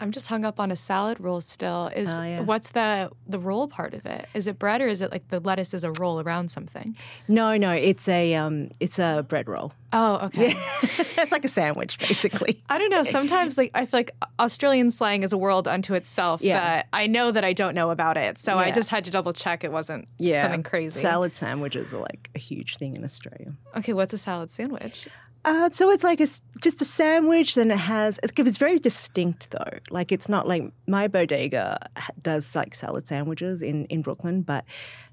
I'm 0.00 0.12
just 0.12 0.28
hung 0.28 0.44
up 0.44 0.60
on 0.60 0.70
a 0.70 0.76
salad 0.76 1.18
roll 1.20 1.40
still. 1.40 1.88
Is 1.94 2.18
Oh, 2.18 2.22
yeah. 2.22 2.40
what's 2.40 2.70
the 2.70 3.10
the 3.26 3.38
roll 3.38 3.66
part 3.66 3.94
of 3.94 4.04
it? 4.06 4.28
Is 4.34 4.46
it 4.46 4.58
bread 4.58 4.80
or 4.82 4.88
is 4.88 5.00
it 5.02 5.10
like 5.10 5.28
the 5.28 5.40
lettuce 5.40 5.72
is 5.74 5.84
a 5.84 5.92
roll 5.92 6.20
around 6.20 6.50
something? 6.50 6.96
No, 7.28 7.56
no, 7.56 7.72
it's 7.72 8.06
a 8.08 8.34
um, 8.34 8.70
it's 8.78 8.98
a 8.98 9.24
bread 9.26 9.48
roll. 9.48 9.72
Oh, 9.92 10.16
okay. 10.26 10.52
it's 10.82 11.32
like 11.32 11.44
a 11.44 11.48
sandwich, 11.48 11.98
basically. 11.98 12.62
I 12.68 12.76
don't 12.76 12.90
know. 12.90 13.04
Sometimes, 13.04 13.56
like 13.56 13.70
I 13.74 13.86
feel 13.86 14.00
like 14.00 14.10
Australian 14.38 14.90
slang 14.90 15.22
is 15.22 15.32
a 15.32 15.38
world 15.38 15.66
unto 15.66 15.94
itself 15.94 16.42
Yeah. 16.42 16.58
that 16.60 16.88
I 16.92 17.06
know 17.06 17.30
that 17.30 17.44
I 17.44 17.54
don't 17.54 17.74
know 17.74 17.90
about 17.90 18.16
it. 18.18 18.38
So 18.38 18.58
I 18.58 18.70
just 18.72 18.90
had 18.90 19.04
to 19.06 19.10
double 19.10 19.32
check 19.32 19.64
it 19.64 19.72
wasn't 19.72 20.08
yeah. 20.18 20.42
something 20.42 20.62
crazy. 20.62 21.00
Salad 21.00 21.34
sandwiches 21.36 21.94
are 21.94 22.00
like 22.00 22.28
a 22.34 22.38
huge 22.38 22.76
thing 22.76 22.94
in 22.96 23.04
Australia. 23.04 23.54
Okay, 23.76 23.94
what's 23.94 24.12
a 24.12 24.18
salad 24.18 24.50
sandwich? 24.50 25.08
Uh, 25.46 25.70
so 25.70 25.90
it's 25.90 26.02
like 26.02 26.20
a 26.20 26.26
just 26.60 26.82
a 26.82 26.84
sandwich. 26.84 27.54
Then 27.54 27.70
it 27.70 27.78
has 27.78 28.18
it's 28.24 28.58
very 28.58 28.80
distinct 28.80 29.52
though. 29.52 29.78
Like 29.90 30.10
it's 30.10 30.28
not 30.28 30.48
like 30.48 30.72
my 30.88 31.06
bodega 31.06 31.78
does 32.20 32.56
like 32.56 32.74
salad 32.74 33.06
sandwiches 33.06 33.62
in 33.62 33.84
in 33.86 34.02
Brooklyn, 34.02 34.42
but 34.42 34.64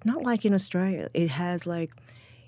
not 0.03 0.23
like 0.23 0.43
in 0.43 0.55
Australia. 0.55 1.07
It 1.13 1.29
has 1.29 1.67
like 1.67 1.91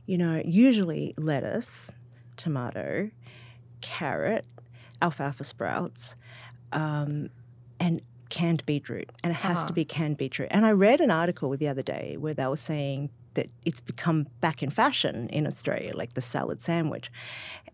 you 0.07 0.17
know 0.17 0.41
usually 0.43 1.13
lettuce, 1.15 1.91
tomato, 2.37 3.11
carrot, 3.81 4.45
alfalfa 4.99 5.43
sprouts, 5.43 6.15
um, 6.71 7.29
and 7.79 8.01
canned 8.29 8.65
beetroot, 8.65 9.11
and 9.23 9.29
it 9.29 9.35
has 9.35 9.63
to 9.63 9.73
be 9.73 9.85
canned 9.85 10.17
beetroot. 10.17 10.47
And 10.49 10.65
I 10.65 10.71
read 10.71 11.01
an 11.01 11.11
article 11.11 11.55
the 11.55 11.67
other 11.67 11.83
day 11.83 12.17
where 12.19 12.33
they 12.33 12.47
were 12.47 12.57
saying 12.57 13.11
that 13.35 13.47
it's 13.65 13.81
become 13.81 14.27
back 14.41 14.63
in 14.63 14.69
fashion 14.69 15.27
in 15.29 15.45
Australia, 15.45 15.91
like 15.95 16.13
the 16.13 16.21
salad 16.21 16.61
sandwich, 16.61 17.11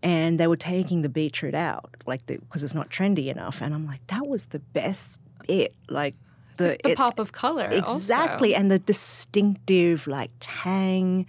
and 0.02 0.38
they 0.40 0.46
were 0.46 0.56
taking 0.56 1.02
the 1.02 1.08
beetroot 1.08 1.54
out, 1.54 1.94
like 2.06 2.26
because 2.26 2.64
it's 2.64 2.74
not 2.74 2.90
trendy 2.90 3.28
enough. 3.28 3.60
And 3.62 3.72
I'm 3.74 3.86
like, 3.86 4.06
that 4.08 4.26
was 4.26 4.46
the 4.46 4.58
best 4.58 5.18
bit, 5.46 5.74
like. 5.88 6.14
The, 6.56 6.76
The 6.82 6.90
it- 6.90 6.96
pop 6.98 7.18
of 7.18 7.32
color. 7.32 7.64
also. 7.72 7.96
Exactly, 7.96 8.54
and 8.54 8.70
the 8.70 8.78
distinctive 8.78 10.06
like 10.06 10.30
tang, 10.40 11.26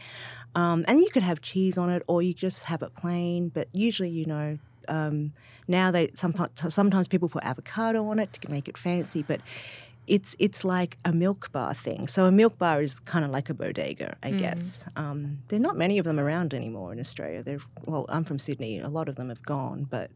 um, 0.53 0.83
and 0.87 0.99
you 0.99 1.09
could 1.09 1.23
have 1.23 1.41
cheese 1.41 1.77
on 1.77 1.89
it, 1.89 2.03
or 2.07 2.21
you 2.21 2.33
just 2.33 2.65
have 2.65 2.81
it 2.81 2.93
plain. 2.95 3.47
But 3.49 3.69
usually, 3.71 4.09
you 4.09 4.25
know, 4.25 4.57
um, 4.89 5.31
now 5.67 5.91
they 5.91 6.11
some, 6.13 6.33
sometimes 6.55 7.07
people 7.07 7.29
put 7.29 7.43
avocado 7.45 8.05
on 8.07 8.19
it 8.19 8.33
to 8.33 8.51
make 8.51 8.67
it 8.67 8.77
fancy, 8.77 9.23
but 9.23 9.39
it's 10.07 10.35
it's 10.39 10.63
like 10.65 10.97
a 11.05 11.13
milk 11.13 11.51
bar 11.51 11.73
thing. 11.73 12.07
So 12.07 12.25
a 12.25 12.31
milk 12.31 12.57
bar 12.57 12.81
is 12.81 12.99
kind 12.99 13.23
of 13.23 13.31
like 13.31 13.49
a 13.49 13.53
bodega, 13.53 14.15
I 14.23 14.31
guess. 14.31 14.85
Um, 14.95 15.39
there 15.47 15.57
are 15.57 15.61
not 15.61 15.77
many 15.77 15.97
of 15.97 16.05
them 16.05 16.19
around 16.19 16.53
anymore 16.53 16.91
in 16.93 16.99
Australia. 16.99 17.41
They're 17.43 17.59
well, 17.85 18.05
I'm 18.09 18.23
from 18.23 18.39
Sydney. 18.39 18.79
A 18.79 18.89
lot 18.89 19.07
of 19.09 19.15
them 19.15 19.29
have 19.29 19.41
gone, 19.43 19.85
but 19.89 20.11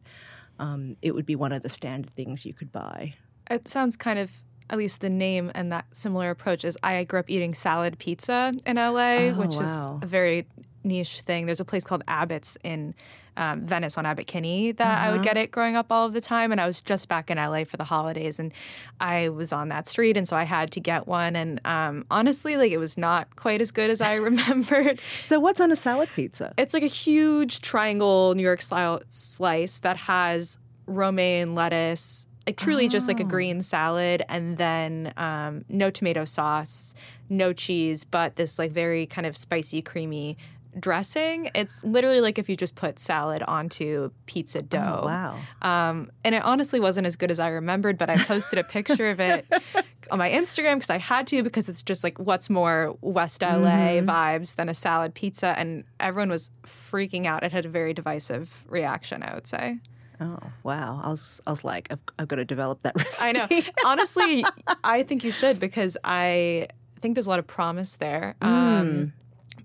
um, 0.59 0.97
it 1.01 1.13
would 1.15 1.25
be 1.25 1.35
one 1.35 1.51
of 1.51 1.63
the 1.63 1.69
standard 1.69 2.11
things 2.13 2.45
you 2.45 2.53
could 2.53 2.71
buy. 2.71 3.13
It 3.49 3.67
sounds 3.67 3.95
kind 3.95 4.19
of 4.19 4.31
at 4.69 4.77
least 4.77 4.99
the 4.99 5.09
name 5.09 5.49
and 5.55 5.71
that 5.71 5.85
similar 5.93 6.29
approach 6.29 6.65
is 6.65 6.77
I 6.83 7.03
grew 7.05 7.19
up 7.19 7.29
eating 7.29 7.53
salad 7.53 7.97
pizza 7.99 8.53
in 8.65 8.75
LA, 8.75 9.29
Oh, 9.29 9.33
which 9.35 9.51
wow. 9.55 9.61
is 9.61 10.03
a 10.03 10.05
very 10.05 10.45
niche 10.87 11.21
thing. 11.21 11.45
There's 11.45 11.59
a 11.59 11.65
place 11.65 11.83
called 11.83 12.03
Abbot's 12.07 12.57
in 12.63 12.95
um, 13.37 13.65
Venice 13.65 13.97
on 13.97 14.05
Abbot 14.05 14.27
Kinney 14.27 14.71
that 14.73 15.07
I 15.07 15.11
would 15.11 15.23
get 15.23 15.37
it 15.37 15.51
growing 15.51 15.75
up 15.75 15.91
all 15.91 16.05
of 16.05 16.13
the 16.13 16.21
time. 16.21 16.51
And 16.51 16.59
I 16.59 16.65
was 16.65 16.81
just 16.81 17.07
back 17.07 17.29
in 17.29 17.37
LA 17.37 17.63
for 17.63 17.77
the 17.77 17.83
holidays 17.83 18.39
and 18.39 18.51
I 18.99 19.29
was 19.29 19.53
on 19.53 19.69
that 19.69 19.87
street. 19.87 20.17
And 20.17 20.27
so 20.27 20.35
I 20.35 20.43
had 20.43 20.71
to 20.71 20.79
get 20.79 21.07
one. 21.07 21.35
And 21.35 21.61
um, 21.63 22.05
honestly, 22.09 22.57
like 22.57 22.71
it 22.71 22.79
was 22.79 22.97
not 22.97 23.35
quite 23.35 23.61
as 23.61 23.71
good 23.71 23.89
as 23.89 24.01
I 24.01 24.15
remembered. 24.15 24.99
So 25.25 25.39
what's 25.39 25.61
on 25.61 25.71
a 25.71 25.75
salad 25.75 26.09
pizza? 26.15 26.53
It's 26.57 26.73
like 26.73 26.83
a 26.83 26.87
huge 26.87 27.61
triangle 27.61 28.33
New 28.33 28.43
York 28.43 28.61
style 28.61 29.01
slice 29.07 29.79
that 29.79 29.97
has 29.97 30.57
romaine 30.87 31.53
lettuce, 31.53 32.25
like 32.47 32.57
truly 32.57 32.87
just 32.87 33.07
like 33.07 33.19
a 33.19 33.25
green 33.25 33.61
salad, 33.61 34.23
and 34.29 34.57
then 34.57 35.13
um, 35.17 35.65
no 35.67 35.89
tomato 35.89 36.23
sauce, 36.25 36.95
no 37.29 37.51
cheese, 37.51 38.05
but 38.05 38.37
this 38.37 38.57
like 38.57 38.71
very 38.71 39.05
kind 39.05 39.27
of 39.27 39.35
spicy, 39.35 39.81
creamy 39.81 40.37
dressing. 40.79 41.49
It's 41.55 41.83
literally 41.83 42.21
like 42.21 42.37
if 42.39 42.49
you 42.49 42.55
just 42.55 42.75
put 42.75 42.99
salad 42.99 43.43
onto 43.47 44.11
pizza 44.25 44.61
dough. 44.61 45.03
wow. 45.05 45.37
Um, 45.61 46.11
and 46.23 46.35
it 46.35 46.43
honestly 46.43 46.79
wasn't 46.79 47.07
as 47.07 47.15
good 47.15 47.31
as 47.31 47.39
I 47.39 47.49
remembered, 47.49 47.97
but 47.97 48.09
I 48.09 48.17
posted 48.17 48.59
a 48.59 48.63
picture 48.63 49.09
of 49.09 49.19
it 49.19 49.45
on 50.11 50.19
my 50.19 50.29
Instagram 50.29 50.75
because 50.75 50.89
I 50.89 50.97
had 50.97 51.27
to 51.27 51.43
because 51.43 51.69
it's 51.69 51.83
just 51.83 52.03
like 52.03 52.17
what's 52.19 52.49
more 52.49 52.97
West 53.01 53.41
LA 53.41 54.01
vibes 54.01 54.55
than 54.55 54.69
a 54.69 54.73
salad 54.73 55.13
pizza, 55.13 55.57
and 55.57 55.83
everyone 55.99 56.29
was 56.29 56.51
freaking 56.63 57.25
out. 57.25 57.43
It 57.43 57.51
had 57.51 57.65
a 57.65 57.69
very 57.69 57.93
divisive 57.93 58.65
reaction, 58.69 59.23
I 59.23 59.33
would 59.33 59.47
say. 59.47 59.79
Oh 60.19 60.39
wow! 60.63 60.99
I 61.03 61.09
was 61.09 61.41
I 61.45 61.51
was 61.51 61.63
like, 61.63 61.89
I've, 61.91 61.99
I've 62.17 62.27
got 62.27 62.37
to 62.37 62.45
develop 62.45 62.81
that 62.83 62.95
recipe. 62.95 63.23
I 63.27 63.31
know. 63.33 63.61
Honestly, 63.85 64.43
I 64.83 65.03
think 65.03 65.23
you 65.23 65.31
should 65.31 65.59
because 65.59 65.95
I 66.03 66.67
think 67.01 67.15
there's 67.15 67.27
a 67.27 67.29
lot 67.29 67.39
of 67.39 67.47
promise 67.47 67.95
there. 67.97 68.35
Um, 68.41 69.13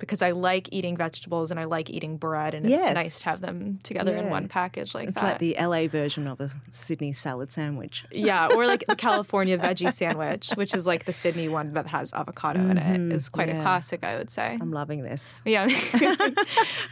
because 0.03 0.21
I 0.21 0.33
like 0.33 0.69
eating 0.73 0.97
vegetables 0.97 1.53
and 1.53 1.61
I 1.61 1.65
like 1.65 1.89
eating 1.89 2.17
bread, 2.17 2.55
and 2.55 2.67
it's 2.67 2.85
nice 2.85 3.21
to 3.21 3.27
have 3.27 3.41
them 3.41 3.79
together 3.85 4.17
in 4.17 4.29
one 4.31 4.49
package 4.49 4.95
like 4.97 5.09
It's 5.11 5.21
that. 5.21 5.41
It's 5.41 5.59
like 5.59 5.59
the 5.61 5.65
LA 5.65 5.87
version 5.87 6.27
of 6.27 6.41
a 6.41 6.51
Sydney 6.71 7.13
salad 7.13 7.53
sandwich. 7.53 8.05
yeah, 8.11 8.49
or 8.49 8.67
like 8.67 8.85
the 8.87 8.97
California 9.09 9.57
veggie 9.59 9.93
sandwich, 9.93 10.51
which 10.57 10.75
is 10.75 10.87
like 10.87 11.05
the 11.05 11.13
Sydney 11.13 11.49
one 11.49 11.69
that 11.75 11.87
has 11.87 12.13
avocado 12.13 12.59
in 12.69 12.79
it, 12.79 13.13
is 13.13 13.29
quite 13.29 13.49
a 13.49 13.53
Mm-hmm. 13.53 13.61
classic, 13.63 14.03
I 14.03 14.17
would 14.19 14.31
say. 14.31 14.59
I'm 14.61 14.73
loving 14.73 15.03
this. 15.05 15.41
Yeah. 15.45 15.67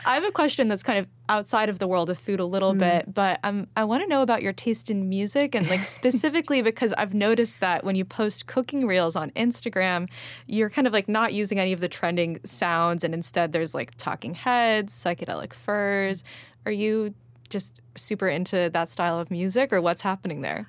I 0.07 0.15
have 0.15 0.25
a 0.25 0.31
question 0.31 0.69
that's 0.69 0.83
kind 0.83 0.99
of 0.99 1.07
outside 1.29 1.69
of 1.69 1.79
the 1.79 1.87
world 1.89 2.11
of 2.11 2.19
food 2.19 2.41
a 2.41 2.45
little 2.45 2.75
bit, 2.75 3.13
but 3.13 3.39
um, 3.45 3.67
I 3.77 3.85
want 3.85 4.03
to 4.03 4.09
know 4.09 4.23
about 4.23 4.43
your 4.43 4.53
taste 4.53 4.91
in 4.91 5.09
music 5.09 5.55
and 5.55 5.69
like 5.69 5.85
specifically 5.85 6.61
because 6.71 6.93
I've 6.95 7.15
noticed 7.15 7.61
that 7.61 7.85
when 7.85 7.97
you 7.97 8.05
post 8.05 8.47
cooking 8.47 8.87
reels 8.87 9.17
on 9.17 9.31
Instagram, 9.33 10.09
you're 10.47 10.71
kind 10.71 10.87
of 10.87 10.93
like 10.93 11.09
not 11.09 11.33
using 11.33 11.59
any 11.59 11.73
of 11.73 11.81
the 11.81 11.89
trending 11.89 12.41
sounds 12.45 13.00
and 13.05 13.15
instead 13.15 13.53
there's 13.53 13.75
like 13.75 13.95
talking 13.97 14.35
heads, 14.35 14.93
psychedelic 14.93 15.53
furs. 15.53 16.25
Are 16.67 16.73
you 16.73 17.15
just 17.49 17.81
super 17.97 18.29
into 18.29 18.71
that 18.71 18.89
style 18.89 19.19
of 19.19 19.31
music 19.31 19.73
or 19.73 19.81
what's 19.81 20.03
happening 20.03 20.41
there? 20.43 20.67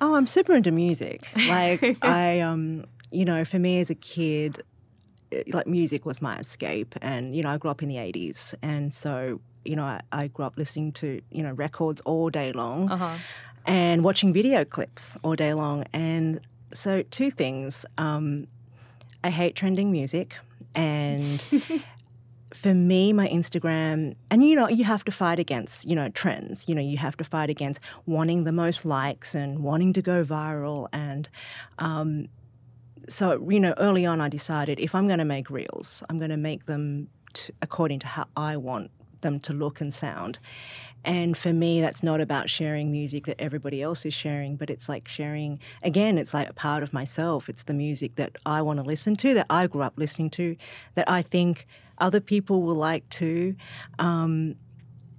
Oh, 0.00 0.14
I'm 0.14 0.26
super 0.26 0.54
into 0.54 0.72
music. 0.72 1.28
Like 1.48 1.96
I, 2.02 2.40
um, 2.40 2.84
you 3.10 3.24
know, 3.24 3.44
for 3.44 3.58
me 3.58 3.80
as 3.80 3.88
a 3.90 3.94
kid, 3.94 4.62
it- 5.30 5.52
like 5.54 5.66
music 5.66 6.04
was 6.04 6.20
my 6.20 6.36
escape, 6.36 6.94
and 7.00 7.34
you 7.36 7.42
know, 7.42 7.50
I 7.50 7.56
grew 7.58 7.70
up 7.70 7.82
in 7.82 7.88
the 7.88 7.96
'80s, 7.96 8.54
and 8.62 8.92
so 8.92 9.40
you 9.64 9.76
know, 9.76 9.84
I, 9.84 10.00
I 10.10 10.26
grew 10.28 10.44
up 10.44 10.56
listening 10.56 10.92
to 10.92 11.20
you 11.30 11.42
know 11.42 11.52
records 11.52 12.00
all 12.02 12.30
day 12.30 12.52
long, 12.52 12.90
and 13.64 14.02
watching 14.04 14.32
video 14.32 14.64
clips 14.64 15.16
all 15.22 15.36
day 15.36 15.54
long. 15.54 15.84
And 15.92 16.40
so, 16.74 17.02
two 17.10 17.30
things: 17.30 17.86
um, 17.96 18.46
I 19.24 19.30
hate 19.30 19.54
trending 19.54 19.90
music, 19.92 20.36
and 20.74 21.42
for 22.54 22.74
me, 22.74 23.12
my 23.12 23.28
Instagram, 23.28 24.14
and 24.30 24.44
you 24.44 24.54
know, 24.54 24.68
you 24.68 24.84
have 24.84 25.04
to 25.04 25.12
fight 25.12 25.38
against, 25.38 25.88
you 25.88 25.96
know, 25.96 26.08
trends. 26.10 26.68
You 26.68 26.74
know, 26.74 26.82
you 26.82 26.98
have 26.98 27.16
to 27.18 27.24
fight 27.24 27.50
against 27.50 27.80
wanting 28.06 28.44
the 28.44 28.52
most 28.52 28.84
likes 28.84 29.34
and 29.34 29.60
wanting 29.60 29.92
to 29.94 30.02
go 30.02 30.24
viral. 30.24 30.88
And 30.92 31.28
um, 31.78 32.28
so, 33.08 33.48
you 33.48 33.60
know, 33.60 33.74
early 33.78 34.06
on, 34.06 34.20
I 34.20 34.28
decided 34.28 34.80
if 34.80 34.94
I'm 34.94 35.06
going 35.06 35.18
to 35.18 35.24
make 35.24 35.50
reels, 35.50 36.02
I'm 36.08 36.18
going 36.18 36.30
to 36.30 36.36
make 36.36 36.66
them 36.66 37.08
according 37.62 38.00
to 38.00 38.06
how 38.06 38.26
I 38.36 38.56
want 38.56 38.90
them 39.22 39.40
to 39.40 39.52
look 39.52 39.80
and 39.80 39.92
sound. 39.92 40.38
And 41.04 41.36
for 41.36 41.52
me, 41.52 41.80
that's 41.80 42.02
not 42.02 42.20
about 42.20 42.48
sharing 42.48 42.90
music 42.92 43.26
that 43.26 43.40
everybody 43.40 43.82
else 43.82 44.06
is 44.06 44.14
sharing, 44.14 44.56
but 44.56 44.70
it's 44.70 44.88
like 44.88 45.08
sharing, 45.08 45.58
again, 45.82 46.18
it's 46.18 46.32
like 46.32 46.48
a 46.48 46.52
part 46.52 46.82
of 46.82 46.92
myself. 46.92 47.48
It's 47.48 47.64
the 47.64 47.74
music 47.74 48.16
that 48.16 48.36
I 48.46 48.62
want 48.62 48.78
to 48.78 48.84
listen 48.84 49.16
to, 49.16 49.34
that 49.34 49.46
I 49.50 49.66
grew 49.66 49.82
up 49.82 49.94
listening 49.96 50.30
to, 50.30 50.56
that 50.94 51.10
I 51.10 51.22
think 51.22 51.66
other 51.98 52.20
people 52.20 52.62
will 52.62 52.76
like 52.76 53.08
too. 53.08 53.56
Um, 53.98 54.56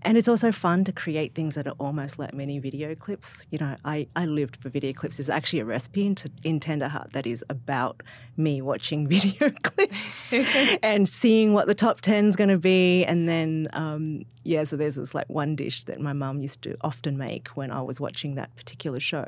and 0.03 0.17
it's 0.17 0.27
also 0.27 0.51
fun 0.51 0.83
to 0.85 0.91
create 0.91 1.33
things 1.33 1.55
that 1.55 1.67
are 1.67 1.75
almost 1.79 2.19
like 2.19 2.33
mini 2.33 2.59
video 2.59 2.93
clips. 2.95 3.47
You 3.51 3.59
know, 3.59 3.75
I, 3.85 4.07
I 4.15 4.25
lived 4.25 4.57
for 4.57 4.69
video 4.69 4.93
clips. 4.93 5.17
There's 5.17 5.29
actually 5.29 5.59
a 5.59 5.65
recipe 5.65 6.05
in, 6.05 6.15
in 6.43 6.59
Tenderheart 6.59 7.11
that 7.13 7.25
is 7.25 7.43
about 7.49 8.03
me 8.35 8.61
watching 8.61 9.07
video 9.15 9.49
clips 9.49 10.33
and 10.83 11.07
seeing 11.07 11.53
what 11.53 11.67
the 11.67 11.75
top 11.75 12.01
10 12.01 12.27
is 12.27 12.35
going 12.35 12.49
to 12.49 12.57
be. 12.57 13.05
And 13.05 13.27
then, 13.27 13.69
um, 13.73 14.23
yeah, 14.43 14.63
so 14.65 14.75
there's 14.75 14.95
this 14.95 15.13
like 15.13 15.29
one 15.29 15.55
dish 15.55 15.83
that 15.85 15.99
my 15.99 16.13
mum 16.13 16.41
used 16.41 16.61
to 16.63 16.75
often 16.81 17.17
make 17.17 17.47
when 17.49 17.71
I 17.71 17.81
was 17.81 17.99
watching 17.99 18.35
that 18.35 18.55
particular 18.55 18.99
show. 18.99 19.25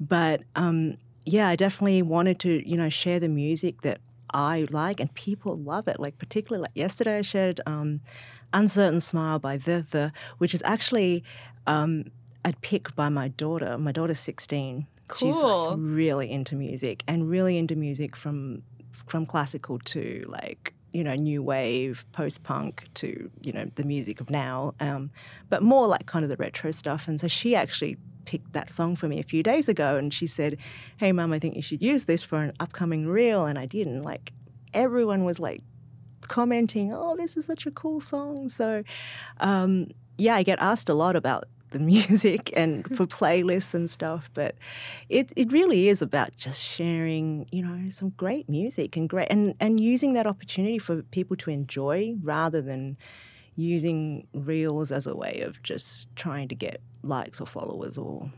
But 0.00 0.42
um, 0.54 0.96
yeah, 1.24 1.48
I 1.48 1.56
definitely 1.56 2.02
wanted 2.02 2.38
to, 2.40 2.68
you 2.68 2.76
know, 2.76 2.88
share 2.88 3.20
the 3.20 3.28
music 3.28 3.82
that 3.82 4.00
I 4.30 4.66
like 4.70 5.00
and 5.00 5.12
people 5.14 5.56
love 5.56 5.88
it. 5.88 6.00
Like 6.00 6.18
particularly 6.18 6.62
like 6.62 6.72
yesterday 6.74 7.18
I 7.18 7.22
shared 7.22 7.60
um, 7.66 8.00
Uncertain 8.52 9.00
Smile 9.00 9.38
by 9.38 9.56
The 9.56 9.86
The, 9.88 10.12
which 10.38 10.54
is 10.54 10.62
actually 10.64 11.24
um, 11.66 12.04
a 12.44 12.52
pick 12.62 12.94
by 12.94 13.08
my 13.08 13.28
daughter. 13.28 13.76
My 13.78 13.92
daughter's 13.92 14.20
16. 14.20 14.86
She's 15.16 15.40
Cool. 15.40 15.70
like 15.70 15.76
really 15.80 16.30
into 16.30 16.56
music 16.56 17.04
and 17.06 17.28
really 17.30 17.58
into 17.58 17.76
music 17.76 18.16
from 18.16 18.62
from 19.06 19.26
classical 19.26 19.78
to 19.80 20.24
like 20.26 20.74
you 20.92 21.04
know 21.04 21.14
new 21.14 21.42
wave, 21.42 22.04
post 22.12 22.42
punk 22.42 22.88
to 22.94 23.30
you 23.42 23.52
know 23.52 23.66
the 23.76 23.84
music 23.84 24.20
of 24.20 24.30
now, 24.30 24.74
um, 24.80 25.10
but 25.48 25.62
more 25.62 25.86
like 25.86 26.06
kind 26.06 26.24
of 26.24 26.30
the 26.30 26.36
retro 26.36 26.70
stuff. 26.72 27.06
And 27.06 27.20
so 27.20 27.28
she 27.28 27.54
actually 27.54 27.98
picked 28.24 28.52
that 28.54 28.68
song 28.68 28.96
for 28.96 29.06
me 29.06 29.20
a 29.20 29.22
few 29.22 29.42
days 29.44 29.68
ago, 29.68 29.96
and 29.96 30.12
she 30.12 30.26
said, 30.26 30.56
"Hey, 30.96 31.12
mum, 31.12 31.32
I 31.32 31.38
think 31.38 31.54
you 31.54 31.62
should 31.62 31.82
use 31.82 32.04
this 32.04 32.24
for 32.24 32.42
an 32.42 32.52
upcoming 32.58 33.06
reel." 33.06 33.44
And 33.46 33.58
I 33.58 33.66
did, 33.66 33.86
and 33.86 34.04
like 34.04 34.32
everyone 34.74 35.24
was 35.24 35.38
like 35.38 35.62
commenting, 36.22 36.92
"Oh, 36.92 37.16
this 37.16 37.36
is 37.36 37.46
such 37.46 37.66
a 37.66 37.70
cool 37.70 38.00
song." 38.00 38.48
So, 38.48 38.82
um, 39.40 39.88
yeah, 40.18 40.36
I 40.36 40.42
get 40.42 40.58
asked 40.60 40.88
a 40.88 40.94
lot 40.94 41.16
about 41.16 41.44
the 41.70 41.78
music 41.94 42.52
and 42.56 42.86
for 42.96 43.06
playlists 43.06 43.74
and 43.74 43.88
stuff, 43.90 44.30
but 44.34 44.54
it 45.08 45.32
it 45.36 45.52
really 45.52 45.88
is 45.88 46.02
about 46.02 46.36
just 46.36 46.66
sharing, 46.66 47.46
you 47.50 47.62
know, 47.62 47.90
some 47.90 48.10
great 48.10 48.48
music 48.48 48.96
and 48.96 49.08
great 49.08 49.28
and 49.30 49.54
and 49.60 49.80
using 49.80 50.14
that 50.14 50.26
opportunity 50.26 50.78
for 50.78 51.02
people 51.02 51.36
to 51.36 51.50
enjoy 51.50 52.14
rather 52.22 52.60
than 52.60 52.96
using 53.56 54.26
reels 54.34 54.92
as 54.92 55.06
a 55.06 55.16
way 55.16 55.40
of 55.40 55.62
just 55.62 56.14
trying 56.14 56.48
to 56.48 56.54
get 56.54 56.80
likes 57.02 57.40
or 57.40 57.46
followers 57.46 57.96
or 57.96 58.30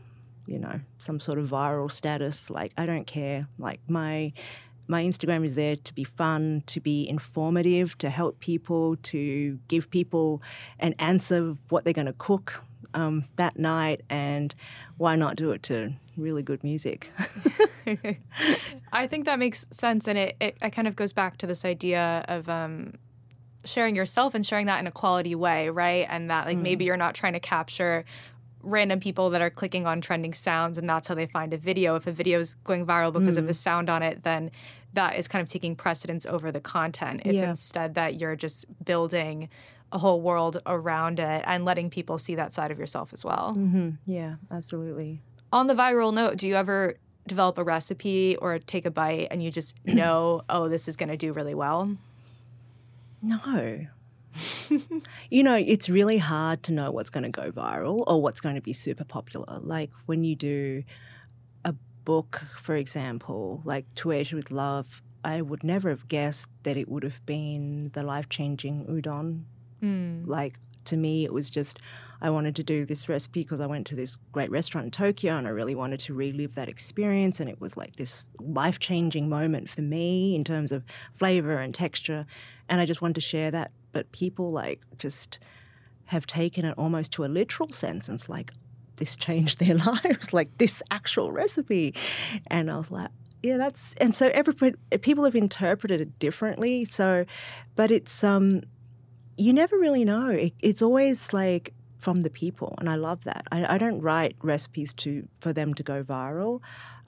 you 0.47 0.57
know 0.57 0.79
some 0.97 1.19
sort 1.19 1.37
of 1.37 1.47
viral 1.47 1.91
status 1.91 2.49
like 2.49 2.71
i 2.77 2.85
don't 2.85 3.05
care 3.05 3.47
like 3.57 3.79
my 3.87 4.31
my 4.89 5.03
instagram 5.03 5.45
is 5.45 5.55
there 5.55 5.75
to 5.75 5.93
be 5.93 6.03
fun 6.03 6.63
to 6.65 6.79
be 6.79 7.07
informative 7.07 7.97
to 7.97 8.09
help 8.09 8.39
people 8.39 8.95
to 8.97 9.57
give 9.67 9.89
people 9.89 10.41
an 10.79 10.93
answer 10.99 11.49
of 11.49 11.71
what 11.71 11.83
they're 11.83 11.93
going 11.93 12.05
to 12.05 12.13
cook 12.13 12.63
um, 12.93 13.23
that 13.35 13.57
night 13.57 14.01
and 14.09 14.55
why 14.97 15.15
not 15.15 15.35
do 15.35 15.51
it 15.51 15.63
to 15.63 15.93
really 16.17 16.43
good 16.43 16.63
music 16.63 17.11
I 18.93 19.07
think 19.07 19.25
that 19.25 19.39
makes 19.39 19.65
sense, 19.71 20.07
and 20.07 20.17
it, 20.17 20.35
it, 20.39 20.57
it 20.61 20.69
kind 20.71 20.87
of 20.87 20.95
goes 20.95 21.13
back 21.13 21.37
to 21.37 21.47
this 21.47 21.65
idea 21.65 22.23
of 22.27 22.49
um, 22.49 22.93
sharing 23.65 23.95
yourself 23.95 24.35
and 24.35 24.45
sharing 24.45 24.67
that 24.67 24.79
in 24.79 24.87
a 24.87 24.91
quality 24.91 25.35
way, 25.35 25.69
right? 25.69 26.05
And 26.09 26.29
that 26.29 26.47
like 26.47 26.57
maybe 26.57 26.85
you're 26.85 26.97
not 26.97 27.15
trying 27.15 27.33
to 27.33 27.39
capture 27.39 28.05
random 28.61 28.99
people 28.99 29.29
that 29.29 29.41
are 29.41 29.49
clicking 29.49 29.87
on 29.87 30.01
trending 30.01 30.33
sounds, 30.33 30.77
and 30.77 30.89
that's 30.89 31.07
how 31.07 31.15
they 31.15 31.25
find 31.25 31.53
a 31.53 31.57
video. 31.57 31.95
If 31.95 32.07
a 32.07 32.11
video 32.11 32.39
is 32.39 32.55
going 32.55 32.85
viral 32.85 33.13
because 33.13 33.37
of 33.37 33.47
the 33.47 33.53
sound 33.53 33.89
on 33.89 34.03
it, 34.03 34.23
then 34.23 34.51
that 34.93 35.15
is 35.17 35.27
kind 35.27 35.41
of 35.41 35.47
taking 35.49 35.75
precedence 35.75 36.25
over 36.25 36.51
the 36.51 36.59
content. 36.61 37.21
It's 37.25 37.35
Yeah. 37.39 37.49
instead 37.49 37.95
that 37.95 38.19
you're 38.19 38.35
just 38.35 38.65
building 38.83 39.49
a 39.91 39.97
whole 39.97 40.21
world 40.21 40.61
around 40.65 41.19
it 41.19 41.43
and 41.47 41.65
letting 41.65 41.89
people 41.89 42.17
see 42.17 42.35
that 42.35 42.53
side 42.53 42.71
of 42.71 42.77
yourself 42.79 43.11
as 43.13 43.25
well. 43.25 43.55
Mm-hmm. 43.57 43.89
yeah 44.05 44.35
absolutely 44.51 45.21
On 45.51 45.65
the 45.67 45.73
viral 45.73 46.13
note, 46.13 46.37
do 46.37 46.47
you 46.47 46.55
ever 46.55 46.95
develop 47.27 47.57
a 47.57 47.63
recipe 47.63 48.35
or 48.37 48.59
take 48.59 48.85
a 48.85 48.91
bite 48.91 49.27
and 49.31 49.41
you 49.41 49.49
just 49.51 49.75
know, 49.85 50.41
oh, 50.49 50.67
this 50.69 50.87
is 50.87 50.95
going 50.95 51.09
to 51.09 51.17
do 51.17 51.33
really 51.33 51.55
well? 51.55 51.89
No. 53.21 53.85
you 55.29 55.43
know, 55.43 55.55
it's 55.55 55.89
really 55.89 56.17
hard 56.19 56.61
to 56.63 56.71
know 56.71 56.91
what's 56.91 57.09
going 57.09 57.23
to 57.23 57.29
go 57.29 57.51
viral 57.51 58.03
or 58.07 58.21
what's 58.21 58.41
going 58.41 58.55
to 58.55 58.61
be 58.61 58.73
super 58.73 59.03
popular. 59.03 59.57
Like 59.59 59.89
when 60.05 60.23
you 60.23 60.35
do 60.35 60.83
book, 62.09 62.47
for 62.55 62.75
example, 62.75 63.61
like 63.65 63.85
To 63.93 64.11
Asia 64.11 64.35
with 64.35 64.49
Love, 64.49 65.03
I 65.23 65.43
would 65.43 65.63
never 65.63 65.89
have 65.89 66.07
guessed 66.07 66.49
that 66.63 66.75
it 66.75 66.89
would 66.89 67.03
have 67.03 67.23
been 67.27 67.91
the 67.93 68.01
life 68.01 68.27
changing 68.29 68.87
udon. 68.87 69.43
Hmm. 69.79 70.23
Like 70.25 70.55
to 70.85 70.97
me, 70.97 71.23
it 71.23 71.31
was 71.31 71.51
just 71.51 71.77
I 72.19 72.31
wanted 72.31 72.55
to 72.55 72.63
do 72.63 72.83
this 72.83 73.07
recipe 73.07 73.41
because 73.43 73.61
I 73.61 73.67
went 73.67 73.85
to 73.87 73.95
this 73.95 74.17
great 74.31 74.49
restaurant 74.49 74.85
in 74.85 74.91
Tokyo 74.91 75.37
and 75.37 75.45
I 75.45 75.51
really 75.51 75.75
wanted 75.75 75.99
to 75.99 76.15
relive 76.15 76.55
that 76.55 76.67
experience. 76.67 77.39
And 77.39 77.47
it 77.47 77.61
was 77.61 77.77
like 77.77 77.97
this 77.97 78.23
life 78.39 78.79
changing 78.79 79.29
moment 79.29 79.69
for 79.69 79.83
me 79.83 80.33
in 80.35 80.43
terms 80.43 80.71
of 80.71 80.83
flavor 81.13 81.59
and 81.59 81.75
texture. 81.75 82.25
And 82.67 82.81
I 82.81 82.85
just 82.87 83.03
wanted 83.03 83.21
to 83.21 83.29
share 83.33 83.51
that. 83.51 83.69
But 83.91 84.11
people 84.13 84.51
like 84.51 84.81
just 84.97 85.37
have 86.05 86.25
taken 86.25 86.65
it 86.65 86.75
almost 86.75 87.11
to 87.13 87.23
a 87.23 87.27
literal 87.27 87.69
sense. 87.69 88.09
And 88.09 88.15
it's 88.15 88.27
like, 88.27 88.51
this 88.99 89.15
changed 89.15 89.59
their 89.59 89.75
lives, 90.03 90.33
like 90.33 90.57
this 90.57 90.83
actual 90.91 91.31
recipe. 91.31 91.95
And 92.47 92.69
I 92.69 92.77
was 92.77 92.91
like, 92.91 93.09
yeah, 93.41 93.57
that's, 93.57 93.93
and 93.95 94.15
so 94.15 94.29
every, 94.33 94.73
people 95.01 95.23
have 95.23 95.35
interpreted 95.35 96.01
it 96.01 96.19
differently. 96.19 96.85
So, 96.85 97.25
but 97.75 97.89
it's, 97.89 98.23
um, 98.23 98.61
you 99.37 99.53
never 99.53 99.77
really 99.77 100.05
know. 100.05 100.29
It, 100.29 100.53
it's 100.61 100.81
always 100.81 101.33
like 101.33 101.73
from 101.99 102.21
the 102.21 102.29
people, 102.29 102.75
and 102.79 102.89
I 102.89 102.95
love 102.95 103.23
that. 103.23 103.45
I, 103.51 103.75
I 103.75 103.77
don't 103.77 104.01
write 104.01 104.35
recipes 104.41 104.93
to 104.95 105.27
for 105.39 105.53
them 105.53 105.73
to 105.75 105.83
go 105.83 106.03
viral. 106.03 106.61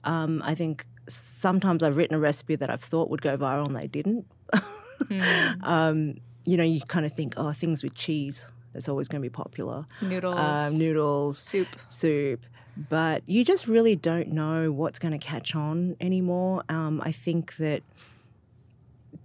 Um, 0.04 0.42
I 0.44 0.54
think 0.54 0.86
sometimes 1.08 1.82
I've 1.82 1.96
written 1.96 2.16
a 2.16 2.20
recipe 2.20 2.56
that 2.56 2.70
I've 2.70 2.82
thought 2.82 3.10
would 3.10 3.22
go 3.22 3.36
viral 3.36 3.66
and 3.66 3.76
they 3.76 3.86
didn't. 3.86 4.26
um, 5.62 6.14
you 6.44 6.56
know, 6.56 6.64
you 6.64 6.80
kind 6.80 7.06
of 7.06 7.12
think, 7.12 7.34
oh, 7.36 7.52
things 7.52 7.82
with 7.82 7.94
cheese, 7.94 8.46
that's 8.72 8.88
always 8.88 9.08
going 9.08 9.20
to 9.22 9.26
be 9.26 9.32
popular. 9.32 9.86
Noodles, 10.00 10.38
Um, 10.38 10.78
noodles, 10.78 11.38
soup. 11.38 11.68
soup. 11.88 12.40
But 12.88 13.22
you 13.26 13.44
just 13.44 13.68
really 13.68 13.96
don't 13.96 14.28
know 14.28 14.72
what's 14.72 14.98
going 14.98 15.12
to 15.12 15.18
catch 15.18 15.54
on 15.54 15.94
anymore. 16.00 16.62
Um, 16.70 17.02
I 17.04 17.12
think 17.12 17.56
that 17.56 17.82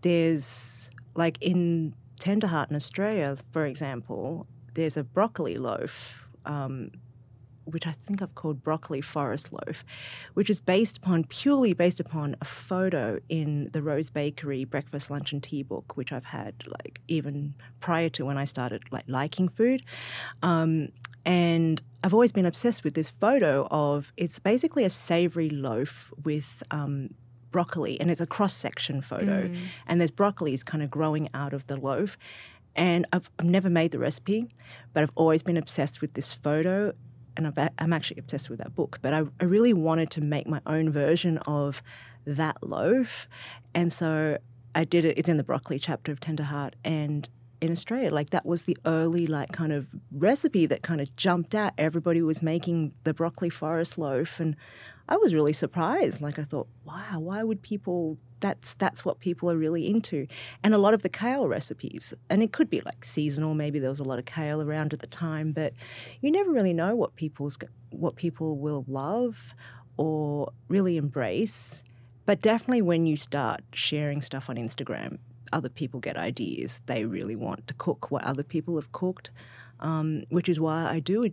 there's 0.01 0.89
like 1.15 1.37
in 1.41 1.93
Tenderheart 2.19 2.69
in 2.69 2.75
Australia, 2.75 3.37
for 3.51 3.65
example, 3.65 4.47
there's 4.73 4.97
a 4.97 5.03
broccoli 5.03 5.55
loaf. 5.57 6.27
Um, 6.45 6.91
which 7.67 7.85
I 7.85 7.91
think 7.91 8.21
I've 8.21 8.35
called 8.35 8.63
broccoli 8.63 9.01
forest 9.01 9.51
loaf, 9.51 9.83
which 10.33 10.49
is 10.49 10.61
based 10.61 10.97
upon 10.97 11.25
purely 11.25 11.73
based 11.73 11.99
upon 11.99 12.35
a 12.41 12.45
photo 12.45 13.19
in 13.29 13.69
the 13.73 13.81
Rose 13.81 14.09
Bakery 14.09 14.65
breakfast, 14.65 15.11
lunch, 15.11 15.31
and 15.33 15.43
tea 15.43 15.63
book, 15.63 15.95
which 15.95 16.11
I've 16.11 16.25
had 16.25 16.55
like 16.67 17.01
even 17.07 17.53
prior 17.79 18.09
to 18.09 18.25
when 18.25 18.37
I 18.37 18.45
started 18.45 18.83
like 18.91 19.05
liking 19.07 19.49
food. 19.49 19.81
Um, 20.41 20.89
and 21.25 21.81
I've 22.03 22.13
always 22.13 22.31
been 22.31 22.45
obsessed 22.45 22.83
with 22.83 22.93
this 22.93 23.09
photo 23.09 23.67
of 23.69 24.13
it's 24.15 24.39
basically 24.39 24.85
a 24.85 24.89
savory 24.89 25.49
loaf 25.49 26.13
with 26.23 26.63
um, 26.71 27.09
broccoli, 27.51 27.99
and 27.99 28.09
it's 28.09 28.21
a 28.21 28.27
cross 28.27 28.53
section 28.53 29.01
photo, 29.01 29.47
mm. 29.47 29.57
and 29.87 29.99
there's 29.99 30.11
broccolis 30.11 30.63
kind 30.63 30.83
of 30.83 30.89
growing 30.89 31.29
out 31.33 31.53
of 31.53 31.67
the 31.67 31.75
loaf. 31.75 32.17
And 32.75 33.07
I've, 33.11 33.29
I've 33.39 33.45
never 33.45 33.71
made 33.71 33.89
the 33.91 33.97
recipe, 33.97 34.47
but 34.93 35.01
I've 35.01 35.11
always 35.15 35.41
been 35.41 35.57
obsessed 35.57 35.99
with 35.99 36.13
this 36.13 36.31
photo 36.31 36.93
and 37.37 37.53
i 37.55 37.69
am 37.77 37.93
actually 37.93 38.19
obsessed 38.19 38.49
with 38.49 38.59
that 38.59 38.75
book, 38.75 38.99
but 39.01 39.13
I, 39.13 39.23
I, 39.39 39.45
really 39.45 39.73
wanted 39.73 40.09
to 40.11 40.21
make 40.21 40.47
my 40.47 40.59
own 40.65 40.91
version 40.91 41.37
of 41.39 41.81
that 42.25 42.57
loaf. 42.61 43.27
And 43.73 43.93
so 43.93 44.37
I 44.75 44.83
did 44.83 45.05
it. 45.05 45.17
It's 45.17 45.29
in 45.29 45.37
the 45.37 45.43
broccoli 45.43 45.79
chapter 45.79 46.11
of 46.11 46.19
Tenderheart. 46.19 46.73
And 46.83 47.29
in 47.61 47.71
Australia, 47.71 48.11
like 48.11 48.31
that 48.31 48.45
was 48.45 48.63
the 48.63 48.77
early, 48.85 49.27
like, 49.27 49.51
kind 49.51 49.71
of 49.71 49.87
recipe 50.11 50.65
that 50.65 50.81
kind 50.81 50.99
of 50.99 51.15
jumped 51.15 51.55
out. 51.55 51.73
Everybody 51.77 52.21
was 52.21 52.41
making 52.41 52.93
the 53.03 53.13
broccoli 53.13 53.49
forest 53.49 53.97
loaf. 53.97 54.39
And 54.39 54.55
I 55.07 55.17
was 55.17 55.33
really 55.33 55.53
surprised. 55.53 56.21
Like, 56.21 56.37
I 56.37 56.43
thought, 56.43 56.67
wow, 56.83 57.19
why 57.19 57.43
would 57.43 57.61
people 57.61 58.17
that's 58.39 58.73
that's 58.75 59.03
what 59.03 59.19
people 59.19 59.51
are 59.51 59.57
really 59.57 59.87
into. 59.87 60.27
And 60.63 60.73
a 60.73 60.77
lot 60.77 60.93
of 60.93 61.01
the 61.01 61.09
kale 61.09 61.47
recipes 61.47 62.13
and 62.29 62.43
it 62.43 62.51
could 62.51 62.69
be 62.69 62.81
like 62.81 63.03
seasonal 63.03 63.53
maybe 63.53 63.79
there 63.79 63.89
was 63.89 63.99
a 63.99 64.03
lot 64.03 64.19
of 64.19 64.25
kale 64.25 64.61
around 64.61 64.93
at 64.93 64.99
the 64.99 65.07
time 65.07 65.51
but 65.51 65.73
you 66.21 66.31
never 66.31 66.51
really 66.51 66.73
know 66.73 66.95
what 66.95 67.15
people's 67.15 67.57
what 67.89 68.15
people 68.15 68.57
will 68.57 68.85
love 68.87 69.55
or 69.97 70.51
really 70.67 70.97
embrace. 70.97 71.83
But 72.25 72.41
definitely 72.41 72.81
when 72.81 73.05
you 73.05 73.15
start 73.15 73.61
sharing 73.73 74.21
stuff 74.21 74.49
on 74.49 74.57
Instagram 74.57 75.19
other 75.53 75.69
people 75.69 76.01
get 76.01 76.17
ideas. 76.17 76.81
They 76.87 77.05
really 77.05 77.35
want 77.37 77.67
to 77.67 77.73
cook 77.73 78.11
what 78.11 78.21
other 78.25 78.43
people 78.43 78.75
have 78.75 78.91
cooked 78.91 79.31
um, 79.79 80.23
which 80.29 80.49
is 80.49 80.59
why 80.59 80.89
I 80.89 80.99
do 80.99 81.29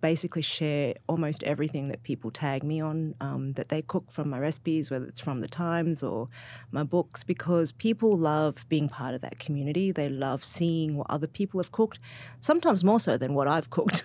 basically 0.00 0.42
share 0.42 0.94
almost 1.08 1.42
everything 1.44 1.88
that 1.88 2.02
people 2.02 2.30
tag 2.30 2.62
me 2.62 2.80
on 2.80 3.14
um, 3.20 3.52
that 3.54 3.68
they 3.68 3.82
cook 3.82 4.10
from 4.10 4.30
my 4.30 4.38
recipes, 4.38 4.90
whether 4.90 5.06
it's 5.06 5.20
from 5.20 5.40
the 5.40 5.48
Times 5.48 6.02
or 6.02 6.28
my 6.70 6.82
books, 6.82 7.24
because 7.24 7.72
people 7.72 8.16
love 8.16 8.68
being 8.68 8.88
part 8.88 9.14
of 9.14 9.20
that 9.22 9.38
community. 9.38 9.90
They 9.92 10.08
love 10.08 10.44
seeing 10.44 10.96
what 10.96 11.06
other 11.10 11.26
people 11.26 11.60
have 11.60 11.72
cooked, 11.72 11.98
sometimes 12.40 12.84
more 12.84 13.00
so 13.00 13.16
than 13.16 13.34
what 13.34 13.48
I've 13.48 13.70
cooked. 13.70 14.04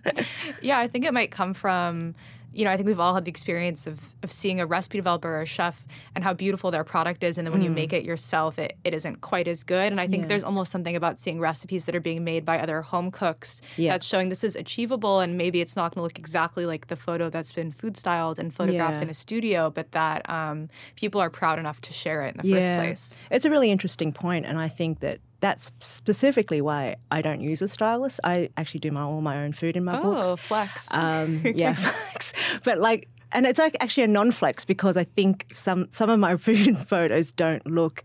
yeah, 0.60 0.78
I 0.78 0.88
think 0.88 1.04
it 1.04 1.14
might 1.14 1.30
come 1.30 1.54
from 1.54 2.14
you 2.56 2.64
know, 2.64 2.70
I 2.70 2.76
think 2.76 2.86
we've 2.86 3.00
all 3.00 3.14
had 3.14 3.24
the 3.24 3.30
experience 3.30 3.86
of, 3.86 4.14
of 4.22 4.32
seeing 4.32 4.60
a 4.60 4.66
recipe 4.66 4.98
developer 4.98 5.28
or 5.28 5.42
a 5.42 5.46
chef 5.46 5.86
and 6.14 6.24
how 6.24 6.32
beautiful 6.32 6.70
their 6.70 6.84
product 6.84 7.22
is. 7.22 7.36
And 7.36 7.46
then 7.46 7.52
when 7.52 7.60
mm. 7.60 7.66
you 7.66 7.70
make 7.70 7.92
it 7.92 8.04
yourself, 8.04 8.58
it, 8.58 8.76
it 8.82 8.94
isn't 8.94 9.20
quite 9.20 9.46
as 9.46 9.62
good. 9.62 9.92
And 9.92 10.00
I 10.00 10.06
think 10.06 10.22
yeah. 10.22 10.28
there's 10.28 10.44
almost 10.44 10.72
something 10.72 10.96
about 10.96 11.20
seeing 11.20 11.38
recipes 11.38 11.84
that 11.86 11.94
are 11.94 12.00
being 12.00 12.24
made 12.24 12.44
by 12.44 12.58
other 12.58 12.80
home 12.82 13.10
cooks 13.10 13.60
yeah. 13.76 13.92
that's 13.92 14.06
showing 14.06 14.30
this 14.30 14.42
is 14.42 14.56
achievable. 14.56 15.20
And 15.20 15.36
maybe 15.36 15.60
it's 15.60 15.76
not 15.76 15.94
going 15.94 16.00
to 16.00 16.02
look 16.02 16.18
exactly 16.18 16.64
like 16.64 16.86
the 16.86 16.96
photo 16.96 17.28
that's 17.28 17.52
been 17.52 17.72
food 17.72 17.96
styled 17.96 18.38
and 18.38 18.52
photographed 18.52 18.98
yeah. 18.98 19.02
in 19.02 19.10
a 19.10 19.14
studio, 19.14 19.70
but 19.70 19.92
that 19.92 20.28
um, 20.30 20.68
people 20.96 21.20
are 21.20 21.30
proud 21.30 21.58
enough 21.58 21.80
to 21.82 21.92
share 21.92 22.22
it 22.22 22.36
in 22.36 22.42
the 22.42 22.54
first 22.54 22.68
place. 22.68 23.22
It's 23.30 23.44
a 23.44 23.50
really 23.50 23.70
interesting 23.70 24.12
point, 24.12 24.46
And 24.46 24.58
I 24.58 24.68
think 24.68 25.00
that 25.00 25.18
that's 25.40 25.70
specifically 25.80 26.60
why 26.60 26.96
I 27.10 27.22
don't 27.22 27.40
use 27.40 27.62
a 27.62 27.68
stylist. 27.68 28.20
I 28.24 28.50
actually 28.56 28.80
do 28.80 28.90
my, 28.90 29.02
all 29.02 29.20
my 29.20 29.44
own 29.44 29.52
food 29.52 29.76
in 29.76 29.84
my 29.84 29.98
oh, 29.98 30.02
books. 30.02 30.28
Oh, 30.30 30.36
flex. 30.36 30.92
Um, 30.94 31.42
yeah, 31.54 31.74
flex. 31.74 32.32
But 32.64 32.78
like, 32.78 33.08
and 33.32 33.46
it's 33.46 33.58
like 33.58 33.76
actually 33.80 34.04
a 34.04 34.08
non-flex 34.08 34.64
because 34.64 34.96
I 34.96 35.04
think 35.04 35.46
some 35.52 35.88
some 35.92 36.10
of 36.10 36.18
my 36.18 36.36
food 36.46 36.78
photos 36.78 37.32
don't 37.32 37.66
look 37.66 38.04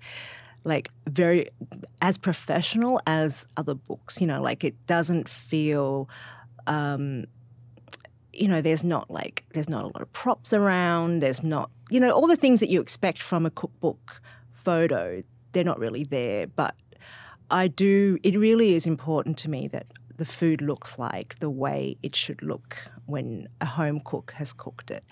like 0.63 0.89
very 1.07 1.47
as 2.01 2.17
professional 2.17 2.99
as 3.07 3.45
other 3.57 3.75
books. 3.75 4.19
You 4.19 4.27
know, 4.27 4.41
like 4.41 4.63
it 4.63 4.75
doesn't 4.85 5.29
feel. 5.29 6.09
Um, 6.67 7.25
you 8.33 8.47
know, 8.47 8.61
there's 8.61 8.83
not 8.83 9.09
like 9.11 9.45
there's 9.53 9.69
not 9.69 9.83
a 9.83 9.87
lot 9.87 10.01
of 10.01 10.11
props 10.13 10.53
around. 10.53 11.21
There's 11.21 11.43
not 11.43 11.69
you 11.89 11.99
know 11.99 12.11
all 12.11 12.27
the 12.27 12.35
things 12.35 12.59
that 12.59 12.69
you 12.69 12.81
expect 12.81 13.21
from 13.21 13.45
a 13.45 13.49
cookbook 13.49 14.21
photo. 14.51 15.23
They're 15.53 15.63
not 15.65 15.79
really 15.79 16.03
there, 16.03 16.47
but 16.47 16.75
I 17.51 17.67
do, 17.67 18.17
it 18.23 18.37
really 18.37 18.73
is 18.73 18.87
important 18.87 19.37
to 19.39 19.49
me 19.49 19.67
that 19.67 19.87
the 20.17 20.25
food 20.25 20.61
looks 20.61 20.97
like 20.97 21.39
the 21.39 21.49
way 21.49 21.97
it 22.01 22.15
should 22.15 22.41
look 22.41 22.77
when 23.05 23.47
a 23.59 23.65
home 23.65 24.01
cook 24.03 24.31
has 24.37 24.53
cooked 24.53 24.91
it. 24.91 25.03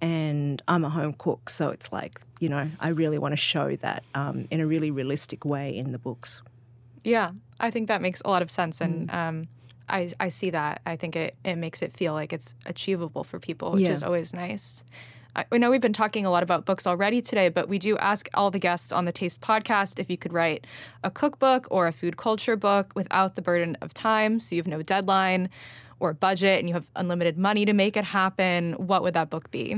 And 0.00 0.62
I'm 0.66 0.84
a 0.84 0.88
home 0.88 1.14
cook, 1.18 1.50
so 1.50 1.68
it's 1.68 1.92
like, 1.92 2.20
you 2.40 2.48
know, 2.48 2.68
I 2.80 2.88
really 2.88 3.18
want 3.18 3.32
to 3.32 3.36
show 3.36 3.76
that 3.76 4.02
um, 4.14 4.48
in 4.50 4.60
a 4.60 4.66
really 4.66 4.90
realistic 4.90 5.44
way 5.44 5.76
in 5.76 5.92
the 5.92 5.98
books. 5.98 6.40
Yeah, 7.04 7.32
I 7.58 7.70
think 7.70 7.88
that 7.88 8.00
makes 8.00 8.22
a 8.24 8.28
lot 8.28 8.40
of 8.40 8.50
sense. 8.50 8.80
And 8.80 9.10
mm. 9.10 9.14
um, 9.14 9.48
I, 9.88 10.10
I 10.18 10.30
see 10.30 10.50
that. 10.50 10.80
I 10.86 10.96
think 10.96 11.16
it, 11.16 11.36
it 11.44 11.56
makes 11.56 11.82
it 11.82 11.92
feel 11.92 12.14
like 12.14 12.32
it's 12.32 12.54
achievable 12.64 13.24
for 13.24 13.38
people, 13.38 13.72
which 13.72 13.82
yeah. 13.82 13.90
is 13.90 14.02
always 14.02 14.32
nice. 14.32 14.84
I 15.36 15.58
know 15.58 15.70
we've 15.70 15.80
been 15.80 15.92
talking 15.92 16.26
a 16.26 16.30
lot 16.30 16.42
about 16.42 16.64
books 16.64 16.86
already 16.86 17.22
today, 17.22 17.48
but 17.48 17.68
we 17.68 17.78
do 17.78 17.96
ask 17.98 18.28
all 18.34 18.50
the 18.50 18.58
guests 18.58 18.92
on 18.92 19.04
the 19.04 19.12
Taste 19.12 19.40
podcast 19.40 19.98
if 19.98 20.10
you 20.10 20.16
could 20.16 20.32
write 20.32 20.66
a 21.04 21.10
cookbook 21.10 21.66
or 21.70 21.86
a 21.86 21.92
food 21.92 22.16
culture 22.16 22.56
book 22.56 22.92
without 22.94 23.36
the 23.36 23.42
burden 23.42 23.76
of 23.80 23.94
time, 23.94 24.40
so 24.40 24.54
you 24.54 24.60
have 24.60 24.66
no 24.66 24.82
deadline 24.82 25.48
or 26.00 26.14
budget 26.14 26.58
and 26.58 26.68
you 26.68 26.74
have 26.74 26.90
unlimited 26.96 27.38
money 27.38 27.64
to 27.64 27.72
make 27.72 27.96
it 27.96 28.04
happen. 28.04 28.72
What 28.72 29.02
would 29.02 29.14
that 29.14 29.30
book 29.30 29.50
be? 29.50 29.76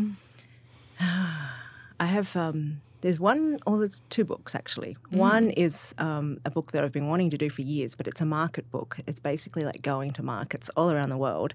I 1.01 2.07
have. 2.07 2.35
Um, 2.37 2.81
there's 3.03 3.19
one, 3.19 3.59
or 3.67 3.81
there's 3.81 4.01
two 4.11 4.25
books 4.25 4.55
actually. 4.55 4.97
Mm. 5.11 5.17
One 5.17 5.51
is 5.51 5.93
um, 5.99 6.39
a 6.45 6.51
book 6.51 6.71
that 6.71 6.85
I've 6.85 6.93
been 6.93 7.09
wanting 7.09 7.31
to 7.31 7.39
do 7.39 7.51
for 7.51 7.63
years, 7.63 7.97
but 7.97 8.07
it's 8.07 8.21
a 8.21 8.25
market 8.25 8.71
book. 8.71 8.97
It's 9.09 9.19
basically 9.19 9.65
like 9.65 9.83
going 9.83 10.13
to 10.13 10.23
markets 10.23 10.71
all 10.77 10.91
around 10.91 11.11
the 11.11 11.17
world, 11.17 11.53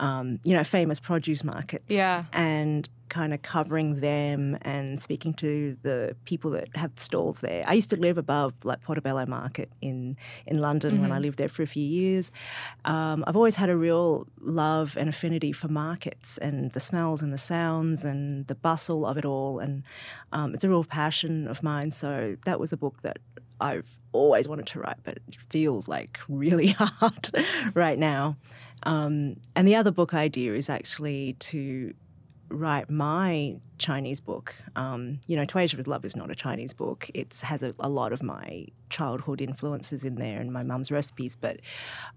um, 0.00 0.40
you 0.44 0.56
know, 0.56 0.64
famous 0.64 0.98
produce 0.98 1.44
markets. 1.44 1.84
Yeah. 1.88 2.24
And 2.32 2.88
kind 3.08 3.34
of 3.34 3.42
covering 3.42 4.00
them 4.00 4.58
and 4.62 5.00
speaking 5.00 5.34
to 5.34 5.76
the 5.82 6.16
people 6.24 6.50
that 6.52 6.68
have 6.76 6.92
stalls 6.96 7.40
there. 7.40 7.62
I 7.66 7.74
used 7.74 7.90
to 7.90 7.96
live 7.96 8.18
above 8.18 8.54
like 8.64 8.82
Portobello 8.82 9.26
Market 9.26 9.70
in 9.80 10.16
in 10.46 10.58
London 10.60 10.92
mm-hmm. 10.92 11.02
when 11.02 11.12
I 11.12 11.16
mm-hmm. 11.16 11.24
lived 11.24 11.38
there 11.38 11.48
for 11.48 11.62
a 11.62 11.66
few 11.66 11.84
years. 11.84 12.30
Um, 12.84 13.24
I've 13.26 13.36
always 13.36 13.56
had 13.56 13.70
a 13.70 13.76
real 13.76 14.26
love 14.40 14.96
and 14.96 15.08
affinity 15.08 15.52
for 15.52 15.68
markets 15.68 16.38
and 16.38 16.70
the 16.72 16.80
smells 16.80 17.22
and 17.22 17.32
the 17.32 17.38
sounds 17.38 18.04
and 18.04 18.46
the 18.46 18.54
bustle 18.54 19.06
of 19.06 19.16
it 19.16 19.24
all, 19.24 19.58
and 19.58 19.82
um, 20.32 20.54
it's 20.54 20.64
a 20.64 20.68
real 20.68 20.84
passion 20.84 21.48
of 21.48 21.62
mine. 21.62 21.90
So 21.90 22.36
that 22.44 22.60
was 22.60 22.72
a 22.72 22.76
book 22.76 23.02
that 23.02 23.18
I've 23.60 23.98
always 24.12 24.46
wanted 24.48 24.66
to 24.68 24.80
write, 24.80 24.98
but 25.02 25.18
it 25.28 25.36
feels 25.48 25.88
like 25.88 26.18
really 26.28 26.68
hard 26.78 27.30
right 27.74 27.98
now. 27.98 28.36
Um, 28.84 29.36
and 29.56 29.66
the 29.66 29.74
other 29.74 29.90
book 29.90 30.14
idea 30.14 30.54
is 30.54 30.70
actually 30.70 31.34
to 31.34 31.94
write 32.50 32.90
my 32.90 33.56
Chinese 33.78 34.20
book. 34.20 34.54
Um, 34.76 35.20
you 35.26 35.36
know, 35.36 35.44
To 35.44 35.58
Asia 35.58 35.76
with 35.76 35.86
Love 35.86 36.04
is 36.04 36.16
not 36.16 36.30
a 36.30 36.34
Chinese 36.34 36.72
book. 36.72 37.10
It 37.14 37.40
has 37.44 37.62
a, 37.62 37.74
a, 37.78 37.88
lot 37.88 38.12
of 38.12 38.22
my 38.22 38.66
childhood 38.90 39.40
influences 39.40 40.04
in 40.04 40.16
there 40.16 40.40
and 40.40 40.52
my 40.52 40.62
mum's 40.62 40.90
recipes, 40.90 41.36
but 41.36 41.60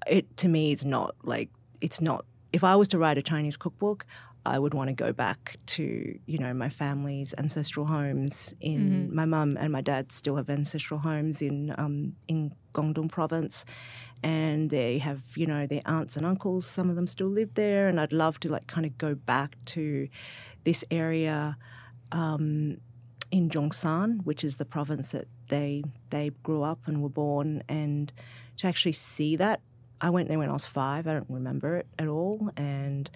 it 0.08 0.38
to 0.38 0.48
me 0.48 0.72
it's 0.72 0.86
not 0.86 1.16
like 1.24 1.50
it's 1.82 2.02
not. 2.02 2.26
If 2.54 2.64
I 2.64 2.76
was 2.76 2.88
to 2.90 2.98
write 2.98 3.18
a 3.18 3.22
Chinese 3.22 3.58
cookbook, 3.58 4.06
I 4.46 4.58
would 4.58 4.74
want 4.74 4.90
to 4.90 4.96
go 4.96 5.14
back 5.14 5.58
to 5.68 6.20
you 6.26 6.38
know 6.38 6.54
my 6.54 6.70
family's 6.70 7.34
ancestral 7.38 7.86
homes. 7.86 8.56
In 8.60 8.90
mm-hmm. 8.90 9.16
my 9.16 9.26
mum 9.26 9.58
and 9.60 9.72
my 9.72 9.82
dad 9.82 10.12
still 10.12 10.36
have 10.38 10.50
ancestral 10.50 11.00
homes 11.00 11.42
in 11.42 11.74
um, 11.78 12.16
in 12.28 12.54
Guangdong 12.74 13.10
province, 13.10 13.66
and 14.24 14.70
they 14.70 14.98
have 15.00 15.24
you 15.36 15.46
know 15.46 15.66
their 15.66 15.82
aunts 15.86 16.16
and 16.16 16.26
uncles 16.26 16.66
some 16.66 16.90
of 16.90 16.96
them 16.96 17.08
still 17.08 17.28
live 17.28 17.56
there 17.56 17.88
and 17.88 18.00
i'd 18.00 18.14
love 18.14 18.40
to 18.40 18.50
like 18.50 18.68
kind 18.68 18.86
of 18.86 18.98
go 18.98 19.16
back 19.16 19.56
to 19.66 20.08
this 20.64 20.84
area 20.92 21.58
um, 22.12 22.78
in 23.32 23.50
Zhongshan, 23.50 24.26
which 24.26 24.44
is 24.44 24.58
the 24.58 24.66
province 24.66 25.12
that 25.12 25.28
they 25.48 25.84
they 26.10 26.32
grew 26.44 26.64
up 26.64 26.80
and 26.86 27.02
were 27.02 27.10
born, 27.10 27.64
and 27.68 28.12
to 28.58 28.68
actually 28.68 28.92
see 28.92 29.36
that, 29.38 29.62
I 30.02 30.10
went 30.10 30.28
there 30.28 30.38
when 30.38 30.50
I 30.50 30.54
was 30.54 30.66
five. 30.66 31.08
I 31.08 31.14
don't 31.14 31.30
remember 31.30 31.78
it 31.78 31.88
at 31.98 32.08
all, 32.08 32.52
and 32.58 33.10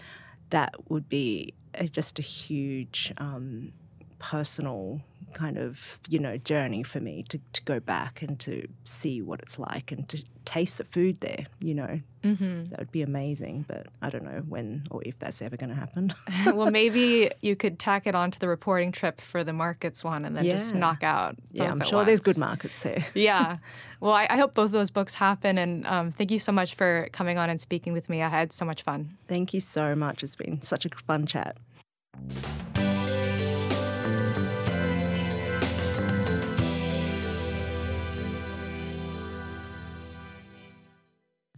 that 0.49 0.89
would 0.89 1.09
be 1.09 1.53
a, 1.73 1.87
just 1.87 2.17
a 2.19 2.21
huge 2.21 3.13
um, 3.17 3.73
personal 4.19 5.01
kind 5.35 5.57
of 5.57 5.99
you 6.09 6.17
know 6.17 6.37
journey 6.37 6.81
for 6.81 6.99
me 6.99 7.23
to, 7.29 7.39
to 7.53 7.61
go 7.63 7.79
back 7.79 8.23
and 8.23 8.39
to 8.39 8.67
see 8.85 9.21
what 9.21 9.39
it's 9.41 9.59
like 9.59 9.91
and 9.91 10.09
to 10.09 10.23
taste 10.45 10.77
the 10.77 10.83
food 10.83 11.19
there. 11.19 11.45
You 11.59 11.75
know, 11.75 11.99
mm-hmm. 12.23 12.65
that 12.65 12.79
would 12.79 12.91
be 12.91 13.01
amazing. 13.01 13.65
But 13.67 13.87
I 14.01 14.09
don't 14.09 14.23
know 14.23 14.43
when 14.47 14.87
or 14.89 15.01
if 15.03 15.19
that's 15.19 15.41
ever 15.41 15.57
going 15.57 15.69
to 15.69 15.75
happen. 15.75 16.13
well, 16.45 16.71
maybe 16.71 17.29
you 17.41 17.55
could 17.55 17.77
tack 17.77 18.07
it 18.07 18.15
onto 18.15 18.39
the 18.39 18.47
reporting 18.47 18.91
trip 18.91 19.19
for 19.19 19.43
the 19.43 19.53
markets 19.53 20.03
one 20.03 20.25
and 20.25 20.35
then 20.35 20.45
yeah. 20.45 20.53
just 20.53 20.73
knock 20.73 21.03
out. 21.03 21.35
yeah, 21.51 21.69
I'm 21.69 21.81
sure 21.81 21.99
once. 21.99 22.07
there's 22.07 22.21
good 22.21 22.37
markets 22.37 22.81
there. 22.83 23.05
yeah. 23.13 23.57
Well, 23.99 24.13
I, 24.13 24.27
I, 24.29 24.37
hope 24.37 24.53
both 24.53 24.67
of 24.67 24.71
those 24.71 24.91
books 24.91 25.15
happen. 25.15 25.57
And 25.57 25.85
um, 25.85 26.11
thank 26.11 26.31
you 26.31 26.39
so 26.39 26.51
much 26.51 26.75
for 26.75 27.09
coming 27.11 27.37
on 27.37 27.49
and 27.49 27.59
speaking 27.59 27.93
with 27.93 28.09
me. 28.09 28.21
I 28.21 28.29
had 28.29 28.53
so 28.53 28.65
much 28.65 28.83
fun. 28.83 29.17
Thank 29.27 29.53
you 29.53 29.59
so 29.59 29.95
much. 29.95 30.23
It's 30.23 30.35
been 30.35 30.61
such 30.61 30.85
a 30.85 30.89
fun 30.89 31.25
chat. 31.25 31.57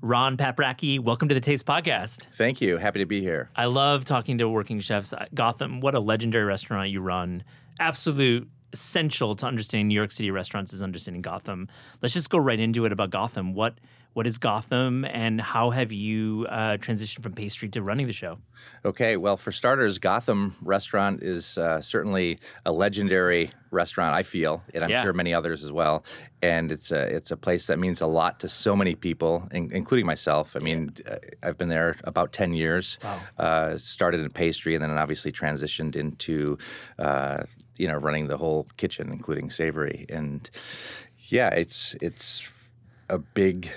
Ron 0.08 0.38
Paprocki, 0.38 1.02
welcome 1.02 1.28
to 1.28 1.36
the 1.36 1.42
Taste 1.42 1.66
Podcast. 1.66 2.28
Thank 2.32 2.62
you. 2.62 2.78
Happy 2.78 3.00
to 3.00 3.06
be 3.06 3.20
here. 3.20 3.50
I 3.58 3.66
love 3.66 4.06
talking 4.06 4.38
to 4.38 4.48
working 4.48 4.80
chefs. 4.80 5.12
Uh, 5.12 5.26
Gotham, 5.34 5.82
what 5.82 5.96
a 5.96 6.00
legendary 6.00 6.46
restaurant 6.46 6.92
you 6.92 7.02
run. 7.02 7.44
Absolute 7.78 8.48
essential 8.72 9.36
to 9.36 9.46
understanding 9.46 9.90
New 9.90 9.96
York 9.96 10.14
City 10.14 10.32
restaurants 10.32 10.72
is 10.72 10.82
understanding 10.82 11.22
Gotham. 11.22 11.68
Let's 12.02 12.14
just 12.14 12.30
go 12.30 12.38
right 12.38 12.58
into 12.58 12.86
it 12.86 12.94
about 12.94 13.10
Gotham. 13.10 13.54
What 13.54 13.80
what 14.18 14.26
is 14.26 14.40
Gotham, 14.40 15.06
and 15.06 15.40
how 15.40 15.70
have 15.70 15.92
you 15.92 16.48
uh, 16.50 16.78
transitioned 16.78 17.22
from 17.22 17.34
pastry 17.34 17.70
to 17.70 17.84
running 17.84 18.08
the 18.08 18.14
show? 18.14 18.40
Okay, 18.84 19.16
well, 19.16 19.38
for 19.38 19.52
starters, 19.52 20.00
Gotham 20.00 20.56
Restaurant 20.64 21.22
is 21.22 21.56
uh, 21.60 21.82
certainly 21.82 22.40
a 22.66 22.72
legendary 22.72 23.52
restaurant. 23.70 24.16
I 24.16 24.24
feel, 24.24 24.64
and 24.74 24.84
I'm 24.84 24.90
yeah. 24.90 25.04
sure 25.04 25.14
many 25.14 25.36
others 25.36 25.64
as 25.64 25.72
well. 25.72 26.04
And 26.42 26.72
it's 26.72 26.92
a 26.92 27.04
it's 27.16 27.30
a 27.30 27.38
place 27.38 27.68
that 27.68 27.78
means 27.78 28.02
a 28.02 28.08
lot 28.08 28.40
to 28.40 28.50
so 28.50 28.76
many 28.76 28.96
people, 28.96 29.48
in, 29.52 29.68
including 29.72 30.08
myself. 30.08 30.56
I 30.56 30.62
mean, 30.62 30.96
uh, 31.08 31.18
I've 31.44 31.60
been 31.60 31.70
there 31.70 31.96
about 32.04 32.34
ten 32.34 32.56
years. 32.56 32.98
Wow. 33.04 33.20
Uh, 33.38 33.78
started 33.78 34.22
in 34.22 34.32
pastry, 34.32 34.74
and 34.74 34.84
then 34.84 34.98
obviously 34.98 35.32
transitioned 35.32 35.96
into 35.96 36.58
uh, 36.98 37.44
you 37.76 37.88
know 37.88 37.98
running 37.98 38.26
the 38.26 38.38
whole 38.38 38.66
kitchen, 38.78 39.12
including 39.12 39.52
savory. 39.52 40.08
And 40.10 40.50
yeah, 41.30 41.50
it's 41.50 41.96
it's 42.02 42.50
a 43.10 43.20
big 43.20 43.70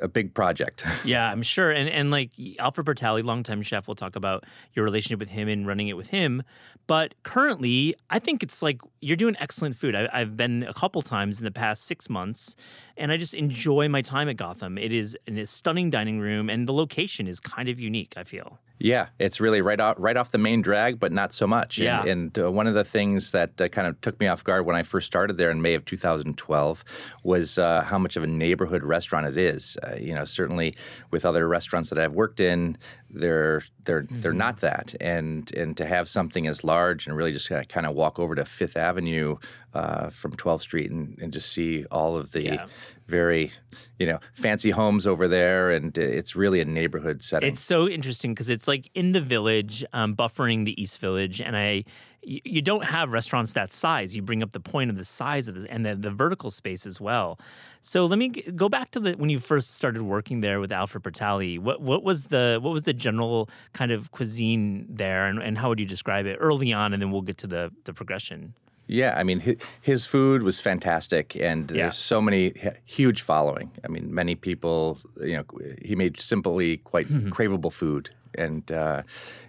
a 0.00 0.08
big 0.08 0.34
project. 0.34 0.84
yeah, 1.04 1.30
I'm 1.30 1.42
sure. 1.42 1.70
And 1.70 1.88
and 1.88 2.10
like 2.10 2.30
Alfred 2.58 2.86
Portale, 2.86 3.20
longtime 3.22 3.62
chef, 3.62 3.88
we'll 3.88 3.94
talk 3.94 4.16
about 4.16 4.44
your 4.74 4.84
relationship 4.84 5.18
with 5.18 5.30
him 5.30 5.48
and 5.48 5.66
running 5.66 5.88
it 5.88 5.96
with 5.96 6.08
him. 6.08 6.42
But 6.86 7.14
currently, 7.22 7.94
I 8.10 8.18
think 8.18 8.42
it's 8.42 8.62
like 8.62 8.80
you're 9.00 9.16
doing 9.16 9.36
excellent 9.40 9.76
food. 9.76 9.94
I, 9.94 10.18
have 10.18 10.36
been 10.36 10.64
a 10.64 10.74
couple 10.74 11.00
times 11.02 11.38
in 11.38 11.44
the 11.44 11.50
past 11.50 11.84
six 11.84 12.10
months, 12.10 12.56
and 12.96 13.10
I 13.10 13.16
just 13.16 13.34
enjoy 13.34 13.88
my 13.88 14.02
time 14.02 14.28
at 14.28 14.36
Gotham. 14.36 14.76
It 14.76 14.92
is 14.92 15.16
a 15.26 15.46
stunning 15.46 15.90
dining 15.90 16.20
room, 16.20 16.50
and 16.50 16.68
the 16.68 16.74
location 16.74 17.26
is 17.26 17.40
kind 17.40 17.68
of 17.68 17.80
unique. 17.80 18.14
I 18.16 18.24
feel. 18.24 18.58
Yeah, 18.78 19.08
it's 19.18 19.40
really 19.40 19.60
right 19.62 19.78
off 19.78 19.96
right 19.98 20.16
off 20.16 20.32
the 20.32 20.38
main 20.38 20.60
drag, 20.60 20.98
but 20.98 21.12
not 21.12 21.32
so 21.32 21.46
much. 21.46 21.78
Yeah. 21.78 22.00
And, 22.00 22.08
and 22.36 22.38
uh, 22.38 22.50
one 22.50 22.66
of 22.66 22.74
the 22.74 22.84
things 22.84 23.30
that 23.30 23.60
uh, 23.60 23.68
kind 23.68 23.86
of 23.86 24.00
took 24.00 24.18
me 24.18 24.26
off 24.26 24.42
guard 24.42 24.66
when 24.66 24.74
I 24.74 24.82
first 24.82 25.06
started 25.06 25.38
there 25.38 25.50
in 25.50 25.62
May 25.62 25.74
of 25.74 25.84
2012 25.84 26.84
was 27.22 27.56
uh, 27.56 27.82
how 27.82 27.98
much 27.98 28.16
of 28.16 28.24
a 28.24 28.26
neighborhood 28.26 28.82
restaurant 28.82 29.26
it 29.26 29.38
is. 29.38 29.76
Uh, 29.82 29.94
you 29.94 30.14
know, 30.14 30.24
certainly 30.24 30.74
with 31.12 31.24
other 31.24 31.46
restaurants 31.46 31.88
that 31.90 31.98
I've 31.98 32.14
worked 32.14 32.40
in, 32.40 32.76
they're 33.14 33.62
they're 33.84 34.02
mm-hmm. 34.02 34.20
they're 34.20 34.32
not 34.32 34.60
that. 34.60 34.94
And 35.00 35.52
and 35.54 35.76
to 35.76 35.86
have 35.86 36.08
something 36.08 36.46
as 36.46 36.64
large 36.64 37.06
and 37.06 37.16
really 37.16 37.32
just 37.32 37.48
kind 37.48 37.60
of, 37.60 37.68
kind 37.68 37.86
of 37.86 37.94
walk 37.94 38.18
over 38.18 38.34
to 38.34 38.44
Fifth 38.44 38.76
Avenue 38.76 39.36
uh, 39.72 40.10
from 40.10 40.32
12th 40.32 40.62
Street 40.62 40.90
and, 40.90 41.18
and 41.20 41.32
just 41.32 41.50
see 41.52 41.84
all 41.86 42.16
of 42.16 42.32
the 42.32 42.42
yeah. 42.42 42.66
very 43.06 43.52
you 43.98 44.06
know 44.06 44.18
fancy 44.34 44.70
homes 44.70 45.06
over 45.06 45.28
there, 45.28 45.70
and 45.70 45.96
it's 45.96 46.36
really 46.36 46.60
a 46.60 46.64
neighborhood 46.64 47.22
setting. 47.22 47.50
It's 47.50 47.62
so 47.62 47.88
interesting 47.88 48.34
because 48.34 48.50
it's 48.50 48.68
like 48.68 48.90
in 48.94 49.12
the 49.12 49.20
village, 49.20 49.84
um, 49.92 50.14
buffering 50.16 50.64
the 50.64 50.80
East 50.80 50.98
Village, 50.98 51.40
and 51.40 51.56
I 51.56 51.84
you 52.26 52.62
don't 52.62 52.84
have 52.84 53.12
restaurants 53.12 53.52
that 53.52 53.72
size. 53.72 54.16
You 54.16 54.22
bring 54.22 54.42
up 54.42 54.52
the 54.52 54.60
point 54.60 54.90
of 54.90 54.96
the 54.96 55.04
size 55.04 55.48
of 55.48 55.54
the 55.60 55.70
and 55.70 55.84
the, 55.84 55.94
the 55.94 56.10
vertical 56.10 56.50
space 56.50 56.86
as 56.86 57.00
well. 57.00 57.38
So 57.80 58.06
let 58.06 58.18
me 58.18 58.28
go 58.28 58.68
back 58.68 58.90
to 58.92 59.00
the 59.00 59.12
when 59.12 59.30
you 59.30 59.38
first 59.38 59.74
started 59.74 60.02
working 60.02 60.40
there 60.40 60.58
with 60.58 60.72
Alfred 60.72 61.02
Portale. 61.02 61.56
What 61.60 61.80
what 61.80 62.02
was 62.02 62.28
the 62.28 62.58
what 62.62 62.72
was 62.72 62.82
the 62.82 62.94
general 62.94 63.48
kind 63.72 63.92
of 63.92 64.10
cuisine 64.10 64.86
there, 64.88 65.26
and, 65.26 65.42
and 65.42 65.58
how 65.58 65.68
would 65.68 65.78
you 65.78 65.86
describe 65.86 66.26
it 66.26 66.38
early 66.40 66.72
on, 66.72 66.92
and 66.92 67.02
then 67.02 67.10
we'll 67.10 67.22
get 67.22 67.38
to 67.38 67.46
the 67.46 67.72
the 67.84 67.92
progression. 67.92 68.54
Yeah, 68.86 69.14
I 69.16 69.22
mean, 69.22 69.56
his, 69.80 70.04
food 70.04 70.42
was 70.42 70.60
fantastic, 70.60 71.34
and 71.36 71.68
there's 71.68 71.96
so 71.96 72.20
many 72.20 72.52
huge 72.84 73.22
following. 73.22 73.70
I 73.82 73.88
mean, 73.88 74.12
many 74.14 74.34
people, 74.34 74.98
you 75.22 75.36
know, 75.36 75.44
he 75.80 75.96
made 75.96 76.20
simply 76.20 76.76
quite 76.78 77.08
mm-hmm. 77.08 77.30
craveable 77.30 77.72
food, 77.72 78.10
and 78.36 78.70
uh, 78.70 79.02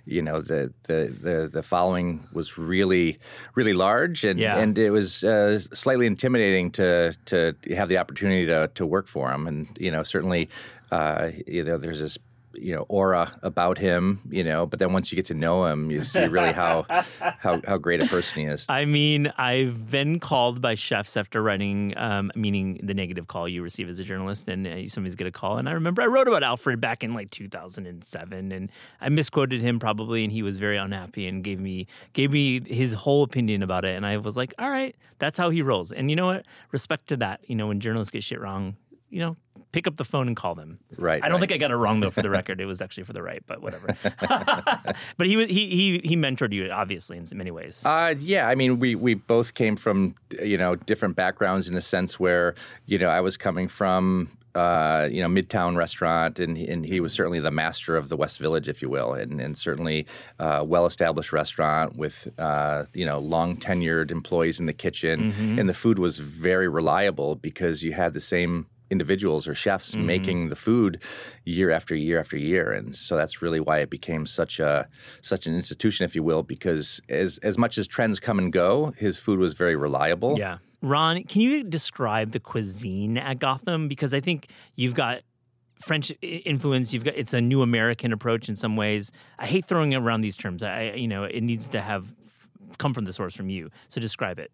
you 0.05 0.21
know 0.21 0.41
the, 0.41 0.73
the, 0.83 1.15
the 1.21 1.49
the 1.51 1.63
following 1.63 2.27
was 2.31 2.57
really 2.57 3.17
really 3.55 3.73
large, 3.73 4.23
and 4.23 4.39
yeah. 4.39 4.57
and 4.57 4.77
it 4.77 4.91
was 4.91 5.23
uh, 5.23 5.59
slightly 5.59 6.07
intimidating 6.07 6.71
to 6.71 7.11
to 7.25 7.55
have 7.75 7.89
the 7.89 7.97
opportunity 7.97 8.45
to 8.45 8.69
to 8.75 8.85
work 8.85 9.07
for 9.07 9.31
him, 9.31 9.47
and 9.47 9.77
you 9.79 9.91
know 9.91 10.03
certainly 10.03 10.49
uh, 10.91 11.31
you 11.47 11.63
know 11.63 11.77
there's 11.77 11.99
this 11.99 12.17
you 12.57 12.73
know 12.73 12.85
aura 12.89 13.37
about 13.41 13.77
him 13.77 14.19
you 14.29 14.43
know 14.43 14.65
but 14.65 14.79
then 14.79 14.93
once 14.93 15.11
you 15.11 15.15
get 15.15 15.25
to 15.25 15.33
know 15.33 15.65
him 15.65 15.91
you 15.91 16.03
see 16.03 16.25
really 16.25 16.51
how 16.51 16.85
how 17.39 17.61
how 17.65 17.77
great 17.77 18.01
a 18.01 18.07
person 18.07 18.41
he 18.41 18.47
is. 18.47 18.65
I 18.69 18.85
mean 18.85 19.31
i've 19.37 19.89
been 19.89 20.19
called 20.19 20.61
by 20.61 20.75
chefs 20.75 21.17
after 21.17 21.41
writing 21.41 21.93
um, 21.97 22.31
meaning 22.35 22.79
the 22.83 22.93
negative 22.93 23.27
call 23.27 23.47
you 23.47 23.61
receive 23.61 23.89
as 23.89 23.99
a 23.99 24.03
journalist 24.03 24.47
and 24.47 24.65
uh, 24.67 24.87
somebody's 24.87 25.15
get 25.15 25.27
a 25.27 25.31
call. 25.31 25.57
And 25.57 25.67
i 25.69 25.71
remember 25.71 26.01
i 26.01 26.05
wrote 26.05 26.27
about 26.27 26.43
alfred 26.43 26.81
back 26.81 27.03
in 27.03 27.13
like 27.13 27.29
2007 27.31 28.51
and 28.51 28.71
i 29.01 29.09
misquoted 29.09 29.61
him 29.61 29.79
probably 29.79 30.23
and 30.23 30.31
he 30.31 30.43
was 30.43 30.57
very 30.57 30.77
unhappy 30.77 31.27
and 31.27 31.43
gave 31.43 31.59
me 31.59 31.87
gave 32.13 32.31
me 32.31 32.61
his 32.61 32.93
whole 32.93 33.23
opinion 33.23 33.63
about 33.63 33.85
it. 33.85 33.95
And 33.95 34.05
i 34.05 34.17
was 34.17 34.37
like 34.37 34.53
all 34.59 34.69
right 34.69 34.95
that's 35.17 35.37
how 35.37 35.49
he 35.49 35.61
rolls. 35.61 35.93
And 35.93 36.09
you 36.09 36.15
know 36.17 36.25
what? 36.25 36.45
Respect 36.71 37.07
to 37.07 37.17
that 37.17 37.41
you 37.47 37.55
know 37.55 37.67
when 37.67 37.79
journalists 37.79 38.11
get 38.11 38.23
shit 38.23 38.39
wrong 38.39 38.75
you 39.09 39.19
know 39.19 39.37
pick 39.71 39.87
up 39.87 39.97
the 39.97 40.05
phone 40.05 40.27
and 40.27 40.37
call 40.37 40.55
them. 40.55 40.79
Right. 40.97 41.21
I 41.21 41.27
don't 41.27 41.41
right. 41.41 41.49
think 41.49 41.51
I 41.51 41.57
got 41.57 41.71
it 41.71 41.75
wrong 41.75 41.99
though. 41.99 42.09
For 42.09 42.21
the 42.21 42.29
record, 42.39 42.61
it 42.61 42.65
was 42.65 42.81
actually 42.81 43.03
for 43.03 43.13
the 43.13 43.21
right, 43.21 43.43
but 43.45 43.61
whatever. 43.61 43.95
but 45.17 45.27
he 45.27 45.45
he 45.45 45.67
he 45.69 46.01
he 46.03 46.15
mentored 46.15 46.53
you 46.53 46.69
obviously 46.71 47.17
in 47.17 47.25
many 47.33 47.51
ways. 47.51 47.85
Uh, 47.85 48.15
yeah. 48.19 48.47
I 48.47 48.55
mean, 48.55 48.79
we 48.79 48.95
we 48.95 49.15
both 49.15 49.53
came 49.53 49.75
from 49.75 50.15
you 50.41 50.57
know 50.57 50.75
different 50.75 51.15
backgrounds 51.15 51.67
in 51.67 51.75
a 51.75 51.81
sense 51.81 52.19
where 52.19 52.55
you 52.85 52.97
know 52.97 53.09
I 53.09 53.21
was 53.21 53.37
coming 53.37 53.67
from 53.67 54.37
uh, 54.55 55.09
you 55.11 55.21
know, 55.21 55.27
Midtown 55.27 55.75
restaurant, 55.75 56.39
and, 56.39 56.57
and 56.57 56.85
he 56.85 57.01
was 57.01 57.11
certainly 57.11 57.41
the 57.41 57.51
master 57.51 57.97
of 57.97 58.07
the 58.07 58.15
West 58.15 58.39
Village, 58.39 58.69
if 58.69 58.81
you 58.81 58.89
will, 58.89 59.13
and, 59.13 59.41
and 59.41 59.57
certainly 59.57 60.07
uh, 60.39 60.63
well-established 60.65 61.33
restaurant 61.33 61.97
with 61.97 62.29
uh, 62.39 62.85
you 62.93 63.05
know 63.05 63.19
long 63.19 63.57
tenured 63.57 64.11
employees 64.11 64.61
in 64.61 64.65
the 64.65 64.73
kitchen, 64.73 65.33
mm-hmm. 65.33 65.59
and 65.59 65.67
the 65.67 65.73
food 65.73 65.99
was 65.99 66.19
very 66.19 66.69
reliable 66.69 67.35
because 67.35 67.83
you 67.83 67.91
had 67.91 68.13
the 68.13 68.21
same 68.21 68.65
individuals 68.89 69.47
or 69.47 69.55
chefs 69.55 69.95
mm-hmm. 69.95 70.05
making 70.05 70.49
the 70.49 70.55
food 70.55 71.01
year 71.43 71.71
after 71.71 71.95
year 71.95 72.19
after 72.19 72.37
year 72.37 72.71
and 72.71 72.95
so 72.95 73.15
that's 73.15 73.41
really 73.41 73.59
why 73.59 73.79
it 73.79 73.89
became 73.89 74.25
such 74.25 74.59
a 74.59 74.87
such 75.21 75.47
an 75.47 75.55
institution 75.55 76.05
if 76.05 76.15
you 76.15 76.23
will 76.23 76.43
because 76.43 77.01
as 77.09 77.37
as 77.39 77.57
much 77.57 77.77
as 77.77 77.87
trends 77.87 78.19
come 78.19 78.37
and 78.37 78.53
go 78.53 78.93
his 78.97 79.19
food 79.19 79.39
was 79.39 79.53
very 79.53 79.75
reliable 79.75 80.37
yeah 80.37 80.57
ron 80.81 81.23
can 81.23 81.41
you 81.41 81.63
describe 81.63 82.31
the 82.31 82.39
cuisine 82.39 83.17
at 83.17 83.39
gotham 83.39 83.87
because 83.87 84.13
i 84.13 84.19
think 84.19 84.49
you've 84.75 84.93
got 84.93 85.21
French 85.81 86.11
influence. 86.21 86.93
You've 86.93 87.03
got 87.03 87.15
it's 87.15 87.33
a 87.33 87.41
new 87.41 87.61
American 87.61 88.13
approach 88.13 88.47
in 88.47 88.55
some 88.55 88.77
ways. 88.77 89.11
I 89.37 89.45
hate 89.45 89.65
throwing 89.65 89.93
around 89.93 90.21
these 90.21 90.37
terms. 90.37 90.63
I 90.63 90.93
you 90.95 91.07
know 91.07 91.25
it 91.25 91.41
needs 91.41 91.67
to 91.69 91.81
have 91.81 92.13
come 92.77 92.93
from 92.93 93.05
the 93.05 93.13
source 93.13 93.35
from 93.35 93.49
you. 93.49 93.69
So 93.89 94.01
describe 94.01 94.39
it. 94.39 94.51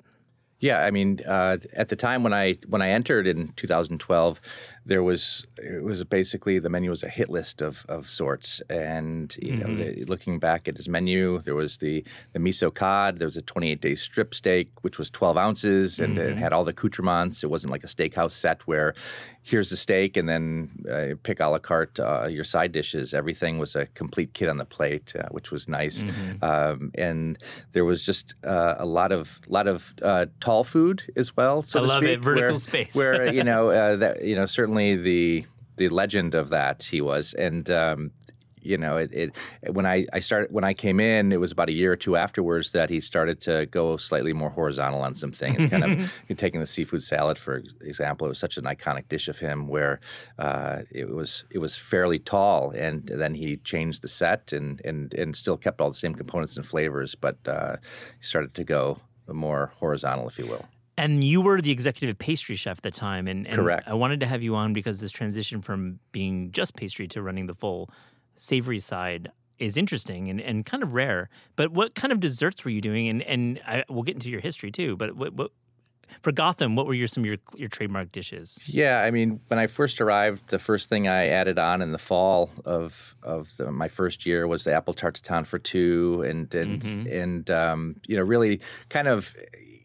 Yeah, 0.62 0.84
I 0.86 0.92
mean, 0.92 1.20
uh, 1.28 1.58
at 1.74 1.90
the 1.90 1.96
time 1.96 2.24
when 2.24 2.34
I 2.34 2.56
when 2.68 2.84
I 2.84 2.90
entered 2.90 3.26
in 3.26 3.52
2012, 3.54 4.40
there 4.86 5.04
was 5.04 5.46
it 5.58 5.84
was 5.84 6.04
basically 6.04 6.58
the 6.60 6.70
menu 6.70 6.90
was 6.90 7.04
a 7.04 7.10
hit 7.10 7.30
list 7.30 7.62
of, 7.62 7.86
of 7.88 8.10
sorts, 8.10 8.62
and 8.70 9.36
you 9.42 9.54
mm-hmm. 9.54 9.60
know, 9.60 9.76
the, 9.76 10.06
looking 10.06 10.40
back 10.40 10.68
at 10.68 10.76
his 10.76 10.90
menu, 10.90 11.40
there 11.42 11.56
was 11.56 11.78
the 11.78 12.04
the 12.34 12.40
miso 12.40 12.74
cod, 12.74 13.18
there 13.18 13.28
was 13.28 13.38
a 13.38 13.42
28 13.42 13.82
day 13.82 13.96
strip 13.96 14.34
steak, 14.34 14.72
which 14.82 14.98
was 14.98 15.10
12 15.10 15.38
ounces, 15.38 16.00
and 16.00 16.18
mm-hmm. 16.18 16.30
it 16.32 16.38
had 16.38 16.52
all 16.54 16.64
the 16.64 16.72
accoutrements. 16.72 17.44
It 17.44 17.48
wasn't 17.48 17.72
like 17.72 17.84
a 17.84 17.88
steakhouse 17.88 18.32
set 18.32 18.68
where 18.68 18.96
here's 19.44 19.70
the 19.70 19.78
steak 19.78 20.18
and 20.18 20.30
then 20.30 20.70
uh, 20.92 21.16
pick 21.24 21.40
a 21.40 21.48
la 21.48 21.58
carte 21.58 22.00
uh, 22.00 22.28
your 22.28 22.44
side 22.44 22.72
dishes. 22.72 23.14
Everything 23.14 23.58
was 23.58 23.76
a 23.76 23.86
complete 23.88 24.34
kit 24.34 24.50
on 24.50 24.58
the 24.58 24.66
plate, 24.66 25.14
uh, 25.16 25.28
which 25.32 25.52
was 25.52 25.68
nice. 25.68 26.04
Mm-hmm. 26.04 26.44
Um, 26.44 26.92
and 26.96 27.38
there 27.72 27.86
was 27.86 28.06
just 28.06 28.36
uh, 28.44 28.76
a 28.78 28.86
lot 28.86 29.12
of 29.12 29.40
lot 29.48 29.68
of 29.68 29.94
uh, 30.02 30.28
tall 30.40 30.64
food 30.64 31.04
as 31.16 31.36
well. 31.36 31.62
So 31.62 31.80
I 31.80 31.82
to 31.84 31.88
love 31.88 32.04
speak, 32.04 32.10
it, 32.10 32.24
vertical 32.24 32.52
where, 32.52 32.60
space. 32.60 32.96
where 32.96 33.34
you 33.34 33.44
know 33.44 33.70
uh, 33.70 33.96
that 33.98 34.24
you 34.24 34.36
know 34.36 34.46
certainly 34.46 34.71
the 34.76 35.46
the 35.78 35.90
legend 35.90 36.36
of 36.36 36.50
that 36.50 36.84
he 36.84 37.02
was, 37.02 37.34
and 37.34 37.70
um, 37.70 38.12
you 38.62 38.78
know, 38.78 38.98
it, 38.98 39.12
it 39.14 39.36
when 39.74 39.86
I, 39.86 40.06
I 40.14 40.20
started 40.20 40.52
when 40.52 40.64
I 40.64 40.74
came 40.74 41.00
in, 41.00 41.32
it 41.32 41.40
was 41.40 41.52
about 41.52 41.70
a 41.70 41.72
year 41.72 41.92
or 41.92 41.96
two 41.96 42.16
afterwards 42.16 42.72
that 42.72 42.90
he 42.90 43.02
started 43.02 43.42
to 43.42 43.66
go 43.68 43.98
slightly 43.98 44.34
more 44.34 44.50
horizontal 44.50 45.02
on 45.02 45.16
some 45.16 45.32
things. 45.32 45.66
Kind 45.66 45.84
of 45.84 46.14
taking 46.38 46.60
the 46.60 46.68
seafood 46.68 47.04
salad 47.04 47.38
for 47.38 47.64
example, 47.82 48.28
it 48.28 48.30
was 48.30 48.40
such 48.40 48.58
an 48.58 48.66
iconic 48.66 49.08
dish 49.10 49.28
of 49.28 49.40
him 49.40 49.68
where 49.68 50.00
uh, 50.38 50.82
it 50.92 51.10
was 51.10 51.46
it 51.50 51.58
was 51.58 51.76
fairly 51.76 52.20
tall, 52.20 52.72
and 52.72 53.08
then 53.08 53.34
he 53.34 53.58
changed 53.58 54.02
the 54.04 54.08
set 54.08 54.54
and 54.54 54.82
and 54.86 55.14
and 55.16 55.36
still 55.36 55.58
kept 55.58 55.82
all 55.82 55.90
the 55.90 55.96
same 55.96 56.14
components 56.14 56.56
and 56.56 56.66
flavors, 56.66 57.16
but 57.16 57.38
uh, 57.48 57.78
he 58.18 58.24
started 58.24 58.54
to 58.54 58.64
go 58.64 59.00
more 59.28 59.72
horizontal, 59.80 60.28
if 60.28 60.38
you 60.38 60.46
will. 60.46 60.66
And 61.02 61.24
you 61.24 61.42
were 61.42 61.62
the 61.62 61.72
executive 61.72 62.20
pastry 62.20 62.56
chef 62.56 62.78
at 62.78 62.84
the 62.84 62.92
time, 62.92 63.28
and, 63.28 63.48
and 63.48 63.56
Correct. 63.56 63.88
I 63.88 63.96
wanted 63.96 64.20
to 64.20 64.28
have 64.28 64.44
you 64.44 64.56
on 64.56 64.72
because 64.72 65.02
this 65.02 65.12
transition 65.12 65.64
from 65.64 66.00
being 66.12 66.52
just 66.52 66.76
pastry 66.76 67.08
to 67.10 67.24
running 67.24 67.48
the 67.48 67.56
full 67.56 67.90
savory 68.36 68.78
side 68.78 69.32
is 69.58 69.78
interesting 69.78 70.30
and, 70.30 70.40
and 70.40 70.64
kind 70.64 70.84
of 70.84 70.94
rare. 70.94 71.30
But 71.56 71.72
what 71.72 71.96
kind 71.96 72.12
of 72.12 72.20
desserts 72.20 72.64
were 72.64 72.72
you 72.72 72.82
doing? 72.82 73.08
And 73.10 73.24
and 73.24 73.60
I, 73.66 73.84
we'll 73.90 74.04
get 74.04 74.16
into 74.16 74.30
your 74.30 74.42
history 74.42 74.72
too. 74.72 74.96
But 74.96 75.16
what, 75.16 75.34
what 75.34 75.52
for 76.22 76.32
Gotham, 76.32 76.76
what 76.76 76.86
were 76.86 76.94
your 76.94 77.08
some 77.08 77.24
of 77.24 77.28
your 77.28 77.38
your 77.56 77.70
trademark 77.70 78.12
dishes? 78.12 78.60
Yeah, 78.66 79.02
I 79.02 79.10
mean, 79.10 79.40
when 79.48 79.60
I 79.60 79.68
first 79.68 80.02
arrived, 80.02 80.50
the 80.50 80.60
first 80.60 80.88
thing 80.90 81.08
I 81.08 81.28
added 81.30 81.58
on 81.58 81.82
in 81.82 81.94
the 81.94 81.98
fall 81.98 82.52
of 82.66 83.16
of 83.24 83.56
the, 83.58 83.72
my 83.72 83.88
first 83.88 84.26
year 84.26 84.48
was 84.48 84.66
the 84.66 84.74
apple 84.74 84.94
tarte 84.94 85.22
tatin 85.22 85.46
for 85.46 85.58
two, 85.58 86.24
and 86.28 86.54
and 86.54 87.08
and 87.08 87.50
um, 87.50 87.96
you 88.08 88.16
know, 88.16 88.24
really 88.24 88.62
kind 88.90 89.08
of. 89.08 89.36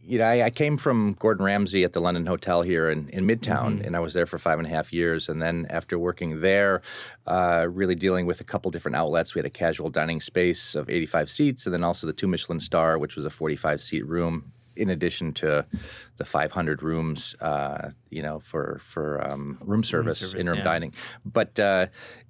You 0.06 0.18
know, 0.18 0.24
I, 0.24 0.44
I 0.44 0.50
came 0.50 0.76
from 0.76 1.14
Gordon 1.18 1.44
Ramsay 1.44 1.82
at 1.82 1.92
the 1.92 2.00
London 2.00 2.26
Hotel 2.26 2.62
here 2.62 2.88
in, 2.90 3.08
in 3.08 3.26
Midtown, 3.26 3.84
and 3.84 3.96
I 3.96 4.00
was 4.00 4.14
there 4.14 4.26
for 4.26 4.38
five 4.38 4.58
and 4.58 4.66
a 4.66 4.70
half 4.70 4.92
years. 4.92 5.28
And 5.28 5.42
then 5.42 5.66
after 5.68 5.98
working 5.98 6.40
there, 6.40 6.82
uh, 7.26 7.66
really 7.68 7.96
dealing 7.96 8.24
with 8.24 8.40
a 8.40 8.44
couple 8.44 8.70
different 8.70 8.96
outlets, 8.96 9.34
we 9.34 9.40
had 9.40 9.46
a 9.46 9.50
casual 9.50 9.90
dining 9.90 10.20
space 10.20 10.76
of 10.76 10.88
85 10.88 11.28
seats, 11.28 11.66
and 11.66 11.74
then 11.74 11.82
also 11.82 12.06
the 12.06 12.12
two 12.12 12.28
Michelin 12.28 12.60
star, 12.60 12.98
which 12.98 13.16
was 13.16 13.26
a 13.26 13.30
45 13.30 13.80
seat 13.80 14.06
room 14.06 14.52
in 14.76 14.90
addition 14.90 15.32
to 15.32 15.66
the 16.18 16.24
500 16.24 16.82
rooms, 16.82 17.34
uh, 17.40 17.90
you 18.10 18.22
know, 18.22 18.40
for 18.40 18.78
for 18.82 19.26
um, 19.26 19.58
room 19.60 19.82
service, 19.82 20.18
service, 20.18 20.34
in-room 20.34 20.58
yeah. 20.58 20.64
dining. 20.64 20.94
But 21.24 21.58
uh, 21.58 21.86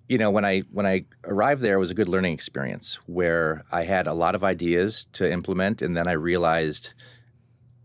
you 0.09 0.19
know, 0.19 0.31
when 0.31 0.45
I 0.45 0.61
when 0.73 0.87
I 0.87 1.05
arrived 1.25 1.63
there, 1.63 1.75
it 1.75 1.81
was 1.81 1.91
a 1.91 1.95
good 1.95 2.09
learning 2.09 2.33
experience 2.33 2.99
where 3.07 3.65
I 3.73 3.83
had 3.83 4.07
a 4.07 4.13
lot 4.13 4.35
of 4.35 4.45
ideas 4.45 5.07
to 5.15 5.31
implement, 5.31 5.83
and 5.83 5.97
then 5.97 6.07
I 6.09 6.13
realized. 6.13 6.95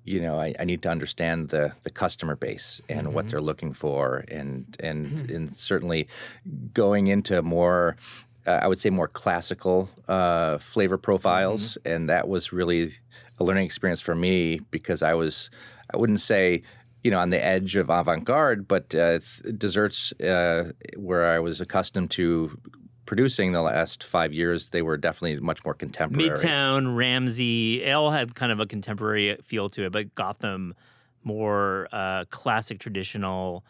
You 0.04 0.20
know, 0.20 0.39
I, 0.39 0.56
I 0.60 0.66
need 0.66 0.82
to 0.84 0.89
understand 0.89 1.49
the 1.49 1.74
the 1.84 1.91
customer 1.91 2.36
base 2.36 2.82
and 2.89 3.14
what 3.14 3.30
they're 3.30 3.41
looking 3.41 3.74
for, 3.74 4.26
and 4.28 4.76
and 4.80 5.30
and 5.30 5.56
certainly 5.56 6.08
going 6.74 7.08
into 7.08 7.41
more 7.41 7.95
uh, 8.45 8.60
I 8.62 8.68
would 8.68 8.80
say 8.80 8.89
more 8.89 9.08
classical 9.08 9.89
uh, 10.08 10.58
flavor 10.58 10.97
profiles, 10.97 11.78
and 11.86 12.10
that 12.10 12.28
was 12.28 12.52
really 12.52 12.93
a 13.39 13.43
learning 13.43 13.66
experience 13.66 14.02
for 14.02 14.16
me 14.16 14.60
because 14.72 15.04
I 15.04 15.14
was 15.14 15.49
I 15.93 15.97
wouldn't 15.97 16.22
say 16.22 16.64
you 17.04 17.12
know 17.12 17.20
on 17.20 17.30
the 17.30 17.43
edge 17.43 17.76
of 17.76 17.89
avant 17.89 18.24
garde, 18.24 18.68
but 18.68 18.93
uh, 18.95 19.20
th- 19.20 19.58
desserts 19.58 20.12
uh, 20.22 20.72
where 20.97 21.28
I 21.28 21.39
was 21.39 21.62
accustomed 21.62 22.12
to 22.12 22.58
producing 23.06 23.52
the 23.52 23.62
last 23.62 24.04
five 24.04 24.34
years, 24.34 24.70
they 24.70 24.82
were 24.82 24.97
definitely 24.97 25.39
much 25.39 25.64
more 25.66 25.74
contemporary. 25.74 26.30
Midtown, 26.30 26.95
Ramsay, 26.95 27.84
it 27.84 27.91
all 27.91 28.12
had 28.12 28.36
kind 28.36 28.52
of 28.52 28.60
a 28.60 28.66
contemporary 28.66 29.38
feel 29.43 29.70
to 29.70 29.86
it, 29.86 29.91
but 29.91 30.14
Gotham 30.16 30.76
more 31.24 31.88
uh, 31.91 32.26
classic, 32.30 32.80
traditional, 32.80 33.64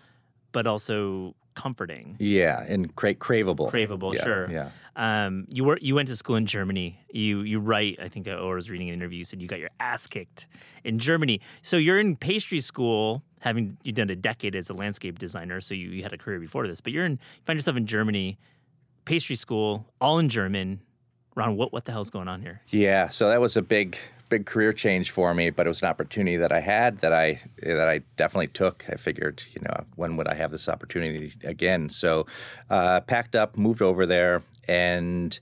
but 0.52 0.68
also 0.68 1.36
comforting. 1.54 2.16
Yeah, 2.20 2.64
and 2.68 2.96
cra- 2.96 3.16
craveable. 3.16 3.70
Craveable, 3.70 4.14
Yeah, 4.16 4.24
sure. 4.24 4.52
Yeah. 4.52 4.70
Um, 4.96 5.46
you 5.50 5.64
were 5.64 5.78
you 5.82 5.96
went 5.96 6.10
to 6.10 6.16
school 6.16 6.36
in 6.36 6.46
Germany. 6.46 7.00
You 7.12 7.42
you 7.42 7.60
write. 7.60 8.00
I 8.02 8.10
think 8.10 8.28
or 8.28 8.32
I 8.32 8.56
was 8.56 8.70
reading 8.70 8.90
an 8.90 8.96
interview. 8.96 9.20
You 9.20 9.24
said 9.24 9.42
you 9.42 9.48
got 9.48 9.60
your 9.60 9.70
ass 9.80 10.06
kicked 10.08 10.48
in 10.84 11.00
Germany. 11.00 11.40
So 11.62 11.78
you're 11.78 12.00
in 12.00 12.18
pastry 12.18 12.60
school, 12.60 13.24
having 13.40 13.78
you 13.84 13.94
done 13.94 14.10
a 14.10 14.16
decade 14.16 14.56
as 14.56 14.70
a 14.70 14.74
landscape 14.74 15.18
designer. 15.18 15.62
So 15.62 15.74
you, 15.74 15.90
you 15.90 16.04
had 16.04 16.14
a 16.14 16.18
career 16.18 16.40
before 16.40 16.68
this, 16.68 16.82
but 16.82 16.92
you're 16.92 17.06
in 17.06 17.14
you 17.14 17.44
find 17.46 17.58
yourself 17.58 17.78
in 17.78 17.86
Germany, 17.86 18.38
pastry 19.06 19.36
school, 19.36 19.86
all 20.00 20.20
in 20.20 20.30
German. 20.30 20.82
Ron, 21.36 21.56
what 21.56 21.72
what 21.72 21.86
the 21.86 21.92
hell's 21.92 22.10
going 22.10 22.28
on 22.28 22.42
here? 22.42 22.62
Yeah, 22.70 23.10
so 23.10 23.30
that 23.30 23.40
was 23.40 23.56
a 23.56 23.62
big, 23.62 23.98
big 24.30 24.46
career 24.46 24.74
change 24.74 25.12
for 25.12 25.34
me, 25.34 25.50
but 25.50 25.66
it 25.66 25.70
was 25.70 25.82
an 25.82 25.88
opportunity 25.88 26.38
that 26.38 26.52
I 26.52 26.60
had 26.60 27.00
that 27.00 27.14
I 27.14 27.40
that 27.64 27.88
I 27.88 28.02
definitely 28.18 28.48
took. 28.48 28.86
I 28.90 28.96
figured, 28.96 29.44
you 29.54 29.62
know, 29.62 29.86
when 29.96 30.18
would 30.18 30.28
I 30.28 30.34
have 30.34 30.52
this 30.52 30.68
opportunity 30.68 31.34
again? 31.44 31.90
So, 31.90 32.26
uh, 32.70 33.02
packed 33.02 33.36
up, 33.36 33.58
moved 33.58 33.82
over 33.82 34.06
there, 34.06 34.44
and 34.68 35.40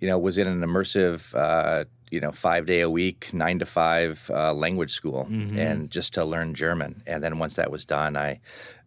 you 0.00 0.08
know, 0.08 0.18
was 0.18 0.38
in 0.38 0.46
an 0.46 0.60
immersive. 0.60 1.34
Uh, 1.34 1.84
you 2.10 2.18
know, 2.18 2.32
five 2.32 2.66
day 2.66 2.80
a 2.80 2.90
week, 2.90 3.32
nine 3.32 3.60
to 3.60 3.66
five 3.66 4.28
uh, 4.34 4.52
language 4.52 4.90
school, 4.90 5.28
and 5.30 5.90
just 5.92 6.12
to 6.14 6.24
learn 6.24 6.54
German. 6.54 7.04
And 7.06 7.22
then 7.22 7.38
once 7.38 7.54
that 7.54 7.70
was 7.70 7.84
done, 7.84 8.16
I, 8.16 8.40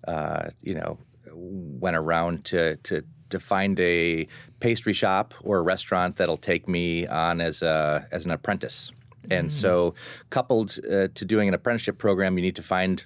uh, 0.06 0.50
you 0.62 0.76
know, 0.76 0.98
went 1.32 1.96
around 1.96 2.44
to 2.46 2.76
to 2.78 3.02
to 3.34 3.40
find 3.40 3.80
a 3.80 4.28
pastry 4.62 4.94
shop 4.94 5.34
or 5.44 5.58
a 5.58 5.62
restaurant 5.62 6.16
that'll 6.16 6.38
take 6.38 6.68
me 6.68 7.06
on 7.08 7.42
as 7.42 7.62
a 7.62 8.08
as 8.12 8.24
an 8.26 8.32
apprentice. 8.32 8.92
And 9.32 9.52
so, 9.52 9.94
coupled 10.30 10.78
uh, 10.86 11.08
to 11.14 11.26
doing 11.26 11.48
an 11.48 11.54
apprenticeship 11.54 11.98
program, 11.98 12.38
you 12.38 12.42
need 12.42 12.56
to 12.58 12.64
find 12.64 13.06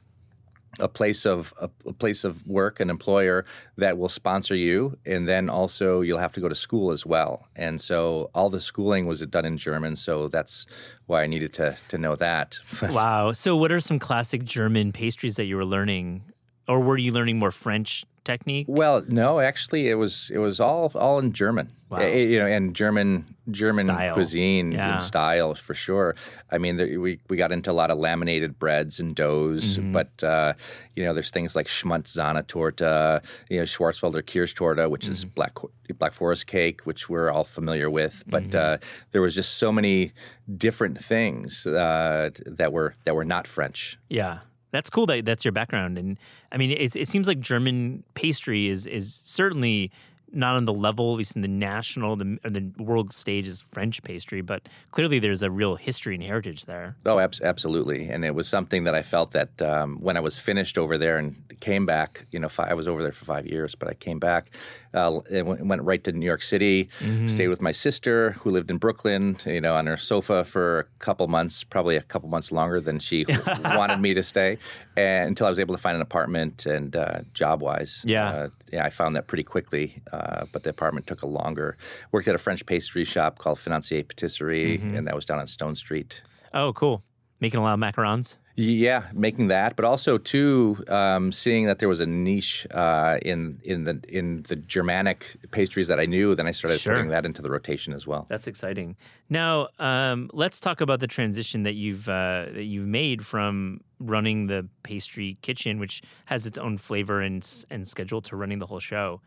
a 0.80 0.88
place 0.88 1.26
of 1.26 1.54
a, 1.60 1.70
a 1.88 1.94
place 1.94 2.24
of 2.24 2.46
work, 2.48 2.80
an 2.80 2.90
employer 2.90 3.46
that 3.78 3.98
will 3.98 4.10
sponsor 4.10 4.56
you, 4.56 4.98
and 5.06 5.28
then 5.28 5.50
also 5.50 6.02
you'll 6.02 6.20
have 6.20 6.32
to 6.34 6.40
go 6.40 6.50
to 6.50 6.56
school 6.56 6.92
as 6.92 7.06
well. 7.06 7.48
And 7.56 7.80
so, 7.80 8.30
all 8.34 8.50
the 8.50 8.62
schooling 8.62 9.06
was 9.06 9.22
done 9.22 9.46
in 9.46 9.58
German, 9.58 9.96
so 9.96 10.28
that's 10.28 10.66
why 11.06 11.24
I 11.24 11.28
needed 11.28 11.54
to 11.54 11.78
to 11.90 11.98
know 11.98 12.16
that. 12.16 12.60
Wow. 12.90 13.32
So 13.32 13.56
what 13.56 13.72
are 13.72 13.82
some 13.82 14.00
classic 14.00 14.44
German 14.44 14.92
pastries 14.92 15.36
that 15.36 15.46
you 15.46 15.56
were 15.56 15.66
learning, 15.66 16.24
or 16.68 16.80
were 16.80 16.98
you 16.98 17.12
learning 17.12 17.38
more 17.38 17.52
French 17.52 18.06
technique? 18.32 18.68
Well, 18.70 19.04
no, 19.08 19.40
actually, 19.40 19.84
it 19.90 19.96
was 20.04 20.30
it 20.36 20.40
was 20.40 20.60
all 20.60 20.92
all 20.96 21.18
in 21.24 21.32
German. 21.34 21.68
Wow. 21.90 22.00
Eh, 22.00 22.24
you 22.34 22.38
know, 22.40 22.46
and 22.58 22.76
German 22.76 23.24
German 23.50 23.86
Style. 23.86 24.14
cuisine 24.14 24.74
Yeah. 24.74 24.92
and 24.92 25.02
style 25.02 25.56
for 25.56 25.74
sure. 25.74 26.16
I 26.54 26.58
mean, 26.58 26.76
there, 26.78 27.00
we 27.00 27.12
we 27.30 27.38
got 27.38 27.52
into 27.52 27.72
a 27.72 27.78
lot 27.82 27.90
of 27.92 27.98
laminated 27.98 28.52
breads 28.60 29.00
and 29.00 29.16
doughs, 29.16 29.78
Mm-hmm. 29.78 29.94
but 29.98 30.12
uh, 30.24 30.52
you 30.98 31.06
know, 31.06 31.14
there's 31.16 31.32
things 31.32 31.56
like 31.56 31.68
Schmuntzana 31.68 32.44
torta, 32.46 33.22
you 33.50 33.58
know, 33.60 33.66
Schwarzwälder 33.66 34.22
Kirschtorte, 34.32 34.90
which 34.90 35.08
is 35.08 35.20
Mm-hmm. 35.24 35.34
black 35.40 35.54
black 36.00 36.14
forest 36.14 36.46
cake, 36.48 36.82
which 36.90 37.08
we're 37.10 37.32
all 37.32 37.46
familiar 37.46 37.90
with. 37.90 38.16
But 38.28 38.50
Mm-hmm. 38.52 38.74
uh, 38.74 38.78
there 39.12 39.22
was 39.22 39.34
just 39.36 39.52
so 39.58 39.72
many 39.72 40.12
different 40.58 40.98
things 41.14 41.66
uh, 41.66 42.30
that 42.60 42.72
were 42.76 42.92
that 43.06 43.16
were 43.16 43.26
not 43.36 43.48
French. 43.48 43.98
Yeah. 44.10 44.40
That's 44.78 44.92
cool 44.92 45.08
that 45.08 45.26
that's 45.26 45.44
your 45.44 45.52
background. 45.52 45.98
And 45.98 46.20
I 46.52 46.58
mean, 46.58 46.70
it, 46.70 46.96
it 46.96 47.08
seems 47.08 47.28
like 47.28 47.40
German 47.40 48.04
pastry 48.14 48.68
is 48.68 48.86
is 48.86 49.24
certainly 49.26 49.92
not 50.32 50.56
on 50.56 50.66
the 50.66 50.74
level, 50.74 51.14
at 51.14 51.18
least 51.18 51.36
in 51.36 51.42
the 51.42 51.48
national 51.48 52.16
the, 52.16 52.38
or 52.44 52.50
the 52.50 52.72
world 52.78 53.14
stage, 53.14 53.48
is 53.48 53.62
French 53.62 54.04
pastry, 54.04 54.42
but 54.42 54.68
clearly 54.92 55.20
there's 55.20 55.44
a 55.44 55.50
real 55.50 55.76
history 55.76 56.16
and 56.16 56.24
heritage 56.24 56.66
there. 56.66 56.96
Oh, 57.06 57.20
abs- 57.20 57.42
absolutely. 57.42 58.10
And 58.10 58.26
it 58.26 58.36
was 58.36 58.48
something 58.48 58.84
that 58.84 58.96
I 58.96 59.02
felt 59.02 59.32
that 59.32 59.62
um, 59.62 59.98
when 60.02 60.18
I 60.18 60.20
was 60.20 60.38
finished 60.38 60.78
over 60.78 60.98
there 60.98 61.18
and 61.18 61.36
came 61.60 61.86
back, 61.86 62.26
you 62.32 62.40
know, 62.40 62.50
fi- 62.50 62.70
I 62.70 62.74
was 62.74 62.88
over 62.88 63.02
there 63.02 63.12
for 63.12 63.26
five 63.26 63.48
years, 63.48 63.76
but 63.76 63.88
I 63.88 63.94
came 63.94 64.20
back 64.20 64.52
uh, 64.94 65.20
and 65.32 65.48
went, 65.48 65.66
went 65.66 65.82
right 65.84 66.04
to 66.04 66.12
New 66.12 66.26
York 66.26 66.42
City, 66.42 66.90
stayed 67.26 67.48
with 67.48 67.62
my 67.62 67.72
sister 67.72 68.32
who 68.32 68.52
lived 68.52 68.70
in 68.70 68.78
Brooklyn, 68.78 69.38
you 69.46 69.62
know, 69.62 69.76
on 69.76 69.88
her 69.88 69.98
sofa 69.98 70.44
for 70.44 70.80
a 70.80 70.84
couple 71.00 71.28
months, 71.28 71.64
probably 71.64 71.96
a 71.96 72.04
couple 72.04 72.30
months 72.30 72.52
longer 72.52 72.82
than 72.82 73.00
she 73.00 73.26
wanted 73.64 74.00
me 74.00 74.14
to 74.14 74.24
stay, 74.24 74.58
and, 74.96 75.30
until 75.30 75.48
I 75.48 75.50
was 75.50 75.60
able 75.60 75.76
to 75.76 75.82
find 75.82 75.96
an 75.96 76.02
apartment 76.02 76.66
and 76.66 76.96
uh, 76.96 77.22
job 77.34 77.62
wise. 77.62 78.04
Yeah. 78.06 78.30
Uh, 78.30 78.50
yeah, 78.72 78.86
I 78.86 78.90
found 78.90 79.16
that 79.16 79.28
pretty 79.28 79.44
quickly, 79.44 80.02
uh, 80.12 80.46
but 80.52 80.64
the 80.64 80.70
apartment 80.70 81.08
took 81.08 81.22
a 81.24 81.28
longer. 81.28 81.78
Worked 82.12 82.28
at 82.28 82.36
a 82.36 82.38
French 82.38 82.66
pastry 82.66 83.04
shop 83.04 83.38
called 83.40 83.60
Financier 83.60 84.04
Patisserie, 84.04 84.76
and 84.96 85.08
that 85.08 85.16
was 85.16 85.26
down 85.26 85.40
on 85.40 85.48
Stone 85.48 85.76
Street. 85.76 86.24
Oh, 86.54 86.74
cool. 86.74 87.04
Making 87.40 87.60
a 87.60 87.64
lot 87.64 87.74
of 87.74 87.80
macarons. 87.80 88.38
Yeah, 88.60 89.04
making 89.14 89.50
that, 89.50 89.76
but 89.76 89.86
also 89.86 90.18
too 90.18 90.84
um, 90.88 91.32
seeing 91.32 91.68
that 91.68 91.78
there 91.78 91.88
was 91.88 92.00
a 92.00 92.08
niche 92.08 92.66
uh, 92.72 93.20
in 93.22 93.60
in 93.64 93.84
the 93.84 94.02
in 94.10 94.42
the 94.48 94.56
Germanic 94.56 95.38
pastries 95.52 95.88
that 95.90 96.00
I 96.00 96.08
knew. 96.08 96.34
Then 96.34 96.48
I 96.48 96.52
started 96.52 96.80
Sure. 96.80 96.96
putting 96.96 97.10
that 97.12 97.24
into 97.24 97.44
the 97.44 97.52
rotation 97.52 97.94
as 97.94 98.08
well. 98.08 98.26
That's 98.30 98.48
exciting. 98.48 98.96
Now, 99.30 99.68
um, 99.78 100.32
let's 100.34 100.60
talk 100.60 100.82
about 100.82 101.00
the 101.02 101.06
transition 101.08 101.62
that 101.64 101.76
you've 101.76 102.10
uh, 102.10 102.48
that 102.56 102.64
you've 102.64 102.88
made 102.88 103.24
from 103.24 103.82
running 104.00 104.48
the 104.48 104.68
pastry 104.82 105.38
kitchen, 105.44 105.78
which 105.78 106.02
has 106.26 106.48
its 106.48 106.58
own 106.58 106.78
flavor 106.80 107.22
and 107.22 107.48
and 107.70 107.88
schedule, 107.88 108.22
to 108.24 108.36
running 108.36 108.58
the 108.58 108.66
whole 108.66 108.80
show. 108.80 109.22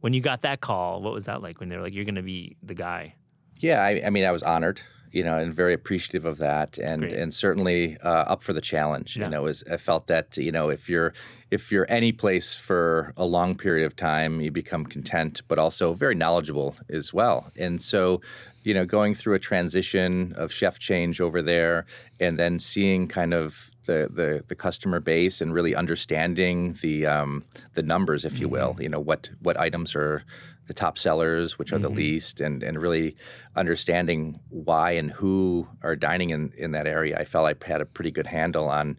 When 0.00 0.12
you 0.14 0.20
got 0.20 0.42
that 0.42 0.60
call, 0.60 1.02
what 1.02 1.12
was 1.12 1.24
that 1.24 1.42
like? 1.42 1.58
When 1.58 1.68
they 1.70 1.76
were 1.76 1.82
like, 1.82 1.94
"You're 1.94 2.04
going 2.04 2.14
to 2.14 2.22
be 2.22 2.56
the 2.62 2.74
guy"? 2.74 3.14
Yeah, 3.58 3.82
I, 3.82 4.02
I 4.06 4.10
mean, 4.10 4.22
I 4.24 4.30
was 4.30 4.44
honored, 4.44 4.80
you 5.16 5.24
know, 5.24 5.38
and 5.38 5.54
very 5.54 5.72
appreciative 5.72 6.26
of 6.26 6.36
that, 6.36 6.76
and 6.76 7.00
Great. 7.00 7.14
and 7.14 7.32
certainly 7.32 7.96
uh, 8.04 8.32
up 8.32 8.42
for 8.42 8.52
the 8.52 8.60
challenge. 8.60 9.16
Yeah. 9.16 9.24
You 9.24 9.30
know, 9.30 9.46
is 9.46 9.64
I 9.72 9.78
felt 9.78 10.08
that 10.08 10.36
you 10.36 10.52
know 10.52 10.68
if 10.68 10.90
you're 10.90 11.14
if 11.50 11.72
you're 11.72 11.86
any 11.88 12.12
place 12.12 12.54
for 12.54 13.14
a 13.16 13.24
long 13.24 13.56
period 13.56 13.86
of 13.86 13.96
time, 13.96 14.42
you 14.42 14.50
become 14.50 14.84
content, 14.84 15.40
but 15.48 15.58
also 15.58 15.94
very 15.94 16.14
knowledgeable 16.14 16.76
as 16.90 17.14
well. 17.14 17.50
And 17.56 17.80
so, 17.80 18.20
you 18.62 18.74
know, 18.74 18.84
going 18.84 19.14
through 19.14 19.34
a 19.34 19.38
transition 19.38 20.34
of 20.36 20.52
chef 20.52 20.78
change 20.78 21.18
over 21.18 21.40
there, 21.40 21.86
and 22.20 22.38
then 22.38 22.58
seeing 22.58 23.08
kind 23.08 23.32
of 23.32 23.70
the 23.86 24.10
the, 24.12 24.44
the 24.48 24.54
customer 24.54 25.00
base 25.00 25.40
and 25.40 25.54
really 25.54 25.74
understanding 25.74 26.74
the 26.82 27.06
um, 27.06 27.42
the 27.72 27.82
numbers, 27.82 28.26
if 28.26 28.38
you 28.38 28.50
will. 28.50 28.76
You 28.78 28.90
know, 28.90 29.00
what 29.00 29.30
what 29.40 29.58
items 29.58 29.96
are 29.96 30.24
the 30.66 30.74
top 30.74 30.98
sellers, 30.98 31.58
which 31.58 31.72
are 31.72 31.78
the 31.78 31.88
least, 31.90 32.40
and 32.40 32.62
and 32.62 32.80
really 32.80 33.16
understanding 33.54 34.40
why 34.50 34.92
and 34.92 35.10
who 35.10 35.66
are 35.82 35.96
dining 35.96 36.30
in 36.30 36.52
in 36.56 36.72
that 36.72 36.86
area. 36.86 37.16
I 37.18 37.24
felt 37.24 37.46
I 37.46 37.54
had 37.66 37.80
a 37.80 37.86
pretty 37.86 38.10
good 38.10 38.26
handle 38.26 38.68
on 38.68 38.98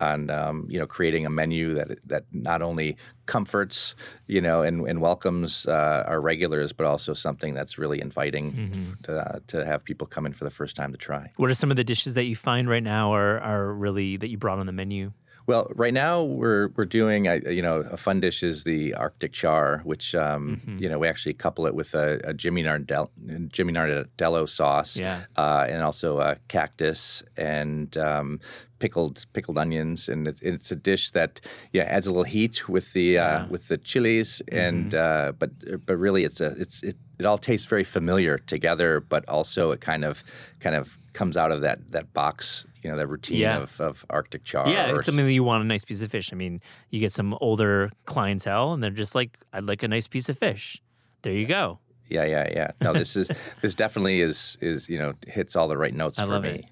on 0.00 0.28
um, 0.28 0.66
you 0.68 0.78
know 0.78 0.86
creating 0.86 1.24
a 1.24 1.30
menu 1.30 1.74
that 1.74 2.08
that 2.08 2.24
not 2.32 2.62
only 2.62 2.96
comforts 3.26 3.94
you 4.26 4.40
know 4.40 4.62
and, 4.62 4.86
and 4.88 5.00
welcomes 5.00 5.66
uh, 5.66 6.04
our 6.06 6.20
regulars, 6.20 6.72
but 6.72 6.86
also 6.86 7.14
something 7.14 7.54
that's 7.54 7.78
really 7.78 8.00
inviting 8.00 8.72
f- 8.74 9.02
to, 9.02 9.16
uh, 9.16 9.38
to 9.46 9.64
have 9.64 9.84
people 9.84 10.06
come 10.06 10.26
in 10.26 10.32
for 10.32 10.44
the 10.44 10.50
first 10.50 10.76
time 10.76 10.92
to 10.92 10.98
try. 10.98 11.32
What 11.36 11.50
are 11.50 11.54
some 11.54 11.70
of 11.70 11.76
the 11.76 11.84
dishes 11.84 12.14
that 12.14 12.24
you 12.24 12.36
find 12.36 12.68
right 12.68 12.82
now 12.82 13.12
are 13.14 13.38
are 13.40 13.72
really 13.72 14.16
that 14.16 14.28
you 14.28 14.38
brought 14.38 14.58
on 14.58 14.66
the 14.66 14.72
menu? 14.72 15.12
Well, 15.46 15.70
right 15.74 15.92
now 15.92 16.22
we're 16.22 16.68
we're 16.76 16.86
doing 16.86 17.28
I- 17.28 17.50
you 17.50 17.60
know 17.60 17.80
a 17.80 17.96
fun 17.98 18.20
dish 18.20 18.42
is 18.42 18.64
the 18.64 18.94
Arctic 18.94 19.32
char, 19.32 19.80
which 19.84 20.14
um, 20.14 20.60
you 20.78 20.88
know 20.88 20.98
we 20.98 21.06
actually 21.06 21.34
couple 21.34 21.66
it 21.66 21.74
with 21.74 21.94
a, 21.94 22.18
a 22.24 22.32
Jimmy 22.32 22.62
Nardel 22.62 23.10
Jimmy 23.52 23.72
Nardello 23.74 24.48
sauce, 24.48 24.96
Yeah. 24.96 25.24
uh, 25.36 25.66
and 25.68 25.82
also 25.82 26.18
a 26.20 26.36
cactus 26.48 27.22
and 27.36 27.94
um, 27.98 28.40
pickled 28.78 29.26
pickled 29.34 29.58
onions, 29.58 30.08
and 30.08 30.28
it, 30.28 30.38
it's 30.40 30.70
a 30.72 30.76
dish 30.76 31.10
that 31.10 31.40
yeah 31.72 31.82
adds 31.84 32.06
a 32.06 32.10
little 32.10 32.24
heat 32.24 32.66
with 32.68 32.94
the 32.94 33.18
uh, 33.18 33.46
with 33.48 33.68
the 33.68 33.76
chilies, 33.76 34.40
and 34.50 34.94
uh, 34.94 35.32
but 35.38 35.50
but 35.84 35.96
really 35.98 36.24
it's 36.24 36.40
a 36.40 36.54
it's 36.58 36.82
it, 36.82 36.96
it 37.18 37.26
all 37.26 37.38
tastes 37.38 37.66
very 37.66 37.84
familiar 37.84 38.38
together, 38.38 38.98
but 39.00 39.28
also 39.28 39.72
it 39.72 39.80
kind 39.82 40.04
of 40.06 40.24
kind 40.60 40.74
of 40.74 40.98
comes 41.12 41.36
out 41.36 41.52
of 41.52 41.60
that 41.60 41.90
that 41.92 42.14
box. 42.14 42.64
You 42.84 42.90
know, 42.90 42.96
that 42.98 43.06
routine 43.08 43.38
Yeah. 43.38 43.58
of, 43.62 43.80
of 43.80 44.04
Arctic 44.10 44.44
char. 44.44 44.68
Yeah, 44.68 44.94
it's 44.94 45.06
something 45.06 45.24
that 45.24 45.32
you 45.32 45.42
want 45.42 45.64
a 45.64 45.66
nice 45.66 45.84
piece 45.84 46.02
of 46.02 46.10
fish. 46.10 46.32
I 46.32 46.36
mean, 46.36 46.60
you 46.90 47.00
get 47.00 47.12
some 47.12 47.34
older 47.40 47.90
clientele, 48.04 48.74
and 48.74 48.82
they're 48.82 48.90
just 48.90 49.14
like, 49.14 49.38
"I'd 49.54 49.64
like 49.64 49.82
a 49.82 49.88
nice 49.88 50.06
piece 50.06 50.28
of 50.28 50.38
fish." 50.38 50.82
There 51.22 51.32
you 51.32 51.46
go. 51.46 51.78
Yeah, 52.10 52.24
yeah, 52.26 52.48
yeah. 52.52 52.70
No, 52.82 52.92
this 52.92 53.16
is 53.16 53.30
this 53.62 53.74
definitely 53.74 54.20
is 54.20 54.58
is 54.60 54.88
you 54.88 54.98
know 54.98 55.14
hits 55.26 55.56
all 55.56 55.66
the 55.66 55.78
right 55.78 55.94
notes 55.94 56.18
I 56.18 56.26
for 56.26 56.32
love 56.32 56.42
me. 56.42 56.50
it. 56.50 56.64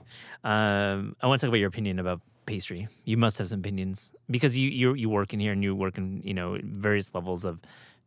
Um, 0.45 1.17
I 1.23 1.27
want 1.27 1.41
to 1.41 1.47
talk 1.47 1.49
about 1.49 1.59
your 1.61 1.69
opinion 1.69 1.99
about 1.99 2.21
pastry. 2.45 2.89
You 3.05 3.17
must 3.17 3.39
have 3.39 3.49
some 3.49 3.61
opinions 3.61 4.13
because 4.31 4.59
you 4.59 4.69
you 4.69 4.93
you 4.95 5.09
work 5.09 5.33
in 5.33 5.41
here 5.41 5.53
and 5.53 5.65
you 5.65 5.75
work 5.75 5.97
in 5.97 6.21
you 6.25 6.35
know 6.35 6.59
various 6.63 7.15
levels 7.15 7.47
of 7.47 7.61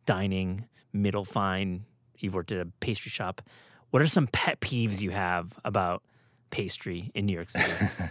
dining, 0.04 0.66
middle 0.92 1.24
fine. 1.24 1.84
You've 2.18 2.34
worked 2.34 2.52
at 2.52 2.60
a 2.60 2.66
pastry 2.80 3.10
shop. 3.10 3.42
What 3.90 4.00
are 4.02 4.06
some 4.06 4.26
pet 4.28 4.60
peeves 4.60 5.02
you 5.02 5.10
have 5.10 5.58
about 5.64 6.02
pastry 6.50 7.10
in 7.14 7.26
New 7.26 7.32
York 7.34 7.50
City? 7.50 7.72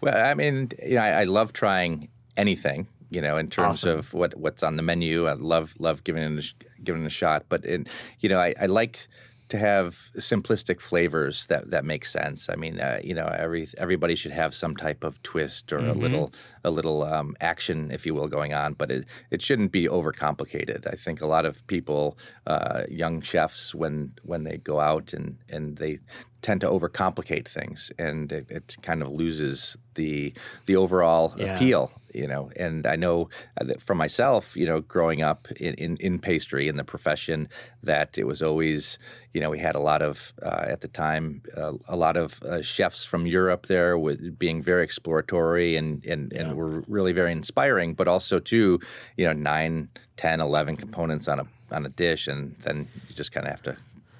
Well, 0.00 0.16
I 0.16 0.34
mean, 0.34 0.70
you 0.86 0.94
know, 0.94 1.00
I, 1.02 1.20
I 1.20 1.24
love 1.24 1.52
trying 1.52 2.08
anything. 2.36 2.86
You 3.10 3.22
know, 3.22 3.36
in 3.38 3.48
terms 3.48 3.78
Awesome. 3.84 3.98
of 3.98 4.14
what 4.14 4.36
what's 4.36 4.62
on 4.62 4.76
the 4.76 4.82
menu, 4.82 5.26
I 5.26 5.32
love 5.32 5.74
love 5.78 6.04
giving 6.04 6.22
it 6.22 6.44
a, 6.44 6.82
giving 6.84 7.02
it 7.02 7.06
a 7.06 7.10
shot. 7.10 7.46
But 7.48 7.64
in, 7.64 7.86
you 8.20 8.28
know, 8.28 8.38
I, 8.38 8.54
I 8.60 8.66
like 8.66 9.08
to 9.48 9.56
have 9.58 9.94
simplistic 10.18 10.78
flavors 10.80 11.46
that 11.46 11.70
that 11.70 11.84
make 11.86 12.04
sense. 12.04 12.50
I 12.50 12.54
mean, 12.56 12.78
uh, 12.78 13.00
you 13.02 13.14
know, 13.14 13.26
every 13.26 13.66
everybody 13.78 14.14
should 14.14 14.32
have 14.32 14.54
some 14.54 14.76
type 14.76 15.02
of 15.04 15.20
twist 15.22 15.72
or 15.72 15.78
a 15.78 15.94
little 15.94 16.32
a 16.64 16.70
little 16.70 17.02
um, 17.02 17.34
action, 17.40 17.90
if 17.90 18.04
you 18.04 18.14
will, 18.14 18.28
going 18.28 18.52
on. 18.52 18.74
But 18.74 18.90
it 18.90 19.08
it 19.30 19.40
shouldn't 19.42 19.72
be 19.72 19.88
overcomplicated. 19.88 20.86
I 20.86 20.94
think 20.96 21.22
a 21.22 21.26
lot 21.26 21.46
of 21.46 21.66
people, 21.66 22.18
uh, 22.46 22.82
young 22.90 23.22
chefs, 23.22 23.74
when 23.74 24.12
when 24.22 24.44
they 24.44 24.58
go 24.58 24.80
out 24.80 25.14
and 25.14 25.38
and 25.48 25.78
they 25.78 25.98
tend 26.42 26.60
to 26.60 26.66
overcomplicate 26.68 27.46
things, 27.48 27.90
and 27.98 28.32
it, 28.32 28.46
it 28.50 28.76
kind 28.82 29.02
of 29.02 29.10
loses 29.10 29.76
the 29.94 30.32
the 30.66 30.76
overall 30.76 31.34
Yeah. 31.36 31.54
appeal 31.54 31.90
you 32.14 32.26
know 32.26 32.50
and 32.56 32.86
i 32.86 32.96
know 32.96 33.28
uh, 33.60 33.64
that 33.64 33.82
for 33.82 33.94
myself 33.94 34.56
you 34.56 34.64
know 34.64 34.80
growing 34.80 35.22
up 35.22 35.48
in, 35.60 35.74
in, 35.74 35.96
in 35.98 36.18
pastry 36.18 36.66
in 36.68 36.76
the 36.76 36.84
profession 36.84 37.48
that 37.82 38.16
it 38.16 38.26
was 38.26 38.40
always 38.42 38.98
you 39.34 39.40
know 39.42 39.50
we 39.50 39.58
had 39.58 39.74
a 39.74 39.80
lot 39.80 40.00
of 40.00 40.32
uh, 40.42 40.64
at 40.68 40.80
the 40.80 40.88
time 40.88 41.42
uh, 41.56 41.72
a 41.88 41.96
lot 41.96 42.16
of 42.16 42.42
uh, 42.44 42.62
chefs 42.62 43.04
from 43.04 43.26
europe 43.26 43.66
there 43.66 43.98
with 43.98 44.38
being 44.38 44.62
very 44.62 44.84
exploratory 44.84 45.76
and 45.76 46.04
and, 46.06 46.32
and 46.32 46.56
were 46.56 46.82
really 46.88 47.12
very 47.12 47.32
inspiring 47.32 47.92
but 47.94 48.08
also 48.08 48.38
too 48.38 48.78
you 49.18 49.26
know 49.26 49.32
9 49.34 49.88
10 50.16 50.40
11 50.40 50.76
components 50.76 51.28
on 51.28 51.40
a 51.40 51.46
on 51.70 51.84
a 51.84 51.90
dish 51.90 52.26
and 52.26 52.56
then 52.60 52.88
you 53.08 53.14
just 53.14 53.32
kind 53.32 53.46
of 53.46 53.50
have 53.50 53.62
to 53.62 53.76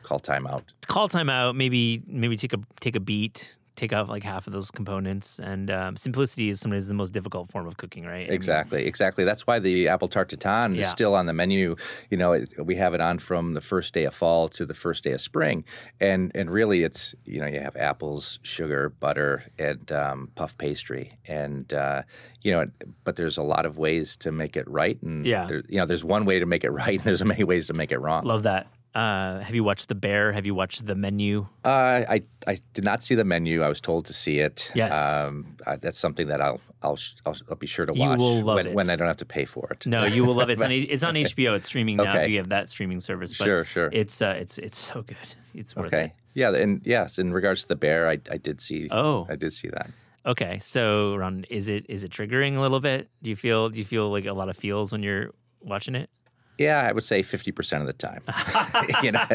call 0.08 0.18
time 0.18 0.46
out 0.46 0.64
Call 0.86 1.06
time 1.08 1.28
out. 1.28 1.54
Maybe 1.54 2.02
maybe 2.06 2.36
take 2.36 2.54
a 2.54 2.58
take 2.80 2.96
a 2.96 3.00
beat. 3.00 3.54
Take 3.76 3.92
out 3.92 4.08
like 4.08 4.24
half 4.24 4.48
of 4.48 4.52
those 4.52 4.72
components, 4.72 5.38
and 5.38 5.70
um, 5.70 5.96
simplicity 5.96 6.48
is 6.48 6.58
sometimes 6.58 6.88
the 6.88 6.94
most 6.94 7.12
difficult 7.12 7.48
form 7.52 7.64
of 7.68 7.76
cooking, 7.76 8.04
right? 8.04 8.22
I 8.26 8.30
mean, 8.30 8.32
Exactly, 8.32 8.84
exactly. 8.86 9.22
That's 9.22 9.46
why 9.46 9.60
the 9.60 9.86
apple 9.86 10.08
tart 10.08 10.30
tatin 10.30 10.74
Yeah. 10.74 10.80
is 10.80 10.88
still 10.90 11.14
on 11.14 11.26
the 11.26 11.32
menu. 11.32 11.76
You 12.10 12.16
know, 12.16 12.32
it, 12.32 12.52
we 12.58 12.74
have 12.74 12.92
it 12.94 13.00
on 13.00 13.20
from 13.20 13.54
the 13.54 13.60
first 13.60 13.94
day 13.94 14.02
of 14.02 14.16
fall 14.16 14.48
to 14.48 14.66
the 14.66 14.74
first 14.74 15.04
day 15.04 15.12
of 15.12 15.20
spring, 15.20 15.64
and 16.00 16.32
and 16.34 16.50
really, 16.50 16.82
it's 16.82 17.14
you 17.24 17.38
know 17.38 17.46
you 17.46 17.60
have 17.60 17.76
apples, 17.76 18.40
sugar, 18.42 18.88
butter, 18.88 19.44
and 19.60 19.92
um, 19.92 20.32
puff 20.34 20.58
pastry, 20.58 21.12
and 21.28 21.72
uh, 21.72 22.02
you 22.42 22.50
know, 22.50 22.66
but 23.04 23.14
there's 23.14 23.38
a 23.38 23.44
lot 23.44 23.64
of 23.64 23.78
ways 23.78 24.16
to 24.16 24.32
make 24.32 24.56
it 24.56 24.66
right, 24.68 25.00
and 25.02 25.24
Yeah. 25.24 25.46
there, 25.46 25.62
you 25.68 25.78
know, 25.78 25.86
there's 25.86 26.02
one 26.04 26.24
way 26.24 26.40
to 26.40 26.46
make 26.46 26.64
it 26.64 26.70
right, 26.82 26.94
and 26.98 27.04
there's 27.04 27.22
many 27.24 27.44
ways 27.44 27.68
to 27.68 27.74
make 27.74 27.92
it 27.92 27.98
wrong. 28.00 28.24
Love 28.24 28.42
that. 28.42 28.66
Uh, 28.94 29.40
have 29.40 29.54
you 29.54 29.62
watched 29.62 29.88
The 29.88 29.94
Bear? 29.94 30.32
Have 30.32 30.46
you 30.46 30.54
watched 30.54 30.84
the 30.86 30.94
menu? 30.94 31.46
Uh, 31.64 31.68
I 32.08 32.22
I 32.46 32.58
did 32.74 32.84
not 32.84 33.02
see 33.02 33.14
the 33.14 33.24
menu. 33.24 33.62
I 33.62 33.68
was 33.68 33.80
told 33.80 34.06
to 34.06 34.12
see 34.12 34.40
it. 34.40 34.72
Yes. 34.74 34.96
um, 34.96 35.56
uh, 35.66 35.76
that's 35.80 35.98
something 35.98 36.28
that 36.28 36.40
I'll 36.40 36.60
I'll 36.82 36.98
I'll, 37.26 37.36
I'll 37.50 37.56
be 37.56 37.66
sure 37.66 37.86
to 37.86 37.92
watch. 37.92 38.18
You 38.18 38.24
will 38.24 38.42
love 38.42 38.56
when, 38.56 38.66
it. 38.68 38.74
when 38.74 38.90
I 38.90 38.96
don't 38.96 39.06
have 39.06 39.18
to 39.18 39.26
pay 39.26 39.44
for 39.44 39.68
it. 39.70 39.86
No, 39.86 40.04
you 40.04 40.24
will 40.24 40.34
love 40.34 40.48
it. 40.50 40.54
It's 40.54 40.62
on, 40.62 40.72
it's 40.72 41.04
on 41.04 41.14
HBO. 41.14 41.54
It's 41.54 41.66
streaming 41.66 41.96
now. 41.98 42.04
Okay. 42.10 42.24
If 42.24 42.30
you 42.30 42.38
have 42.38 42.48
that 42.48 42.68
streaming 42.68 43.00
service, 43.00 43.36
but 43.38 43.44
Sure, 43.44 43.64
sure. 43.64 43.90
It's 43.92 44.20
uh, 44.22 44.34
it's 44.38 44.58
it's 44.58 44.78
so 44.78 45.02
good. 45.02 45.34
It's 45.54 45.76
worth 45.76 45.86
Okay. 45.86 46.04
it. 46.06 46.12
Yeah, 46.34 46.54
and 46.54 46.80
yes, 46.84 47.18
in 47.18 47.32
regards 47.32 47.62
to 47.62 47.68
the 47.68 47.76
bear, 47.76 48.08
I, 48.08 48.18
I 48.30 48.36
did 48.36 48.60
see. 48.60 48.88
Oh. 48.90 49.26
I 49.28 49.34
did 49.36 49.52
see 49.52 49.68
that. 49.68 49.90
Okay, 50.24 50.58
so 50.60 51.16
Ron, 51.16 51.44
is 51.50 51.68
it 51.68 51.86
is 51.88 52.04
it 52.04 52.10
triggering 52.12 52.56
a 52.56 52.60
little 52.60 52.80
bit? 52.80 53.08
Do 53.22 53.30
you 53.30 53.36
feel 53.36 53.68
do 53.70 53.78
you 53.78 53.84
feel 53.84 54.10
like 54.10 54.24
a 54.26 54.32
lot 54.32 54.48
of 54.48 54.56
feels 54.56 54.92
when 54.92 55.02
you're 55.02 55.30
watching 55.62 55.94
it? 55.94 56.10
Yeah, 56.58 56.86
I 56.88 56.92
would 56.92 57.04
say 57.04 57.22
fifty 57.22 57.52
percent 57.52 57.80
of 57.82 57.86
the 57.86 57.92
time. 57.92 58.22
you 59.02 59.12
know, 59.12 59.26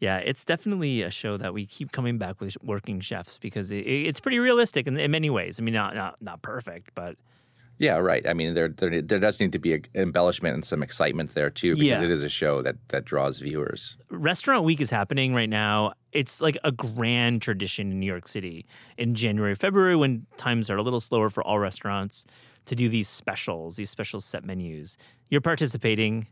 Yeah, 0.00 0.18
it's 0.18 0.44
definitely 0.46 1.02
a 1.02 1.10
show 1.10 1.36
that 1.36 1.52
we 1.52 1.66
keep 1.66 1.92
coming 1.92 2.16
back 2.18 2.40
with 2.40 2.56
working 2.62 3.00
chefs 3.00 3.36
because 3.36 3.70
it, 3.70 3.80
it's 3.86 4.18
pretty 4.20 4.38
realistic 4.38 4.86
in, 4.86 4.96
in 4.98 5.10
many 5.10 5.28
ways. 5.28 5.60
I 5.60 5.62
mean, 5.62 5.74
not 5.74 5.94
not 5.94 6.22
not 6.22 6.40
perfect, 6.42 6.90
but 6.94 7.16
yeah, 7.78 7.96
right. 7.96 8.26
I 8.28 8.34
mean, 8.34 8.54
there, 8.54 8.68
there 8.68 9.00
there 9.02 9.18
does 9.18 9.40
need 9.40 9.52
to 9.52 9.58
be 9.58 9.74
a 9.74 9.80
embellishment 9.94 10.54
and 10.54 10.64
some 10.64 10.82
excitement 10.82 11.34
there 11.34 11.50
too, 11.50 11.74
because 11.74 11.86
Yeah. 11.86 12.02
it 12.02 12.10
is 12.10 12.22
a 12.22 12.28
show 12.28 12.62
that 12.62 12.76
that 12.88 13.04
draws 13.04 13.38
viewers. 13.40 13.96
Restaurant 14.10 14.64
Week 14.64 14.80
is 14.80 14.90
happening 14.90 15.34
right 15.34 15.48
now. 15.48 15.92
It's 16.12 16.40
like 16.40 16.58
a 16.64 16.72
grand 16.72 17.42
tradition 17.42 17.92
in 17.92 18.00
New 18.00 18.06
York 18.06 18.26
City 18.26 18.66
in 18.98 19.14
January, 19.14 19.54
February, 19.54 19.96
when 19.96 20.26
times 20.36 20.68
are 20.68 20.76
a 20.76 20.82
little 20.82 21.00
slower 21.00 21.30
for 21.30 21.42
all 21.44 21.58
restaurants 21.58 22.24
to 22.66 22.74
do 22.74 22.88
these 22.88 23.08
specials, 23.08 23.76
these 23.76 23.90
special 23.90 24.20
set 24.20 24.44
menus. 24.44 24.96
You're 25.28 25.40
participating. 25.40 26.26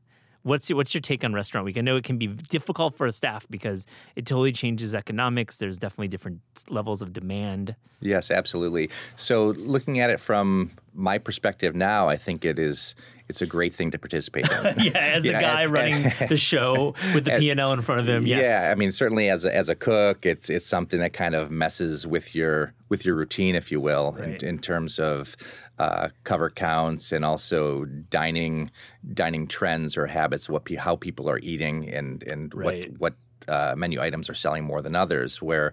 What's 0.49 0.70
your, 0.70 0.76
what's 0.78 0.94
your 0.94 1.01
take 1.03 1.24
on 1.24 1.34
Restaurant 1.34 1.64
Week? 1.64 1.76
I 1.76 1.82
know 1.82 1.96
it 1.96 2.05
can 2.05 2.16
be 2.16 2.26
difficult 2.26 2.94
for 2.94 3.07
a 3.07 3.12
staff 3.12 3.46
because 3.51 3.86
it 4.16 4.24
totally 4.26 4.53
changes 4.53 4.94
economics. 4.94 5.59
There's 5.59 5.78
definitely 5.78 6.09
different 6.09 6.40
levels 6.68 7.03
of 7.03 7.12
demand. 7.12 7.76
Yes, 8.01 8.30
absolutely. 8.30 8.90
So, 9.16 9.49
looking 9.49 10.01
at 10.01 10.09
it 10.09 10.20
from 10.20 10.70
my 10.94 11.18
perspective 11.18 11.74
now, 11.74 12.09
I 12.09 12.16
think 12.16 12.44
it 12.44 12.59
is 12.59 12.94
it's 13.28 13.42
a 13.42 13.46
great 13.46 13.74
thing 13.74 13.90
to 13.90 13.99
participate 13.99 14.51
in. 14.51 14.74
Yeah, 14.78 14.92
as 14.96 15.22
the 15.22 15.32
know, 15.32 15.40
guy 15.40 15.66
running 15.66 16.11
the 16.28 16.36
show 16.38 16.94
with 17.14 17.24
the 17.24 17.36
P 17.38 17.51
and 17.51 17.61
L 17.61 17.72
in 17.72 17.82
front 17.82 18.01
of 18.01 18.09
him. 18.09 18.26
Yes. 18.26 18.44
Yeah, 18.44 18.72
I 18.72 18.74
mean, 18.74 18.90
certainly 18.90 19.28
as 19.28 19.44
a, 19.44 19.55
as 19.55 19.68
a 19.68 19.74
cook, 19.74 20.24
it's 20.24 20.49
it's 20.49 20.66
something 20.66 21.01
that 21.01 21.12
kind 21.12 21.34
of 21.34 21.51
messes 21.51 22.07
with 22.07 22.34
your 22.34 22.72
with 22.88 23.05
your 23.05 23.14
routine, 23.16 23.55
if 23.55 23.70
you 23.70 23.80
will, 23.80 24.16
Right. 24.18 24.42
in, 24.42 24.49
in 24.49 24.59
terms 24.59 24.99
of 24.99 25.36
uh, 25.79 26.09
cover 26.24 26.51
counts 26.51 27.12
and 27.12 27.24
also 27.24 27.85
dining 28.11 28.70
dining 29.14 29.47
trends 29.47 29.97
or 29.97 30.07
habits, 30.07 30.49
what 30.49 30.64
pe- 30.64 30.74
how 30.76 30.97
people 30.97 31.29
are 31.31 31.39
eating 31.39 31.89
and 31.89 32.22
and 32.31 32.55
Right. 32.55 32.91
what 32.93 33.01
what. 33.01 33.14
Uh, 33.47 33.74
menu 33.79 33.99
items 33.99 34.29
are 34.29 34.35
selling 34.35 34.62
more 34.62 34.83
than 34.83 34.95
others. 34.95 35.41
Where 35.41 35.72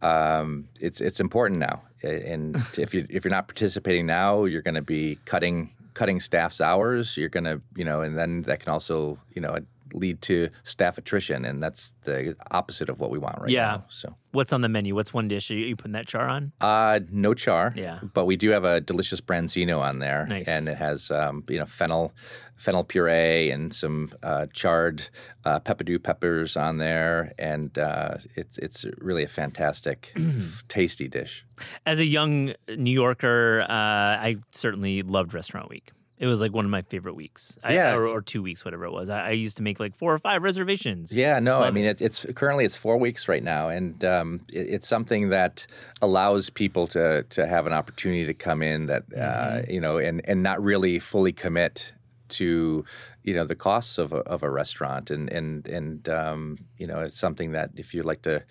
um, 0.00 0.68
it's 0.80 1.02
it's 1.02 1.20
important 1.20 1.60
now, 1.60 1.82
and 2.02 2.56
if 2.78 2.94
you 2.94 3.06
if 3.10 3.24
you're 3.26 3.30
not 3.30 3.46
participating 3.46 4.06
now, 4.06 4.44
you're 4.44 4.62
going 4.62 4.76
to 4.76 4.80
be 4.82 5.18
cutting 5.26 5.70
cutting 5.92 6.18
staff's 6.18 6.62
hours. 6.62 7.18
You're 7.18 7.28
going 7.28 7.44
to 7.44 7.60
you 7.76 7.84
know, 7.84 8.00
and 8.00 8.16
then 8.16 8.40
that 8.42 8.60
can 8.60 8.72
also 8.72 9.18
you 9.34 9.42
know 9.42 9.58
lead 9.92 10.22
to 10.22 10.48
staff 10.64 10.98
attrition, 10.98 11.44
and 11.44 11.62
that's 11.62 11.94
the 12.02 12.36
opposite 12.50 12.88
of 12.88 13.00
what 13.00 13.10
we 13.10 13.18
want 13.18 13.38
right 13.40 13.50
Yeah. 13.50 13.66
now. 13.66 13.84
So. 13.88 14.16
What's 14.32 14.52
on 14.52 14.60
the 14.60 14.68
menu? 14.68 14.94
What's 14.94 15.12
one 15.12 15.26
dish? 15.26 15.50
Are 15.50 15.54
you, 15.54 15.74
putting 15.74 15.92
that 15.92 16.06
char 16.06 16.28
on? 16.28 16.52
Uh, 16.60 17.00
no 17.10 17.34
char. 17.34 17.72
Yeah. 17.76 17.98
But 18.14 18.26
we 18.26 18.36
do 18.36 18.50
have 18.50 18.62
a 18.64 18.80
delicious 18.80 19.20
branzino 19.20 19.80
on 19.80 19.98
there, 19.98 20.24
Nice. 20.26 20.46
and 20.46 20.68
it 20.68 20.76
has 20.78 21.10
um, 21.10 21.42
you 21.48 21.58
know 21.58 21.66
fennel, 21.66 22.12
fennel 22.56 22.84
puree, 22.84 23.50
and 23.50 23.74
some 23.74 24.12
uh, 24.22 24.46
charred 24.52 25.08
uh, 25.44 25.58
peppadew 25.60 26.00
peppers 26.02 26.56
on 26.56 26.78
there, 26.78 27.32
and 27.38 27.76
uh, 27.76 28.18
it's 28.36 28.56
it's 28.58 28.86
really 28.98 29.24
a 29.24 29.28
fantastic, 29.28 30.12
tasty 30.68 31.08
dish. 31.08 31.44
As 31.84 31.98
a 31.98 32.04
young 32.06 32.52
New 32.68 32.92
Yorker, 32.92 33.62
uh, 33.62 33.68
I 33.68 34.36
certainly 34.52 35.02
loved 35.02 35.34
Restaurant 35.34 35.68
Week. 35.68 35.90
It 36.20 36.26
was 36.26 36.42
like 36.42 36.52
one 36.52 36.66
of 36.66 36.70
my 36.70 36.82
favorite 36.82 37.14
weeks. 37.14 37.58
I, 37.64 37.72
Yeah. 37.72 37.94
or, 37.94 38.06
or 38.06 38.20
two 38.20 38.42
weeks, 38.42 38.62
whatever 38.62 38.84
it 38.84 38.92
was. 38.92 39.08
I, 39.08 39.28
I 39.28 39.30
used 39.30 39.56
to 39.56 39.62
make 39.62 39.80
like 39.80 39.96
four 39.96 40.12
or 40.12 40.18
five 40.18 40.42
reservations. 40.42 41.16
Yeah, 41.16 41.38
no, 41.38 41.62
I 41.62 41.70
mean 41.70 41.86
it, 41.86 42.02
it's 42.02 42.26
currently 42.34 42.66
it's 42.66 42.76
four 42.76 42.98
weeks 42.98 43.26
right 43.26 43.42
now, 43.42 43.70
and 43.70 44.04
um, 44.04 44.40
it, 44.52 44.68
it's 44.68 44.86
something 44.86 45.30
that 45.30 45.66
allows 46.02 46.50
people 46.50 46.86
to 46.88 47.22
to 47.30 47.46
have 47.46 47.66
an 47.66 47.72
opportunity 47.72 48.26
to 48.26 48.34
come 48.34 48.62
in 48.62 48.86
that 48.86 49.04
uh, 49.16 49.62
you 49.66 49.80
know 49.80 49.96
and 49.96 50.20
and 50.28 50.42
not 50.42 50.62
really 50.62 50.98
fully 50.98 51.32
commit 51.32 51.94
to 52.28 52.84
you 53.24 53.34
know 53.34 53.44
the 53.44 53.56
costs 53.56 53.96
of 53.98 54.12
a, 54.12 54.18
of 54.18 54.42
a 54.42 54.50
restaurant 54.50 55.10
and 55.10 55.32
and 55.32 55.66
and 55.66 56.08
um, 56.10 56.58
you 56.76 56.86
know 56.86 57.00
it's 57.00 57.18
something 57.18 57.52
that 57.52 57.70
if 57.76 57.94
you'd 57.94 58.04
like 58.04 58.22
to 58.22 58.42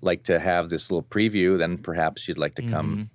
like 0.00 0.24
to 0.24 0.40
have 0.40 0.70
this 0.70 0.90
little 0.90 1.02
preview 1.02 1.58
then 1.58 1.76
perhaps 1.76 2.26
you'd 2.26 2.38
like 2.38 2.54
to 2.54 2.62
come 2.62 3.10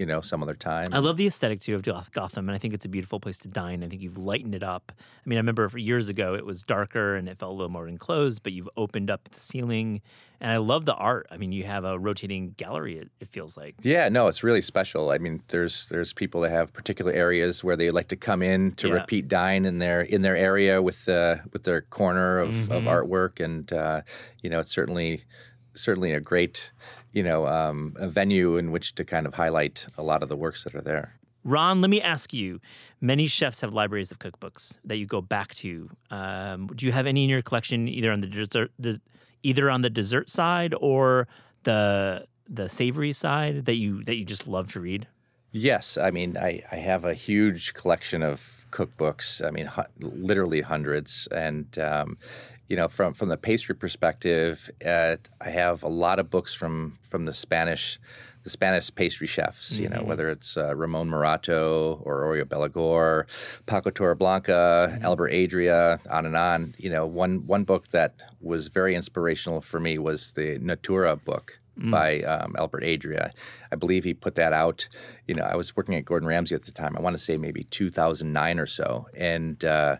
you 0.00 0.06
know 0.06 0.20
some 0.20 0.42
other 0.42 0.54
time 0.54 0.86
I 0.92 0.98
love 0.98 1.16
the 1.18 1.26
aesthetic 1.26 1.60
too 1.60 1.74
of 1.76 1.82
Gotham, 2.12 2.48
and 2.48 2.56
I 2.56 2.58
think 2.58 2.74
it's 2.74 2.84
a 2.86 2.88
beautiful 2.88 3.20
place 3.20 3.38
to 3.40 3.48
dine. 3.48 3.84
I 3.84 3.88
think 3.88 4.02
you've 4.02 4.18
lightened 4.18 4.54
it 4.54 4.62
up. 4.62 4.90
I 4.98 5.28
mean, 5.28 5.36
I 5.36 5.40
remember 5.40 5.70
years 5.76 6.08
ago 6.08 6.34
it 6.34 6.44
was 6.46 6.62
darker 6.62 7.14
and 7.16 7.28
it 7.28 7.38
felt 7.38 7.50
a 7.52 7.54
little 7.54 7.70
more 7.70 7.86
enclosed, 7.86 8.42
but 8.42 8.52
you've 8.52 8.68
opened 8.76 9.10
up 9.10 9.28
the 9.30 9.38
ceiling, 9.38 10.00
and 10.40 10.50
I 10.50 10.56
love 10.56 10.86
the 10.86 10.94
art. 10.94 11.26
I 11.30 11.36
mean, 11.36 11.52
you 11.52 11.64
have 11.64 11.84
a 11.84 11.98
rotating 11.98 12.54
gallery. 12.56 12.96
It, 12.98 13.08
it 13.20 13.28
feels 13.28 13.56
like. 13.56 13.74
Yeah, 13.82 14.08
no, 14.08 14.26
it's 14.28 14.42
really 14.42 14.62
special. 14.62 15.10
I 15.10 15.18
mean, 15.18 15.42
there's 15.48 15.86
there's 15.90 16.12
people 16.14 16.40
that 16.42 16.50
have 16.50 16.72
particular 16.72 17.12
areas 17.12 17.62
where 17.62 17.76
they 17.76 17.90
like 17.90 18.08
to 18.08 18.16
come 18.16 18.42
in 18.42 18.72
to 18.76 18.88
Yeah. 18.88 18.94
repeat 18.94 19.28
dine 19.28 19.64
in 19.66 19.78
their 19.78 20.00
in 20.00 20.22
their 20.22 20.36
area 20.36 20.80
with 20.80 21.04
the 21.04 21.40
with 21.52 21.64
their 21.64 21.82
corner 21.82 22.38
of, 22.38 22.54
Mm-hmm. 22.54 22.72
of 22.72 22.82
artwork, 22.84 23.44
and 23.44 23.70
uh, 23.72 24.00
you 24.42 24.48
know, 24.50 24.60
it's 24.60 24.72
certainly 24.72 25.24
certainly 25.74 26.12
a 26.12 26.20
great 26.20 26.72
you 27.12 27.22
know 27.22 27.46
um, 27.46 27.94
a 27.98 28.08
venue 28.08 28.56
in 28.56 28.70
which 28.70 28.94
to 28.96 29.04
kind 29.04 29.26
of 29.26 29.34
highlight 29.34 29.86
a 29.96 30.02
lot 30.02 30.22
of 30.22 30.28
the 30.28 30.36
works 30.36 30.64
that 30.64 30.74
are 30.74 30.80
there. 30.80 31.14
Ron, 31.42 31.80
let 31.80 31.88
me 31.88 32.02
ask 32.02 32.34
you. 32.34 32.60
Many 33.00 33.26
chefs 33.26 33.62
have 33.62 33.72
libraries 33.72 34.10
of 34.10 34.18
cookbooks 34.18 34.78
that 34.84 34.98
you 34.98 35.06
go 35.06 35.22
back 35.22 35.54
to. 35.54 35.88
Um, 36.10 36.66
do 36.66 36.84
you 36.84 36.92
have 36.92 37.06
any 37.06 37.24
in 37.24 37.30
your 37.30 37.40
collection, 37.40 37.88
either 37.88 38.12
on 38.12 38.20
the 38.20 38.26
dessert, 38.26 38.72
the, 38.78 39.00
either 39.42 39.70
on 39.70 39.80
the 39.80 39.88
dessert 39.88 40.28
side 40.28 40.74
or 40.80 41.28
the 41.62 42.26
the 42.46 42.68
savory 42.68 43.12
side 43.12 43.64
that 43.64 43.76
you 43.76 44.02
that 44.04 44.16
you 44.16 44.24
just 44.24 44.46
love 44.46 44.72
to 44.72 44.80
read? 44.80 45.06
Yes, 45.52 45.98
I 45.98 46.10
mean, 46.10 46.36
I, 46.36 46.62
I 46.70 46.76
have 46.76 47.04
a 47.04 47.14
huge 47.14 47.74
collection 47.74 48.22
of 48.22 48.66
cookbooks. 48.70 49.44
I 49.44 49.50
mean, 49.50 49.66
hu- 49.66 49.82
literally 50.00 50.60
hundreds. 50.60 51.26
And 51.32 51.76
um, 51.78 52.18
you 52.70 52.76
know, 52.76 52.86
from 52.88 53.12
from 53.14 53.28
the 53.28 53.36
pastry 53.36 53.74
perspective, 53.74 54.70
uh, 54.86 55.16
I 55.40 55.50
have 55.50 55.82
a 55.82 55.88
lot 55.88 56.20
of 56.20 56.30
books 56.30 56.54
from 56.54 56.98
from 57.02 57.24
the 57.24 57.32
Spanish, 57.32 57.98
the 58.44 58.50
Spanish 58.50 58.94
pastry 58.94 59.26
chefs. 59.26 59.80
You 59.80 59.88
know, 59.88 60.02
whether 60.04 60.30
it's 60.30 60.56
uh, 60.56 60.76
Ramon 60.76 61.10
Morato 61.10 62.00
or 62.04 62.22
Oriol 62.22 62.44
Balaguer, 62.44 63.24
Paco 63.66 63.90
Torreblanca, 63.90 65.02
Albert 65.02 65.32
Adria, 65.32 65.98
on 66.08 66.24
and 66.24 66.36
on. 66.36 66.76
You 66.78 66.90
know, 66.90 67.06
one 67.06 67.44
one 67.44 67.64
book 67.64 67.88
that 67.88 68.14
was 68.40 68.68
very 68.68 68.94
inspirational 68.94 69.60
for 69.60 69.80
me 69.80 69.98
was 69.98 70.30
the 70.30 70.58
Natura 70.60 71.16
book 71.16 71.58
by 71.76 72.20
um, 72.20 72.54
Albert 72.56 72.84
Adria. 72.84 73.32
I 73.72 73.76
believe 73.76 74.04
he 74.04 74.14
put 74.14 74.36
that 74.36 74.52
out. 74.52 74.88
You 75.26 75.34
know, 75.34 75.42
I 75.42 75.56
was 75.56 75.76
working 75.76 75.96
at 75.96 76.04
Gordon 76.04 76.28
Ramsay 76.28 76.54
at 76.54 76.64
the 76.64 76.72
time. 76.72 76.96
I 76.96 77.00
want 77.00 77.14
to 77.14 77.18
say 77.18 77.36
maybe 77.36 77.64
2009 77.64 78.60
or 78.60 78.66
so, 78.66 79.08
and 79.16 79.64
uh, 79.64 79.96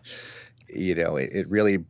you 0.69 0.95
know, 0.95 1.17
it, 1.17 1.31
it 1.33 1.49
really. 1.49 1.83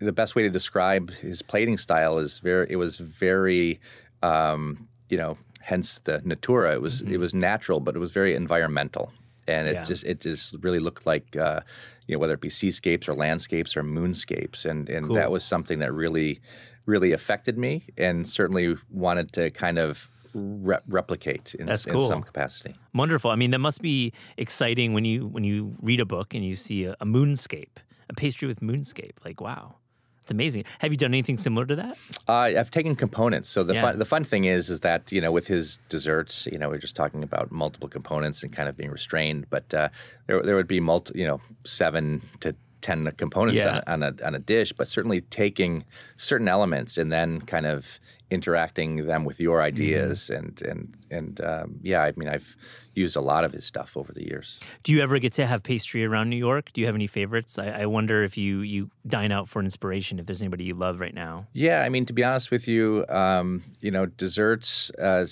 The 0.00 0.12
best 0.12 0.34
way 0.34 0.42
to 0.42 0.50
describe 0.50 1.10
his 1.10 1.42
plating 1.42 1.76
style 1.78 2.18
is 2.18 2.38
very. 2.40 2.66
It 2.70 2.76
was 2.76 2.98
very, 2.98 3.80
um, 4.22 4.88
you 5.08 5.16
know, 5.16 5.38
hence 5.60 6.00
the 6.00 6.20
natura. 6.24 6.72
It 6.74 6.82
was 6.82 7.00
it 7.02 7.18
was 7.18 7.32
natural, 7.34 7.80
but 7.80 7.94
it 7.96 7.98
was 7.98 8.10
very 8.10 8.34
environmental, 8.34 9.12
and 9.48 9.68
it 9.68 9.74
Yeah. 9.74 9.82
just 9.82 10.04
it 10.04 10.20
just 10.20 10.56
really 10.62 10.80
looked 10.80 11.06
like. 11.06 11.36
Uh, 11.36 11.60
you 12.06 12.14
know, 12.14 12.18
whether 12.18 12.34
it 12.34 12.42
be 12.42 12.50
seascapes 12.50 13.08
or 13.08 13.14
landscapes 13.14 13.76
or 13.78 13.82
moonscapes, 13.82 14.66
and 14.66 14.90
and 14.90 15.06
Cool. 15.06 15.14
that 15.16 15.30
was 15.30 15.42
something 15.42 15.78
that 15.78 15.90
really, 15.94 16.38
really 16.84 17.12
affected 17.12 17.56
me, 17.56 17.84
and 17.96 18.28
certainly 18.28 18.76
wanted 18.90 19.32
to 19.32 19.50
kind 19.50 19.78
of 19.78 20.10
re- 20.34 20.80
replicate 20.86 21.54
in, 21.54 21.64
That's 21.64 21.86
in 21.86 21.98
some 22.00 22.22
capacity. 22.22 22.74
Wonderful. 22.92 23.30
I 23.30 23.36
mean, 23.36 23.52
that 23.52 23.60
must 23.60 23.80
be 23.80 24.12
exciting 24.36 24.92
when 24.92 25.06
you 25.06 25.26
when 25.28 25.44
you 25.44 25.76
read 25.80 26.00
a 26.00 26.04
book 26.04 26.34
and 26.34 26.44
you 26.44 26.56
see 26.56 26.84
a, 26.84 26.92
a 27.00 27.06
moonscape, 27.06 27.78
a 28.10 28.12
pastry 28.14 28.48
with 28.48 28.60
moonscape. 28.60 29.12
Like, 29.24 29.40
wow, 29.40 29.76
it's 30.24 30.32
amazing. 30.32 30.64
Have 30.78 30.90
you 30.90 30.96
done 30.96 31.10
anything 31.12 31.36
similar 31.36 31.66
to 31.66 31.76
that? 31.76 31.98
Uh, 32.26 32.32
I've 32.58 32.70
taken 32.70 32.96
components. 32.96 33.50
So 33.50 33.62
the 33.62 33.74
Yeah. 33.74 33.82
fun 33.82 33.98
the 33.98 34.06
fun 34.06 34.24
thing 34.24 34.44
is 34.46 34.70
is 34.70 34.80
that 34.80 35.12
you 35.12 35.20
know 35.20 35.30
with 35.30 35.46
his 35.46 35.78
desserts, 35.90 36.48
you 36.50 36.58
know, 36.58 36.70
we're 36.70 36.78
just 36.78 36.96
talking 36.96 37.22
about 37.22 37.52
multiple 37.52 37.88
components 37.90 38.42
and 38.42 38.50
kind 38.50 38.66
of 38.68 38.74
being 38.76 38.90
restrained, 38.90 39.46
but 39.50 39.72
uh, 39.74 39.90
there 40.26 40.42
there 40.42 40.56
would 40.56 40.66
be 40.66 40.80
multi, 40.80 41.18
you 41.20 41.26
know, 41.26 41.40
seven 41.64 42.22
to. 42.40 42.54
10 42.84 43.12
components 43.12 43.62
Yeah. 43.62 43.80
on, 43.86 44.02
on, 44.02 44.14
a, 44.20 44.26
on 44.26 44.34
a 44.34 44.38
dish, 44.38 44.74
but 44.74 44.86
certainly 44.88 45.22
taking 45.22 45.86
certain 46.18 46.48
elements 46.48 46.98
and 46.98 47.10
then 47.10 47.40
kind 47.40 47.64
of 47.64 47.98
interacting 48.30 49.06
them 49.06 49.24
with 49.24 49.40
your 49.40 49.62
ideas. 49.62 50.28
And, 50.28 50.60
and, 50.60 50.94
and 51.10 51.40
um, 51.40 51.76
yeah, 51.82 52.02
I 52.02 52.12
mean, 52.14 52.28
I've 52.28 52.54
used 52.94 53.16
a 53.16 53.22
lot 53.22 53.42
of 53.44 53.54
his 53.54 53.64
stuff 53.64 53.96
over 53.96 54.12
the 54.12 54.22
years. 54.26 54.60
Do 54.82 54.92
you 54.92 55.00
ever 55.02 55.18
get 55.18 55.32
to 55.34 55.46
have 55.46 55.62
pastry 55.62 56.04
around 56.04 56.28
New 56.28 56.36
York? 56.36 56.74
Do 56.74 56.82
you 56.82 56.86
have 56.86 56.94
any 56.94 57.06
favorites? 57.06 57.58
I, 57.58 57.68
I 57.68 57.86
wonder 57.86 58.22
if 58.22 58.36
you 58.36 58.60
you 58.60 58.90
dine 59.06 59.32
out 59.32 59.48
for 59.48 59.62
inspiration. 59.62 60.18
If 60.18 60.26
there's 60.26 60.42
anybody 60.42 60.64
you 60.64 60.74
love 60.74 61.00
right 61.00 61.14
now. 61.14 61.46
Yeah, 61.54 61.84
I 61.84 61.88
mean, 61.88 62.04
to 62.04 62.12
be 62.12 62.22
honest 62.22 62.50
with 62.50 62.68
you, 62.68 63.06
um, 63.08 63.62
you 63.80 63.90
know, 63.90 64.04
desserts. 64.06 64.90
Uh, 65.00 65.26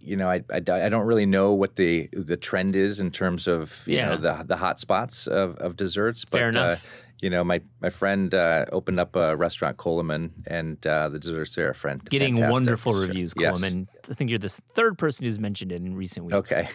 you 0.00 0.16
know, 0.16 0.28
I, 0.30 0.42
I, 0.50 0.56
I 0.56 0.88
don't 0.88 1.06
really 1.06 1.26
know 1.26 1.52
what 1.52 1.76
the 1.76 2.08
the 2.12 2.36
trend 2.36 2.76
is 2.76 3.00
in 3.00 3.10
terms 3.10 3.46
of 3.46 3.82
you 3.86 3.96
Yeah. 3.96 4.10
know 4.10 4.16
the 4.16 4.44
the 4.46 4.56
hot 4.56 4.78
spots 4.80 5.26
of, 5.26 5.56
of 5.56 5.76
desserts. 5.76 6.24
But 6.24 6.38
Fair 6.38 6.46
Uh, 6.48 6.50
enough. 6.50 7.04
you 7.20 7.28
know, 7.28 7.44
my 7.44 7.60
my 7.82 7.90
friend 7.90 8.32
uh, 8.34 8.64
opened 8.72 8.98
up 8.98 9.14
a 9.16 9.36
restaurant, 9.36 9.76
Koloman, 9.76 10.30
and 10.46 10.84
uh, 10.86 11.08
the 11.10 11.18
desserts 11.18 11.54
there 11.54 11.68
are 11.68 11.74
friend 11.74 12.02
Getting 12.08 12.36
fantastic. 12.36 12.52
wonderful 12.52 12.94
So- 12.94 13.00
reviews, 13.06 13.34
yes. 13.38 13.60
Koloman. 13.60 13.86
I 14.10 14.14
think 14.14 14.30
you're 14.30 14.38
the 14.38 14.48
third 14.74 14.96
person 14.96 15.24
who's 15.26 15.38
mentioned 15.38 15.70
it 15.72 15.82
in 15.82 15.94
recent 15.94 16.24
weeks. 16.26 16.50
Okay, 16.50 16.66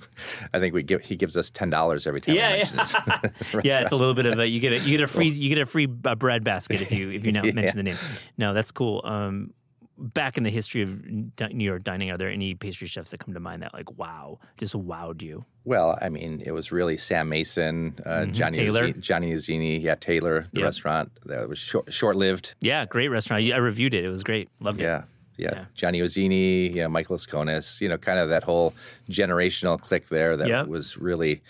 I 0.54 0.58
think 0.60 0.74
we 0.74 0.82
give 0.82 1.02
he 1.02 1.16
gives 1.16 1.36
us 1.36 1.50
ten 1.50 1.70
dollars 1.70 2.06
every 2.06 2.20
time. 2.20 2.34
Yeah, 2.36 2.56
yeah. 2.56 3.20
Yeah, 3.64 3.80
it's 3.80 3.92
a 3.92 3.96
little 3.96 4.14
bit 4.14 4.26
of 4.26 4.38
a 4.38 4.46
you 4.48 4.60
get 4.60 4.72
a 4.72 4.78
you 4.78 4.96
get 4.96 5.02
a 5.02 5.06
free 5.06 5.28
you 5.28 5.48
get 5.48 5.58
a 5.58 5.66
free 5.66 5.88
uh, 6.04 6.14
bread 6.14 6.44
basket 6.44 6.80
if 6.80 6.92
you 6.92 7.10
if 7.10 7.26
you 7.26 7.32
now 7.32 7.42
Yeah. 7.44 7.52
mention 7.52 7.76
the 7.76 7.82
name. 7.82 7.96
No, 8.36 8.54
that's 8.54 8.70
cool. 8.72 9.02
Um, 9.04 9.52
back 9.98 10.36
in 10.38 10.44
the 10.44 10.50
history 10.50 10.82
of 10.82 11.04
New 11.04 11.64
York 11.64 11.82
dining, 11.82 12.10
are 12.10 12.16
there 12.16 12.30
any 12.30 12.54
pastry 12.54 12.86
chefs 12.86 13.10
that 13.10 13.18
come 13.18 13.34
to 13.34 13.40
mind 13.40 13.62
that 13.62 13.74
like 13.74 13.98
wow, 13.98 14.38
just 14.56 14.74
wowed 14.74 15.20
you? 15.22 15.44
Well, 15.64 15.98
I 16.00 16.08
mean, 16.08 16.40
it 16.46 16.52
was 16.52 16.70
really 16.72 16.96
Sam 16.96 17.28
Mason, 17.28 17.94
uh, 18.06 18.26
Johnny 18.26 18.58
Mm-hmm. 18.58 18.66
Tailor. 18.66 18.88
Azzi- 18.88 19.00
Johnny 19.00 19.32
Iuzzini, 19.34 19.82
yeah, 19.82 19.96
Tailor, 19.96 20.46
the 20.52 20.60
Yep. 20.60 20.64
restaurant 20.64 21.12
that 21.26 21.48
was 21.48 21.58
short, 21.58 21.92
short-lived. 21.92 22.54
Yeah, 22.60 22.86
great 22.86 23.08
restaurant. 23.08 23.44
I 23.52 23.56
reviewed 23.58 23.92
it. 23.92 24.04
It 24.04 24.08
was 24.08 24.22
great. 24.24 24.48
Loved 24.60 24.80
it. 24.80 24.84
Yeah, 24.84 25.02
yeah. 25.36 25.50
Yeah. 25.52 25.64
Johnny 25.74 26.00
Iuzzini, 26.00 26.74
you 26.74 26.82
know, 26.82 26.88
Michael 26.88 27.16
Laiskonis, 27.16 27.80
you 27.80 27.88
know, 27.88 27.98
kind 27.98 28.18
of 28.18 28.28
that 28.30 28.44
whole 28.44 28.72
generational 29.10 29.78
clique 29.80 30.08
there 30.08 30.36
that 30.36 30.48
Yeah. 30.48 30.62
was 30.62 30.96
really, 30.96 31.42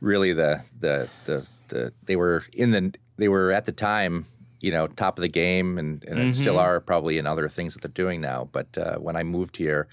really 0.00 0.32
the, 0.32 0.62
the 0.80 1.08
the 1.24 1.46
the 1.68 1.92
they 2.04 2.16
were 2.16 2.44
in 2.52 2.72
the 2.72 2.92
they 3.16 3.28
were 3.28 3.52
at 3.52 3.64
the 3.64 3.72
time, 3.72 4.26
you 4.62 4.70
know, 4.70 4.86
top 4.86 5.18
of 5.18 5.22
the 5.22 5.28
game 5.28 5.76
and, 5.78 6.02
and 6.04 6.34
still 6.34 6.54
Mm-hmm. 6.54 6.62
are 6.62 6.80
probably 6.80 7.18
in 7.18 7.26
other 7.26 7.48
things 7.50 7.74
that 7.74 7.82
they're 7.82 8.04
doing 8.04 8.20
now. 8.22 8.48
But 8.52 8.78
uh, 8.78 8.96
when 8.96 9.16
I 9.16 9.22
moved 9.24 9.56
here 9.58 9.88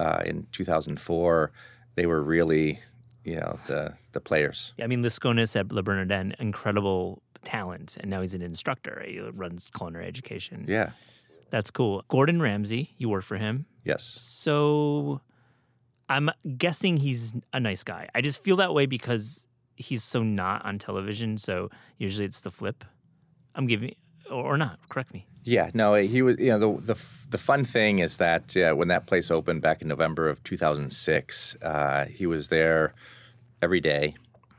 uh, 0.00 0.22
in 0.26 0.46
2004, 0.50 1.52
they 1.94 2.06
were 2.06 2.22
really, 2.22 2.80
you 3.24 3.36
know, 3.36 3.58
the 3.68 3.94
the 4.12 4.20
players. 4.20 4.72
Yeah, 4.76 4.86
I 4.86 4.88
mean, 4.88 5.02
Laiskonis 5.04 5.54
at 5.54 5.70
Le 5.70 5.82
Bernardin, 5.82 6.34
incredible 6.40 7.22
talent, 7.44 7.96
and 8.00 8.10
now 8.10 8.20
he's 8.22 8.34
an 8.34 8.42
instructor. 8.42 9.04
He 9.06 9.20
runs 9.20 9.70
culinary 9.70 10.06
education. 10.06 10.64
Yeah. 10.66 10.90
That's 11.50 11.70
cool. 11.70 12.02
Gordon 12.08 12.40
Ramsay, 12.42 12.94
you 12.98 13.08
work 13.08 13.22
for 13.24 13.36
him. 13.36 13.66
Yes. 13.84 14.02
So 14.20 15.20
I'm 16.08 16.30
guessing 16.56 16.96
he's 16.96 17.34
a 17.52 17.60
nice 17.60 17.84
guy. 17.84 18.08
I 18.14 18.20
just 18.22 18.42
feel 18.42 18.56
that 18.56 18.72
way 18.74 18.86
because 18.86 19.46
he's 19.76 20.02
so 20.02 20.22
not 20.22 20.64
on 20.64 20.78
television. 20.78 21.38
So 21.38 21.70
usually 21.98 22.24
it's 22.24 22.40
the 22.40 22.50
flip. 22.50 22.84
I'm 23.54 23.66
giving, 23.66 23.94
or 24.30 24.56
not, 24.56 24.78
correct 24.88 25.12
me. 25.12 25.26
Yeah, 25.44 25.70
no, 25.74 25.94
he 25.94 26.22
was. 26.22 26.38
You 26.38 26.56
know, 26.56 26.58
the 26.58 26.94
the 26.94 27.06
the 27.30 27.38
fun 27.38 27.64
thing 27.64 27.98
is 27.98 28.16
that 28.16 28.56
uh, 28.56 28.74
when 28.74 28.88
that 28.88 29.06
place 29.06 29.30
opened 29.30 29.60
back 29.60 29.82
in 29.82 29.88
November 29.88 30.28
of 30.28 30.42
2006, 30.42 31.56
uh, 31.62 32.06
he 32.06 32.26
was 32.26 32.48
there 32.48 32.94
every 33.60 33.80
day, 33.80 34.14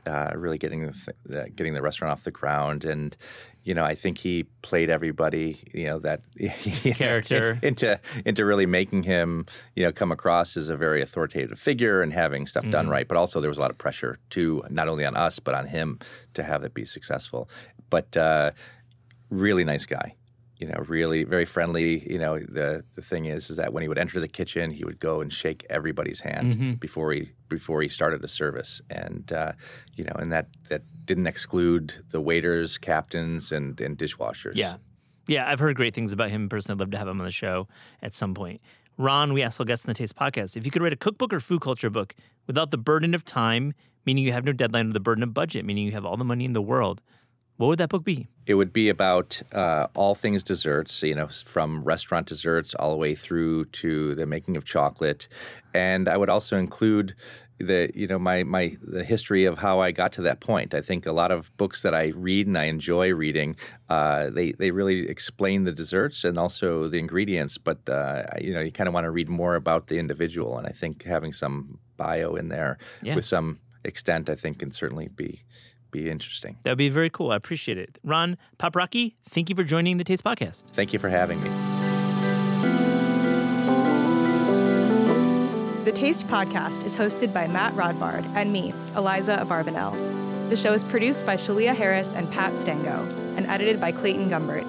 uh, 0.06 0.30
really 0.34 0.58
getting 0.58 0.86
the, 0.86 1.12
th- 1.28 1.56
getting 1.56 1.74
the 1.74 1.82
restaurant 1.82 2.12
off 2.12 2.24
the 2.24 2.30
ground. 2.30 2.84
And 2.84 3.16
you 3.64 3.74
know, 3.74 3.84
I 3.84 3.96
think 3.96 4.18
he 4.18 4.44
played 4.62 4.90
everybody, 4.90 5.58
you 5.74 5.86
know, 5.86 5.98
that 5.98 6.20
character 6.96 7.58
into 7.62 7.98
into 8.24 8.44
really 8.44 8.66
making 8.66 9.02
him, 9.02 9.46
you 9.74 9.84
know, 9.84 9.90
come 9.90 10.12
across 10.12 10.56
as 10.56 10.68
a 10.68 10.76
very 10.76 11.02
authoritative 11.02 11.58
figure 11.58 12.00
and 12.00 12.12
having 12.12 12.46
stuff 12.46 12.62
mm-hmm. 12.62 12.70
done 12.70 12.88
right. 12.88 13.08
But 13.08 13.16
also, 13.16 13.40
there 13.40 13.50
was 13.50 13.58
a 13.58 13.60
lot 13.60 13.72
of 13.72 13.78
pressure 13.78 14.20
too, 14.30 14.62
not 14.70 14.86
only 14.86 15.04
on 15.04 15.16
us 15.16 15.40
but 15.40 15.54
on 15.54 15.66
him 15.66 15.98
to 16.34 16.44
have 16.44 16.62
it 16.62 16.74
be 16.74 16.84
successful. 16.84 17.48
But 17.90 18.16
uh, 18.16 18.52
really 19.30 19.64
nice 19.64 19.86
guy 19.86 20.14
you 20.58 20.66
know, 20.66 20.82
really 20.88 21.24
very 21.24 21.44
friendly. 21.44 22.10
You 22.10 22.18
know, 22.18 22.38
the 22.38 22.84
the 22.94 23.02
thing 23.02 23.26
is, 23.26 23.50
is 23.50 23.56
that 23.56 23.72
when 23.72 23.82
he 23.82 23.88
would 23.88 23.98
enter 23.98 24.20
the 24.20 24.28
kitchen, 24.28 24.70
he 24.70 24.84
would 24.84 24.98
go 24.98 25.20
and 25.20 25.32
shake 25.32 25.66
everybody's 25.68 26.20
hand 26.20 26.54
mm-hmm. 26.54 26.72
before 26.74 27.12
he 27.12 27.30
before 27.48 27.82
he 27.82 27.88
started 27.88 28.24
a 28.24 28.28
service, 28.28 28.80
and 28.88 29.30
uh, 29.32 29.52
you 29.96 30.04
know, 30.04 30.14
and 30.18 30.32
that 30.32 30.48
that 30.68 30.82
didn't 31.04 31.26
exclude 31.26 32.04
the 32.10 32.20
waiters, 32.20 32.78
captains, 32.78 33.52
and 33.52 33.78
and 33.80 33.98
dishwashers. 33.98 34.52
Yeah, 34.54 34.76
yeah, 35.26 35.48
I've 35.48 35.58
heard 35.58 35.76
great 35.76 35.94
things 35.94 36.12
about 36.12 36.30
him 36.30 36.48
personally. 36.48 36.78
I'd 36.78 36.80
love 36.80 36.90
to 36.92 36.98
have 36.98 37.08
him 37.08 37.20
on 37.20 37.26
the 37.26 37.30
show 37.30 37.68
at 38.00 38.14
some 38.14 38.32
point. 38.32 38.60
Ron, 38.98 39.34
we 39.34 39.42
ask 39.42 39.60
all 39.60 39.66
guests 39.66 39.84
in 39.84 39.90
the 39.90 39.94
Taste 39.94 40.16
Podcast 40.16 40.56
if 40.56 40.64
you 40.64 40.70
could 40.70 40.82
write 40.82 40.94
a 40.94 40.96
cookbook 40.96 41.34
or 41.34 41.40
food 41.40 41.60
culture 41.60 41.90
book 41.90 42.14
without 42.46 42.70
the 42.70 42.78
burden 42.78 43.14
of 43.14 43.26
time, 43.26 43.74
meaning 44.06 44.24
you 44.24 44.32
have 44.32 44.44
no 44.44 44.52
deadline, 44.52 44.88
or 44.88 44.92
the 44.94 45.00
burden 45.00 45.22
of 45.22 45.34
budget, 45.34 45.66
meaning 45.66 45.84
you 45.84 45.92
have 45.92 46.06
all 46.06 46.16
the 46.16 46.24
money 46.24 46.46
in 46.46 46.54
the 46.54 46.62
world 46.62 47.02
what 47.56 47.68
would 47.68 47.78
that 47.78 47.88
book 47.88 48.04
be? 48.04 48.28
It 48.46 48.54
would 48.54 48.72
be 48.72 48.88
about 48.88 49.42
uh, 49.52 49.86
all 49.94 50.14
things 50.14 50.42
desserts, 50.42 51.02
you 51.02 51.14
know, 51.14 51.28
from 51.28 51.82
restaurant 51.84 52.26
desserts 52.26 52.74
all 52.74 52.90
the 52.90 52.96
way 52.96 53.14
through 53.14 53.66
to 53.66 54.14
the 54.14 54.26
making 54.26 54.56
of 54.56 54.64
chocolate, 54.64 55.26
and 55.74 56.08
I 56.08 56.16
would 56.16 56.30
also 56.30 56.56
include 56.56 57.14
the 57.58 57.90
you 57.94 58.06
know 58.06 58.18
my 58.18 58.42
my 58.42 58.76
the 58.82 59.02
history 59.02 59.46
of 59.46 59.58
how 59.58 59.80
I 59.80 59.90
got 59.90 60.12
to 60.12 60.22
that 60.22 60.40
point. 60.40 60.74
I 60.74 60.82
think 60.82 61.06
a 61.06 61.12
lot 61.12 61.30
of 61.30 61.56
books 61.56 61.82
that 61.82 61.94
I 61.94 62.12
read 62.14 62.46
and 62.46 62.58
I 62.58 62.64
enjoy 62.64 63.14
reading, 63.14 63.56
uh, 63.88 64.30
they 64.30 64.52
they 64.52 64.70
really 64.70 65.08
explain 65.08 65.64
the 65.64 65.72
desserts 65.72 66.24
and 66.24 66.38
also 66.38 66.88
the 66.88 66.98
ingredients. 66.98 67.56
But 67.58 67.88
uh, 67.88 68.24
you 68.40 68.52
know 68.52 68.60
you 68.60 68.72
kind 68.72 68.88
of 68.88 68.94
want 68.94 69.04
to 69.04 69.10
read 69.10 69.28
more 69.28 69.54
about 69.54 69.86
the 69.86 69.98
individual, 69.98 70.58
and 70.58 70.66
I 70.66 70.72
think 70.72 71.04
having 71.04 71.32
some 71.32 71.78
bio 71.96 72.36
in 72.36 72.48
there 72.48 72.76
yeah. 73.02 73.14
with 73.14 73.24
some 73.24 73.60
extent, 73.84 74.28
I 74.28 74.34
think 74.34 74.58
can 74.58 74.70
certainly 74.70 75.08
be 75.08 75.42
be 75.90 76.10
interesting. 76.10 76.56
That 76.62 76.72
would 76.72 76.78
be 76.78 76.88
very 76.88 77.10
cool. 77.10 77.30
I 77.30 77.36
appreciate 77.36 77.78
it. 77.78 77.98
Ron 78.04 78.36
Paprocki, 78.58 79.14
thank 79.24 79.48
you 79.48 79.56
for 79.56 79.64
joining 79.64 79.98
the 79.98 80.04
Taste 80.04 80.24
Podcast. 80.24 80.64
Thank 80.72 80.92
you 80.92 80.98
for 80.98 81.08
having 81.08 81.42
me. 81.42 81.50
The 85.84 85.92
Taste 85.92 86.26
Podcast 86.26 86.84
is 86.84 86.96
hosted 86.96 87.32
by 87.32 87.46
Matt 87.46 87.74
Rodbard 87.74 88.24
and 88.34 88.52
me, 88.52 88.72
Aliza 88.94 89.38
Abarbanel. 89.38 90.48
The 90.50 90.56
show 90.56 90.72
is 90.72 90.82
produced 90.82 91.24
by 91.24 91.36
Shalia 91.36 91.74
Harris 91.74 92.12
and 92.12 92.30
Pat 92.32 92.58
Stango 92.58 93.06
and 93.36 93.46
edited 93.46 93.80
by 93.80 93.92
Clayton 93.92 94.28
Gumbert. 94.28 94.66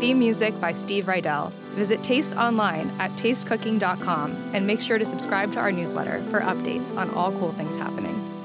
Theme 0.00 0.18
music 0.18 0.60
by 0.60 0.72
Steve 0.72 1.06
Rydell. 1.06 1.52
Visit 1.74 2.02
Taste 2.04 2.34
online 2.34 2.90
at 3.00 3.10
tastecooking.com 3.12 4.50
and 4.52 4.66
make 4.66 4.80
sure 4.80 4.98
to 4.98 5.04
subscribe 5.04 5.52
to 5.52 5.58
our 5.58 5.72
newsletter 5.72 6.22
for 6.24 6.40
updates 6.40 6.96
on 6.96 7.10
all 7.10 7.32
cool 7.32 7.52
things 7.52 7.76
happening. 7.76 8.37